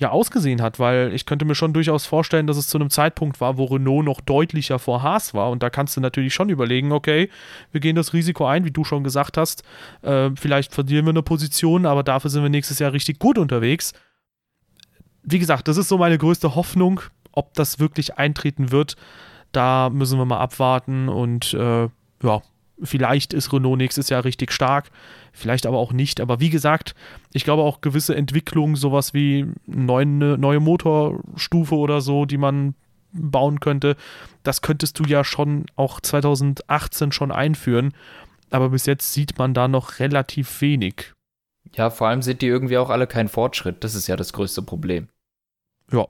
ja 0.00 0.10
ausgesehen 0.10 0.62
hat, 0.62 0.78
weil 0.78 1.12
ich 1.12 1.26
könnte 1.26 1.44
mir 1.44 1.54
schon 1.54 1.74
durchaus 1.74 2.06
vorstellen, 2.06 2.46
dass 2.46 2.56
es 2.56 2.68
zu 2.68 2.78
einem 2.78 2.88
Zeitpunkt 2.88 3.40
war, 3.40 3.58
wo 3.58 3.66
Renault 3.66 4.06
noch 4.06 4.22
deutlicher 4.22 4.78
vor 4.78 5.02
Haas 5.02 5.34
war. 5.34 5.50
Und 5.50 5.62
da 5.62 5.68
kannst 5.68 5.96
du 5.96 6.00
natürlich 6.00 6.32
schon 6.32 6.48
überlegen, 6.48 6.90
okay, 6.90 7.28
wir 7.70 7.80
gehen 7.80 7.96
das 7.96 8.14
Risiko 8.14 8.46
ein, 8.46 8.64
wie 8.64 8.70
du 8.70 8.82
schon 8.82 9.04
gesagt 9.04 9.36
hast, 9.36 9.62
äh, 10.02 10.30
vielleicht 10.36 10.74
verlieren 10.74 11.04
wir 11.04 11.10
eine 11.10 11.22
Position, 11.22 11.84
aber 11.84 12.02
dafür 12.02 12.30
sind 12.30 12.42
wir 12.42 12.48
nächstes 12.48 12.78
Jahr 12.78 12.94
richtig 12.94 13.18
gut 13.18 13.36
unterwegs. 13.36 13.92
Wie 15.22 15.38
gesagt, 15.38 15.68
das 15.68 15.76
ist 15.76 15.88
so 15.88 15.98
meine 15.98 16.16
größte 16.16 16.54
Hoffnung, 16.54 17.02
ob 17.32 17.52
das 17.52 17.78
wirklich 17.78 18.16
eintreten 18.16 18.70
wird, 18.72 18.96
da 19.52 19.90
müssen 19.90 20.18
wir 20.18 20.24
mal 20.24 20.38
abwarten 20.38 21.08
und 21.10 21.52
äh, 21.52 21.88
ja, 22.22 22.42
Vielleicht 22.82 23.32
ist 23.32 23.52
Renault 23.52 23.78
nächstes 23.78 24.08
Jahr 24.08 24.24
richtig 24.24 24.52
stark, 24.52 24.90
vielleicht 25.32 25.66
aber 25.66 25.78
auch 25.78 25.92
nicht. 25.92 26.20
Aber 26.20 26.40
wie 26.40 26.50
gesagt, 26.50 26.94
ich 27.32 27.44
glaube 27.44 27.62
auch 27.62 27.80
gewisse 27.80 28.14
Entwicklungen, 28.14 28.76
sowas 28.76 29.14
wie 29.14 29.46
eine 29.70 30.38
neue 30.38 30.60
Motorstufe 30.60 31.76
oder 31.76 32.00
so, 32.00 32.24
die 32.24 32.38
man 32.38 32.74
bauen 33.12 33.60
könnte, 33.60 33.96
das 34.42 34.62
könntest 34.62 34.98
du 34.98 35.04
ja 35.04 35.24
schon 35.24 35.66
auch 35.76 36.00
2018 36.00 37.12
schon 37.12 37.32
einführen. 37.32 37.92
Aber 38.50 38.70
bis 38.70 38.86
jetzt 38.86 39.12
sieht 39.12 39.38
man 39.38 39.54
da 39.54 39.68
noch 39.68 39.98
relativ 39.98 40.60
wenig. 40.60 41.12
Ja, 41.74 41.90
vor 41.90 42.08
allem 42.08 42.22
sind 42.22 42.42
die 42.42 42.46
irgendwie 42.46 42.78
auch 42.78 42.90
alle 42.90 43.06
kein 43.06 43.28
Fortschritt. 43.28 43.84
Das 43.84 43.94
ist 43.94 44.06
ja 44.06 44.16
das 44.16 44.32
größte 44.32 44.62
Problem. 44.62 45.08
Ja. 45.92 46.08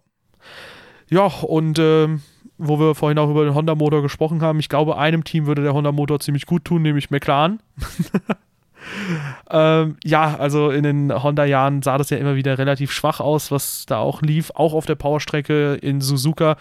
Ja, 1.11 1.27
und 1.27 1.79
äh, 1.79 2.09
wo 2.57 2.79
wir 2.79 2.95
vorhin 2.95 3.19
auch 3.19 3.31
über 3.31 3.45
den 3.45 3.55
Honda-Motor 3.55 4.03
gesprochen 4.03 4.43
haben, 4.43 4.61
ich 4.61 4.69
glaube, 4.69 4.97
einem 4.97 5.25
Team 5.25 5.47
würde 5.47 5.63
der 5.63 5.75
Honda-Motor 5.75 6.21
ziemlich 6.21 6.47
gut 6.47 6.65
tun, 6.65 6.83
nämlich 6.83 7.11
McLaren. 7.11 7.61
ähm, 9.51 9.97
ja, 10.05 10.37
also 10.37 10.71
in 10.71 10.85
den 10.85 11.23
Honda-Jahren 11.23 11.83
sah 11.83 11.99
das 11.99 12.11
ja 12.11 12.19
immer 12.19 12.37
wieder 12.37 12.59
relativ 12.59 12.93
schwach 12.93 13.21
aus, 13.21 13.51
was 13.51 13.87
da 13.87 13.99
auch 13.99 14.23
lief, 14.23 14.53
auch 14.55 14.73
auf 14.73 14.87
der 14.87 14.95
Powerstrecke 14.95 15.75
in 15.75 16.01
Suzuka. 16.01 16.57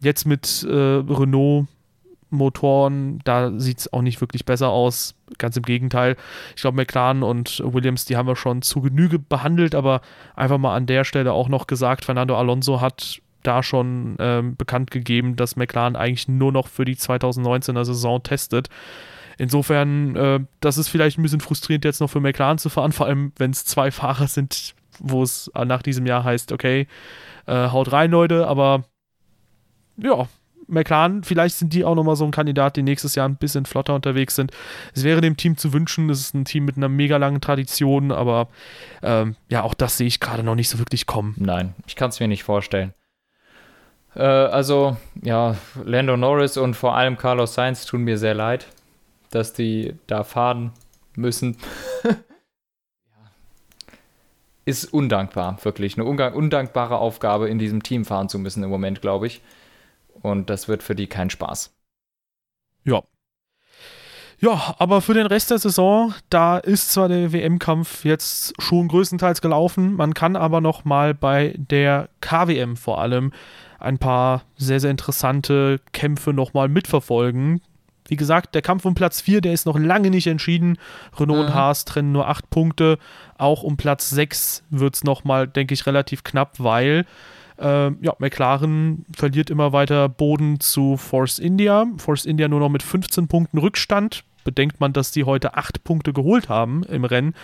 Jetzt 0.00 0.26
mit 0.26 0.66
äh, 0.68 0.72
Renault 0.72 1.66
Motoren, 2.30 3.20
da 3.24 3.52
sieht 3.58 3.78
es 3.78 3.92
auch 3.92 4.02
nicht 4.02 4.20
wirklich 4.20 4.44
besser 4.44 4.68
aus. 4.68 5.14
Ganz 5.38 5.56
im 5.56 5.62
Gegenteil. 5.62 6.16
Ich 6.56 6.62
glaube, 6.62 6.76
McLaren 6.76 7.22
und 7.22 7.62
Williams, 7.64 8.04
die 8.04 8.16
haben 8.16 8.26
wir 8.26 8.36
schon 8.36 8.60
zu 8.60 8.82
Genüge 8.82 9.18
behandelt, 9.18 9.74
aber 9.74 10.00
einfach 10.34 10.58
mal 10.58 10.74
an 10.74 10.86
der 10.86 11.04
Stelle 11.04 11.32
auch 11.32 11.48
noch 11.48 11.66
gesagt, 11.66 12.04
Fernando 12.04 12.36
Alonso 12.36 12.80
hat 12.80 13.20
da 13.46 13.62
schon 13.62 14.16
ähm, 14.18 14.56
bekannt 14.56 14.90
gegeben, 14.90 15.36
dass 15.36 15.56
McLaren 15.56 15.96
eigentlich 15.96 16.28
nur 16.28 16.52
noch 16.52 16.68
für 16.68 16.84
die 16.84 16.96
2019er 16.96 17.84
Saison 17.84 18.22
testet. 18.22 18.68
Insofern, 19.38 20.16
äh, 20.16 20.40
das 20.60 20.78
ist 20.78 20.88
vielleicht 20.88 21.18
ein 21.18 21.22
bisschen 21.22 21.40
frustrierend 21.40 21.84
jetzt 21.84 22.00
noch 22.00 22.10
für 22.10 22.20
McLaren 22.20 22.58
zu 22.58 22.68
fahren, 22.68 22.92
vor 22.92 23.06
allem 23.06 23.32
wenn 23.36 23.50
es 23.50 23.64
zwei 23.64 23.90
Fahrer 23.90 24.28
sind, 24.28 24.74
wo 24.98 25.22
es 25.22 25.50
nach 25.54 25.82
diesem 25.82 26.06
Jahr 26.06 26.24
heißt, 26.24 26.52
okay, 26.52 26.86
äh, 27.46 27.68
haut 27.68 27.92
rein, 27.92 28.10
Leute, 28.10 28.46
aber 28.46 28.84
ja, 29.96 30.28
McLaren, 30.66 31.24
vielleicht 31.24 31.56
sind 31.56 31.72
die 31.72 31.84
auch 31.84 31.94
nochmal 31.94 32.16
so 32.16 32.24
ein 32.24 32.30
Kandidat, 32.30 32.76
die 32.76 32.82
nächstes 32.82 33.14
Jahr 33.14 33.28
ein 33.28 33.36
bisschen 33.36 33.66
flotter 33.66 33.94
unterwegs 33.94 34.34
sind. 34.34 34.52
Es 34.94 35.04
wäre 35.04 35.20
dem 35.20 35.36
Team 35.36 35.56
zu 35.56 35.72
wünschen, 35.72 36.08
es 36.10 36.20
ist 36.20 36.34
ein 36.34 36.44
Team 36.44 36.64
mit 36.64 36.76
einer 36.76 36.88
mega 36.88 37.16
langen 37.16 37.40
Tradition, 37.40 38.12
aber 38.12 38.48
ähm, 39.02 39.36
ja, 39.48 39.62
auch 39.62 39.74
das 39.74 39.98
sehe 39.98 40.06
ich 40.06 40.20
gerade 40.20 40.42
noch 40.42 40.54
nicht 40.54 40.68
so 40.68 40.78
wirklich 40.78 41.06
kommen. 41.06 41.34
Nein, 41.38 41.74
ich 41.86 41.96
kann 41.96 42.10
es 42.10 42.20
mir 42.20 42.28
nicht 42.28 42.44
vorstellen. 42.44 42.94
Äh, 44.14 44.22
also, 44.22 44.96
ja, 45.22 45.56
Lando 45.84 46.16
Norris 46.16 46.56
und 46.56 46.74
vor 46.74 46.94
allem 46.96 47.16
Carlos 47.16 47.54
Sainz 47.54 47.86
tun 47.86 48.02
mir 48.02 48.18
sehr 48.18 48.34
leid, 48.34 48.66
dass 49.30 49.52
die 49.52 49.94
da 50.06 50.24
fahren 50.24 50.72
müssen. 51.16 51.56
Ist 54.66 54.92
undankbar, 54.94 55.58
wirklich. 55.62 55.98
Eine 55.98 56.06
undankbare 56.06 56.96
Aufgabe, 56.96 57.48
in 57.50 57.58
diesem 57.58 57.82
Team 57.82 58.06
fahren 58.06 58.30
zu 58.30 58.38
müssen 58.38 58.62
im 58.62 58.70
Moment, 58.70 59.02
glaube 59.02 59.26
ich. 59.26 59.42
Und 60.22 60.48
das 60.48 60.68
wird 60.68 60.82
für 60.82 60.94
die 60.94 61.06
kein 61.06 61.28
Spaß. 61.28 61.74
Ja. 62.84 63.02
Ja, 64.40 64.74
aber 64.78 65.00
für 65.00 65.14
den 65.14 65.26
Rest 65.26 65.50
der 65.50 65.58
Saison, 65.58 66.14
da 66.30 66.58
ist 66.58 66.92
zwar 66.92 67.08
der 67.08 67.32
WM-Kampf 67.32 68.04
jetzt 68.04 68.54
schon 68.60 68.88
größtenteils 68.88 69.40
gelaufen, 69.40 69.94
man 69.94 70.12
kann 70.14 70.36
aber 70.36 70.60
noch 70.60 70.84
mal 70.84 71.14
bei 71.14 71.54
der 71.56 72.08
KWM 72.20 72.76
vor 72.76 73.00
allem 73.00 73.32
ein 73.78 73.98
paar 73.98 74.42
sehr, 74.56 74.80
sehr 74.80 74.90
interessante 74.90 75.80
Kämpfe 75.92 76.32
nochmal 76.32 76.68
mitverfolgen. 76.68 77.60
Wie 78.06 78.16
gesagt, 78.16 78.54
der 78.54 78.62
Kampf 78.62 78.84
um 78.84 78.94
Platz 78.94 79.20
4, 79.22 79.40
der 79.40 79.54
ist 79.54 79.64
noch 79.64 79.78
lange 79.78 80.10
nicht 80.10 80.26
entschieden. 80.26 80.78
Renault 81.18 81.40
mhm. 81.40 81.46
und 81.46 81.54
Haas 81.54 81.84
trennen 81.84 82.12
nur 82.12 82.28
8 82.28 82.50
Punkte. 82.50 82.98
Auch 83.38 83.62
um 83.62 83.76
Platz 83.76 84.10
6 84.10 84.64
wird 84.70 84.94
es 84.94 85.04
nochmal, 85.04 85.48
denke 85.48 85.72
ich, 85.72 85.86
relativ 85.86 86.22
knapp, 86.22 86.56
weil 86.58 87.06
äh, 87.58 87.90
ja, 87.90 88.14
McLaren 88.18 89.06
verliert 89.16 89.48
immer 89.48 89.72
weiter 89.72 90.08
Boden 90.08 90.60
zu 90.60 90.96
Force 90.96 91.38
India. 91.38 91.86
Force 91.96 92.26
India 92.26 92.48
nur 92.48 92.60
noch 92.60 92.68
mit 92.68 92.82
15 92.82 93.28
Punkten 93.28 93.58
Rückstand. 93.58 94.24
bedenkt 94.44 94.80
man, 94.80 94.92
dass 94.92 95.10
die 95.10 95.24
heute 95.24 95.56
acht 95.56 95.84
Punkte 95.84 96.12
geholt 96.12 96.50
haben 96.50 96.82
im 96.84 97.04
Rennen, 97.04 97.34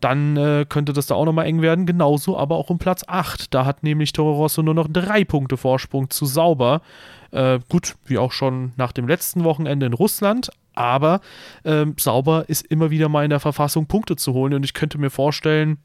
dann 0.00 0.36
äh, 0.36 0.66
könnte 0.68 0.92
das 0.92 1.06
da 1.06 1.14
auch 1.14 1.24
nochmal 1.24 1.46
eng 1.46 1.62
werden. 1.62 1.86
Genauso 1.86 2.36
aber 2.36 2.56
auch 2.56 2.70
um 2.70 2.78
Platz 2.78 3.04
8. 3.06 3.52
Da 3.52 3.64
hat 3.64 3.82
nämlich 3.82 4.12
Toro 4.12 4.34
Rosso 4.34 4.62
nur 4.62 4.74
noch 4.74 4.88
drei 4.90 5.24
Punkte 5.24 5.56
Vorsprung 5.56 6.10
zu 6.10 6.26
Sauber. 6.26 6.82
Äh, 7.30 7.60
gut, 7.68 7.96
wie 8.06 8.18
auch 8.18 8.32
schon 8.32 8.72
nach 8.76 8.92
dem 8.92 9.08
letzten 9.08 9.44
Wochenende 9.44 9.86
in 9.86 9.92
Russland. 9.92 10.50
Aber 10.74 11.20
äh, 11.64 11.86
Sauber 11.98 12.44
ist 12.48 12.66
immer 12.66 12.90
wieder 12.90 13.08
mal 13.08 13.24
in 13.24 13.30
der 13.30 13.40
Verfassung, 13.40 13.86
Punkte 13.86 14.16
zu 14.16 14.32
holen. 14.32 14.54
Und 14.54 14.64
ich 14.64 14.74
könnte 14.74 14.98
mir 14.98 15.10
vorstellen, 15.10 15.78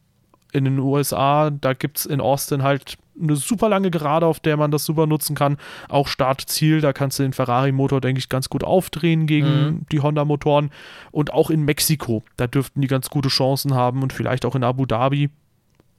in 0.51 0.66
den 0.66 0.80
USA, 0.80 1.49
da 1.49 1.74
gibt 1.74 1.97
es 1.97 2.05
in 2.05 2.22
Austin 2.22 2.64
halt 2.64 2.97
eine 3.22 3.36
super 3.36 3.70
lange 3.70 3.91
Gerade, 3.91 4.26
auf 4.26 4.39
der 4.39 4.57
man 4.57 4.72
das 4.72 4.86
super 4.86 5.07
nutzen 5.07 5.36
kann. 5.36 5.57
Auch 5.89 6.07
Start-Ziel, 6.07 6.82
da 6.82 6.93
kannst 6.93 7.20
du 7.20 7.24
den 7.24 7.34
Ferrari-Motor, 7.34 8.01
denke 8.01 8.20
ich, 8.20 8.30
ganz 8.30 8.49
gut 8.49 8.64
aufdrehen 8.64 9.28
gegen 9.28 9.47
mhm. 9.47 9.86
die 9.91 9.99
Honda-Motoren. 9.99 10.72
Und 11.11 11.34
auch 11.34 11.49
in 11.49 11.64
Mexiko, 11.64 12.24
da 12.38 12.47
dürften 12.47 12.82
die 12.82 12.88
ganz 12.88 13.09
gute 13.09 13.30
Chancen 13.30 13.74
haben 13.74 14.01
und 14.01 14.14
vielleicht 14.14 14.45
auch 14.45 14.55
in 14.55 14.64
Abu 14.64 14.86
Dhabi. 14.86 15.30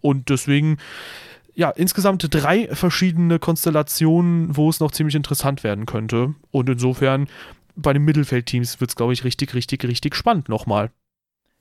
Und 0.00 0.28
deswegen, 0.28 0.78
ja, 1.54 1.70
insgesamt 1.70 2.26
drei 2.30 2.68
verschiedene 2.68 3.38
Konstellationen, 3.38 4.56
wo 4.56 4.68
es 4.68 4.80
noch 4.80 4.90
ziemlich 4.90 5.14
interessant 5.14 5.64
werden 5.64 5.86
könnte. 5.86 6.34
Und 6.50 6.68
insofern, 6.68 7.28
bei 7.76 7.92
den 7.92 8.04
Mittelfeldteams 8.04 8.80
wird 8.80 8.90
es, 8.90 8.96
glaube 8.96 9.12
ich, 9.12 9.24
richtig, 9.24 9.54
richtig, 9.54 9.84
richtig 9.84 10.14
spannend 10.14 10.48
nochmal. 10.48 10.90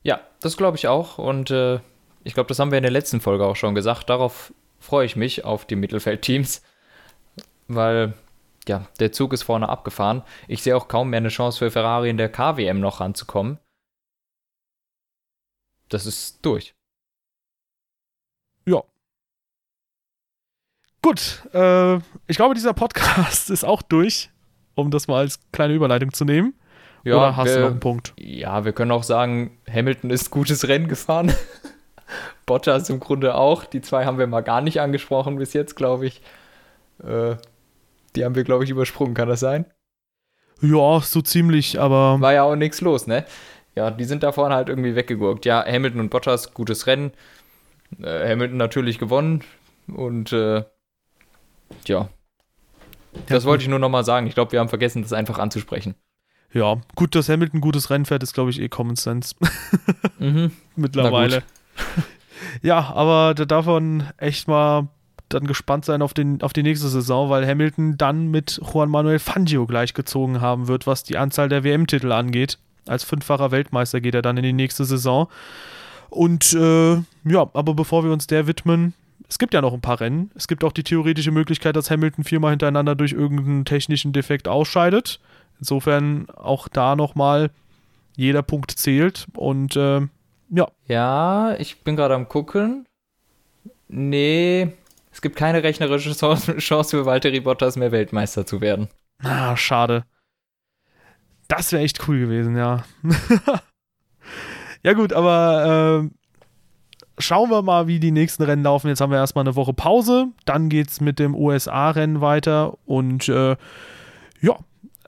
Ja, 0.03 0.19
das 0.41 0.57
glaube 0.57 0.77
ich 0.77 0.87
auch. 0.87 1.17
Und 1.17 1.51
äh, 1.51 1.79
ich 2.23 2.33
glaube, 2.33 2.47
das 2.47 2.59
haben 2.59 2.71
wir 2.71 2.77
in 2.77 2.83
der 2.83 2.91
letzten 2.91 3.21
Folge 3.21 3.45
auch 3.45 3.55
schon 3.55 3.75
gesagt. 3.75 4.09
Darauf 4.09 4.53
freue 4.83 5.05
ich 5.05 5.15
mich 5.15 5.45
auf 5.45 5.65
die 5.65 5.77
Mittelfeldteams, 5.77 6.61
weil 7.67 8.13
ja, 8.67 8.85
der 8.99 9.11
Zug 9.11 9.33
ist 9.33 9.43
vorne 9.43 9.69
abgefahren. 9.69 10.23
Ich 10.47 10.61
sehe 10.61 10.75
auch 10.75 10.87
kaum 10.87 11.09
mehr 11.09 11.17
eine 11.17 11.29
Chance 11.29 11.59
für 11.59 11.71
Ferrari 11.71 12.09
in 12.09 12.17
der 12.17 12.29
KWM 12.29 12.79
noch 12.79 12.99
ranzukommen. 12.99 13.59
Das 15.89 16.05
ist 16.05 16.45
durch. 16.45 16.75
Ja. 18.65 18.83
Gut, 21.01 21.47
äh, 21.53 21.95
ich 22.27 22.37
glaube, 22.37 22.55
dieser 22.55 22.73
Podcast 22.73 23.49
ist 23.49 23.63
auch 23.63 23.81
durch, 23.81 24.31
um 24.75 24.91
das 24.91 25.07
mal 25.07 25.19
als 25.19 25.39
kleine 25.51 25.73
Überleitung 25.73 26.13
zu 26.13 26.25
nehmen. 26.25 26.55
Ja, 27.03 27.17
Oder 27.17 27.35
hast 27.35 27.47
wir, 27.47 27.55
du 27.55 27.61
noch 27.61 27.71
einen 27.71 27.79
Punkt? 27.79 28.13
Ja, 28.17 28.63
wir 28.63 28.71
können 28.71 28.91
auch 28.91 29.03
sagen, 29.03 29.57
Hamilton 29.69 30.09
ist 30.09 30.29
gutes 30.29 30.67
Rennen 30.67 30.87
gefahren. 30.87 31.33
Bottas 32.45 32.89
im 32.89 32.99
Grunde 32.99 33.35
auch. 33.35 33.65
Die 33.65 33.81
zwei 33.81 34.05
haben 34.05 34.17
wir 34.17 34.27
mal 34.27 34.41
gar 34.41 34.61
nicht 34.61 34.81
angesprochen 34.81 35.37
bis 35.37 35.53
jetzt, 35.53 35.75
glaube 35.75 36.07
ich. 36.07 36.21
Äh, 37.03 37.35
die 38.15 38.25
haben 38.25 38.35
wir, 38.35 38.43
glaube 38.43 38.63
ich, 38.63 38.69
übersprungen. 38.69 39.13
Kann 39.13 39.29
das 39.29 39.39
sein? 39.39 39.65
Ja, 40.61 41.01
so 41.01 41.21
ziemlich, 41.21 41.79
aber. 41.79 42.19
War 42.21 42.33
ja 42.33 42.43
auch 42.43 42.55
nichts 42.55 42.81
los, 42.81 43.07
ne? 43.07 43.25
Ja, 43.75 43.91
die 43.91 44.05
sind 44.05 44.23
da 44.23 44.31
vorne 44.31 44.55
halt 44.55 44.69
irgendwie 44.69 44.95
weggegurkt. 44.95 45.45
Ja, 45.45 45.65
Hamilton 45.65 46.01
und 46.01 46.09
Bottas, 46.09 46.53
gutes 46.53 46.87
Rennen. 46.87 47.11
Äh, 48.01 48.29
Hamilton 48.29 48.57
natürlich 48.57 48.99
gewonnen. 48.99 49.43
Und 49.87 50.31
äh, 50.31 50.63
ja. 51.87 52.09
Das 53.27 53.45
wollte 53.45 53.63
ich 53.63 53.69
nur 53.69 53.79
nochmal 53.79 54.03
sagen. 54.03 54.27
Ich 54.27 54.33
glaube, 54.33 54.51
wir 54.51 54.59
haben 54.59 54.69
vergessen, 54.69 55.01
das 55.01 55.13
einfach 55.13 55.39
anzusprechen. 55.39 55.95
Ja, 56.51 56.81
gut, 56.95 57.15
dass 57.15 57.29
Hamilton 57.29 57.61
gutes 57.61 57.89
Rennen 57.89 58.05
fährt, 58.05 58.21
ist, 58.21 58.33
glaube 58.33 58.51
ich, 58.51 58.61
eh 58.61 58.69
Common 58.69 58.95
Sense. 58.95 59.35
mhm. 60.19 60.51
Mittlerweile. 60.75 61.43
Ja, 62.61 62.91
aber 62.93 63.33
da 63.35 63.45
darf 63.45 63.65
man 63.65 64.11
echt 64.17 64.47
mal 64.47 64.87
dann 65.29 65.47
gespannt 65.47 65.85
sein 65.85 66.01
auf, 66.01 66.13
den, 66.13 66.41
auf 66.41 66.53
die 66.53 66.63
nächste 66.63 66.87
Saison, 66.87 67.29
weil 67.29 67.47
Hamilton 67.47 67.97
dann 67.97 68.27
mit 68.27 68.61
Juan 68.63 68.89
Manuel 68.89 69.19
Fangio 69.19 69.65
gleichgezogen 69.65 70.41
haben 70.41 70.67
wird, 70.67 70.85
was 70.87 71.03
die 71.03 71.17
Anzahl 71.17 71.49
der 71.49 71.63
WM-Titel 71.63 72.11
angeht. 72.11 72.59
Als 72.87 73.03
fünffacher 73.03 73.51
Weltmeister 73.51 74.01
geht 74.01 74.15
er 74.15 74.21
dann 74.21 74.37
in 74.37 74.43
die 74.43 74.53
nächste 74.53 74.85
Saison. 74.85 75.27
Und 76.09 76.53
äh, 76.53 76.95
ja, 76.95 77.49
aber 77.53 77.73
bevor 77.73 78.03
wir 78.03 78.11
uns 78.11 78.27
der 78.27 78.45
widmen, 78.45 78.93
es 79.27 79.39
gibt 79.39 79.53
ja 79.53 79.61
noch 79.61 79.73
ein 79.73 79.81
paar 79.81 79.99
Rennen. 79.99 80.29
Es 80.35 80.47
gibt 80.47 80.63
auch 80.63 80.71
die 80.71 80.83
theoretische 80.83 81.31
Möglichkeit, 81.31 81.75
dass 81.75 81.89
Hamilton 81.89 82.23
viermal 82.23 82.51
hintereinander 82.51 82.93
durch 82.93 83.13
irgendeinen 83.13 83.65
technischen 83.65 84.13
Defekt 84.13 84.47
ausscheidet. 84.47 85.19
Insofern 85.59 86.29
auch 86.29 86.67
da 86.67 86.95
nochmal 86.95 87.49
jeder 88.15 88.43
Punkt 88.43 88.71
zählt. 88.71 89.27
Und 89.33 89.75
äh, 89.75 90.01
ja. 90.53 90.67
Ja, 90.87 91.55
ich 91.57 91.83
bin 91.83 91.95
gerade 91.95 92.15
am 92.15 92.29
gucken. 92.29 92.85
Nee, 93.87 94.73
es 95.11 95.21
gibt 95.21 95.35
keine 95.35 95.63
rechnerische 95.63 96.13
Chance 96.13 96.89
für 96.97 97.05
Valtteri 97.05 97.39
Bottas 97.39 97.75
mehr 97.75 97.91
Weltmeister 97.91 98.45
zu 98.45 98.61
werden. 98.61 98.87
Ah, 99.21 99.55
schade. 99.55 100.05
Das 101.47 101.71
wäre 101.71 101.83
echt 101.83 102.07
cool 102.07 102.19
gewesen, 102.19 102.57
ja. 102.57 102.83
ja 104.83 104.93
gut, 104.93 105.13
aber 105.13 106.03
äh, 106.03 107.21
schauen 107.21 107.49
wir 107.51 107.61
mal, 107.61 107.87
wie 107.87 107.99
die 107.99 108.11
nächsten 108.11 108.43
Rennen 108.43 108.63
laufen. 108.63 108.87
Jetzt 108.87 109.01
haben 109.01 109.11
wir 109.11 109.19
erstmal 109.19 109.43
eine 109.43 109.55
Woche 109.55 109.73
Pause. 109.73 110.27
Dann 110.45 110.69
geht 110.69 110.89
es 110.89 111.01
mit 111.01 111.19
dem 111.19 111.35
USA-Rennen 111.35 112.21
weiter. 112.21 112.77
Und 112.85 113.29
äh, 113.29 113.55
ja, 114.41 114.57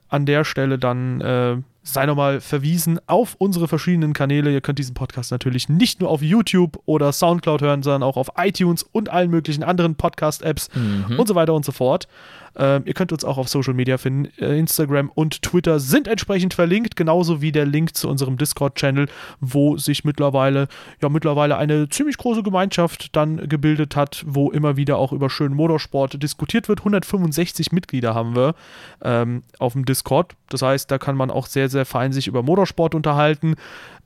an 0.08 0.26
der 0.26 0.44
Stelle 0.44 0.78
dann 0.78 1.20
äh, 1.20 1.56
sei 1.86 2.04
nochmal 2.04 2.40
verwiesen 2.40 2.98
auf 3.06 3.36
unsere 3.38 3.68
verschiedenen 3.68 4.12
Kanäle. 4.12 4.52
Ihr 4.52 4.60
könnt 4.60 4.78
diesen 4.78 4.94
Podcast 4.94 5.30
natürlich 5.30 5.68
nicht 5.68 6.00
nur 6.00 6.10
auf 6.10 6.20
YouTube 6.20 6.80
oder 6.84 7.12
Soundcloud 7.12 7.62
hören, 7.62 7.82
sondern 7.82 8.02
auch 8.02 8.16
auf 8.16 8.32
iTunes 8.36 8.82
und 8.82 9.08
allen 9.08 9.30
möglichen 9.30 9.62
anderen 9.62 9.94
Podcast-Apps 9.94 10.68
mhm. 10.74 11.18
und 11.18 11.28
so 11.28 11.36
weiter 11.36 11.54
und 11.54 11.64
so 11.64 11.72
fort. 11.72 12.08
Ähm, 12.56 12.82
ihr 12.84 12.94
könnt 12.94 13.12
uns 13.12 13.24
auch 13.24 13.38
auf 13.38 13.48
Social 13.48 13.74
Media 13.74 13.98
finden. 13.98 14.28
Äh, 14.40 14.58
Instagram 14.58 15.10
und 15.14 15.42
Twitter 15.42 15.80
sind 15.80 16.08
entsprechend 16.08 16.54
verlinkt, 16.54 16.96
genauso 16.96 17.40
wie 17.40 17.52
der 17.52 17.66
Link 17.66 17.96
zu 17.96 18.08
unserem 18.08 18.36
Discord-Channel, 18.36 19.08
wo 19.40 19.76
sich 19.76 20.04
mittlerweile, 20.04 20.68
ja, 21.02 21.08
mittlerweile 21.08 21.56
eine 21.56 21.88
ziemlich 21.88 22.16
große 22.16 22.42
Gemeinschaft 22.42 23.14
dann 23.14 23.48
gebildet 23.48 23.96
hat, 23.96 24.24
wo 24.26 24.50
immer 24.50 24.76
wieder 24.76 24.98
auch 24.98 25.12
über 25.12 25.30
schönen 25.30 25.54
Motorsport 25.54 26.22
diskutiert 26.22 26.68
wird. 26.68 26.80
165 26.80 27.72
Mitglieder 27.72 28.14
haben 28.14 28.34
wir 28.34 28.54
ähm, 29.02 29.42
auf 29.58 29.74
dem 29.74 29.84
Discord. 29.84 30.34
Das 30.48 30.62
heißt, 30.62 30.90
da 30.90 30.98
kann 30.98 31.16
man 31.16 31.30
auch 31.30 31.46
sehr, 31.46 31.68
sehr 31.68 31.84
fein 31.84 32.12
sich 32.12 32.26
über 32.26 32.42
Motorsport 32.42 32.94
unterhalten. 32.94 33.56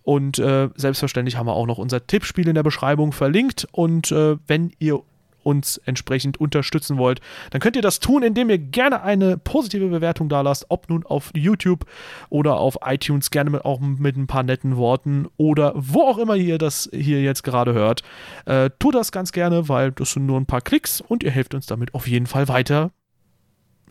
Und 0.02 0.38
äh, 0.38 0.70
selbstverständlich 0.74 1.36
haben 1.36 1.46
wir 1.46 1.52
auch 1.52 1.66
noch 1.66 1.78
unser 1.78 2.06
Tippspiel 2.06 2.48
in 2.48 2.54
der 2.54 2.62
Beschreibung 2.62 3.12
verlinkt. 3.12 3.68
Und 3.70 4.10
äh, 4.10 4.36
wenn 4.46 4.72
ihr 4.78 5.02
uns 5.42 5.78
entsprechend 5.78 6.38
unterstützen 6.38 6.98
wollt, 6.98 7.20
dann 7.50 7.60
könnt 7.60 7.76
ihr 7.76 7.82
das 7.82 8.00
tun, 8.00 8.22
indem 8.22 8.50
ihr 8.50 8.58
gerne 8.58 9.02
eine 9.02 9.36
positive 9.36 9.88
Bewertung 9.88 10.28
da 10.28 10.40
lasst, 10.40 10.66
ob 10.68 10.88
nun 10.88 11.04
auf 11.04 11.30
YouTube 11.34 11.86
oder 12.28 12.56
auf 12.58 12.78
iTunes, 12.84 13.30
gerne 13.30 13.50
mit, 13.50 13.64
auch 13.64 13.80
mit 13.80 14.16
ein 14.16 14.26
paar 14.26 14.42
netten 14.42 14.76
Worten 14.76 15.28
oder 15.36 15.72
wo 15.76 16.02
auch 16.02 16.18
immer 16.18 16.36
ihr 16.36 16.58
das 16.58 16.88
hier 16.92 17.22
jetzt 17.22 17.42
gerade 17.42 17.72
hört. 17.72 18.02
Äh, 18.46 18.70
tut 18.78 18.94
das 18.94 19.12
ganz 19.12 19.32
gerne, 19.32 19.68
weil 19.68 19.92
das 19.92 20.12
sind 20.12 20.26
nur 20.26 20.38
ein 20.38 20.46
paar 20.46 20.60
Klicks 20.60 21.00
und 21.00 21.22
ihr 21.22 21.30
helft 21.30 21.54
uns 21.54 21.66
damit 21.66 21.94
auf 21.94 22.06
jeden 22.06 22.26
Fall 22.26 22.48
weiter 22.48 22.90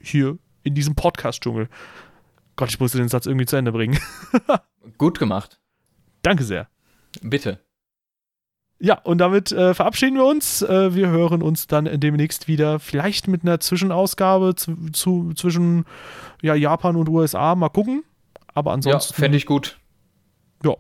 hier 0.02 0.38
in 0.64 0.76
diesem 0.76 0.95
Podcast-Dschungel. 0.95 1.70
Gott, 2.56 2.70
ich 2.70 2.80
musste 2.80 2.97
den 2.97 3.10
Satz 3.10 3.26
irgendwie 3.26 3.45
zu 3.45 3.56
Ende 3.56 3.72
bringen. 3.72 3.97
Gut 4.97 5.20
gemacht. 5.20 5.60
Danke 6.22 6.43
sehr. 6.43 6.68
Bitte. 7.22 7.60
Ja, 8.80 8.98
und 9.00 9.18
damit 9.18 9.52
äh, 9.52 9.74
verabschieden 9.74 10.16
wir 10.16 10.26
uns. 10.26 10.62
Äh, 10.62 10.96
wir 10.96 11.10
hören 11.10 11.42
uns 11.42 11.68
dann 11.68 12.00
demnächst 12.00 12.48
wieder, 12.48 12.80
vielleicht 12.80 13.28
mit 13.28 13.44
einer 13.44 13.60
Zwischenausgabe 13.60 14.56
zu, 14.56 14.76
zu, 14.92 15.34
zwischen 15.34 15.86
ja, 16.42 16.56
Japan 16.56 16.96
und 16.96 17.10
USA. 17.10 17.56
Mal 17.56 17.70
gucken. 17.70 18.04
Aber 18.54 18.72
ansonsten. 18.72 19.14
Ja, 19.14 19.20
fände 19.20 19.38
ich 19.38 19.46
gut. 19.46 19.78
Ja, 20.64 20.76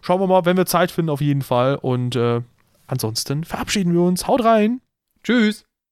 schauen 0.00 0.20
wir 0.20 0.26
mal, 0.26 0.44
wenn 0.46 0.56
wir 0.56 0.66
Zeit 0.66 0.90
finden, 0.90 1.10
auf 1.10 1.20
jeden 1.20 1.42
Fall. 1.42 1.76
Und 1.76 2.16
äh, 2.16 2.40
ansonsten 2.86 3.44
verabschieden 3.44 3.92
wir 3.92 4.00
uns. 4.00 4.26
Haut 4.26 4.42
rein. 4.44 4.80
Tschüss. 5.22 5.64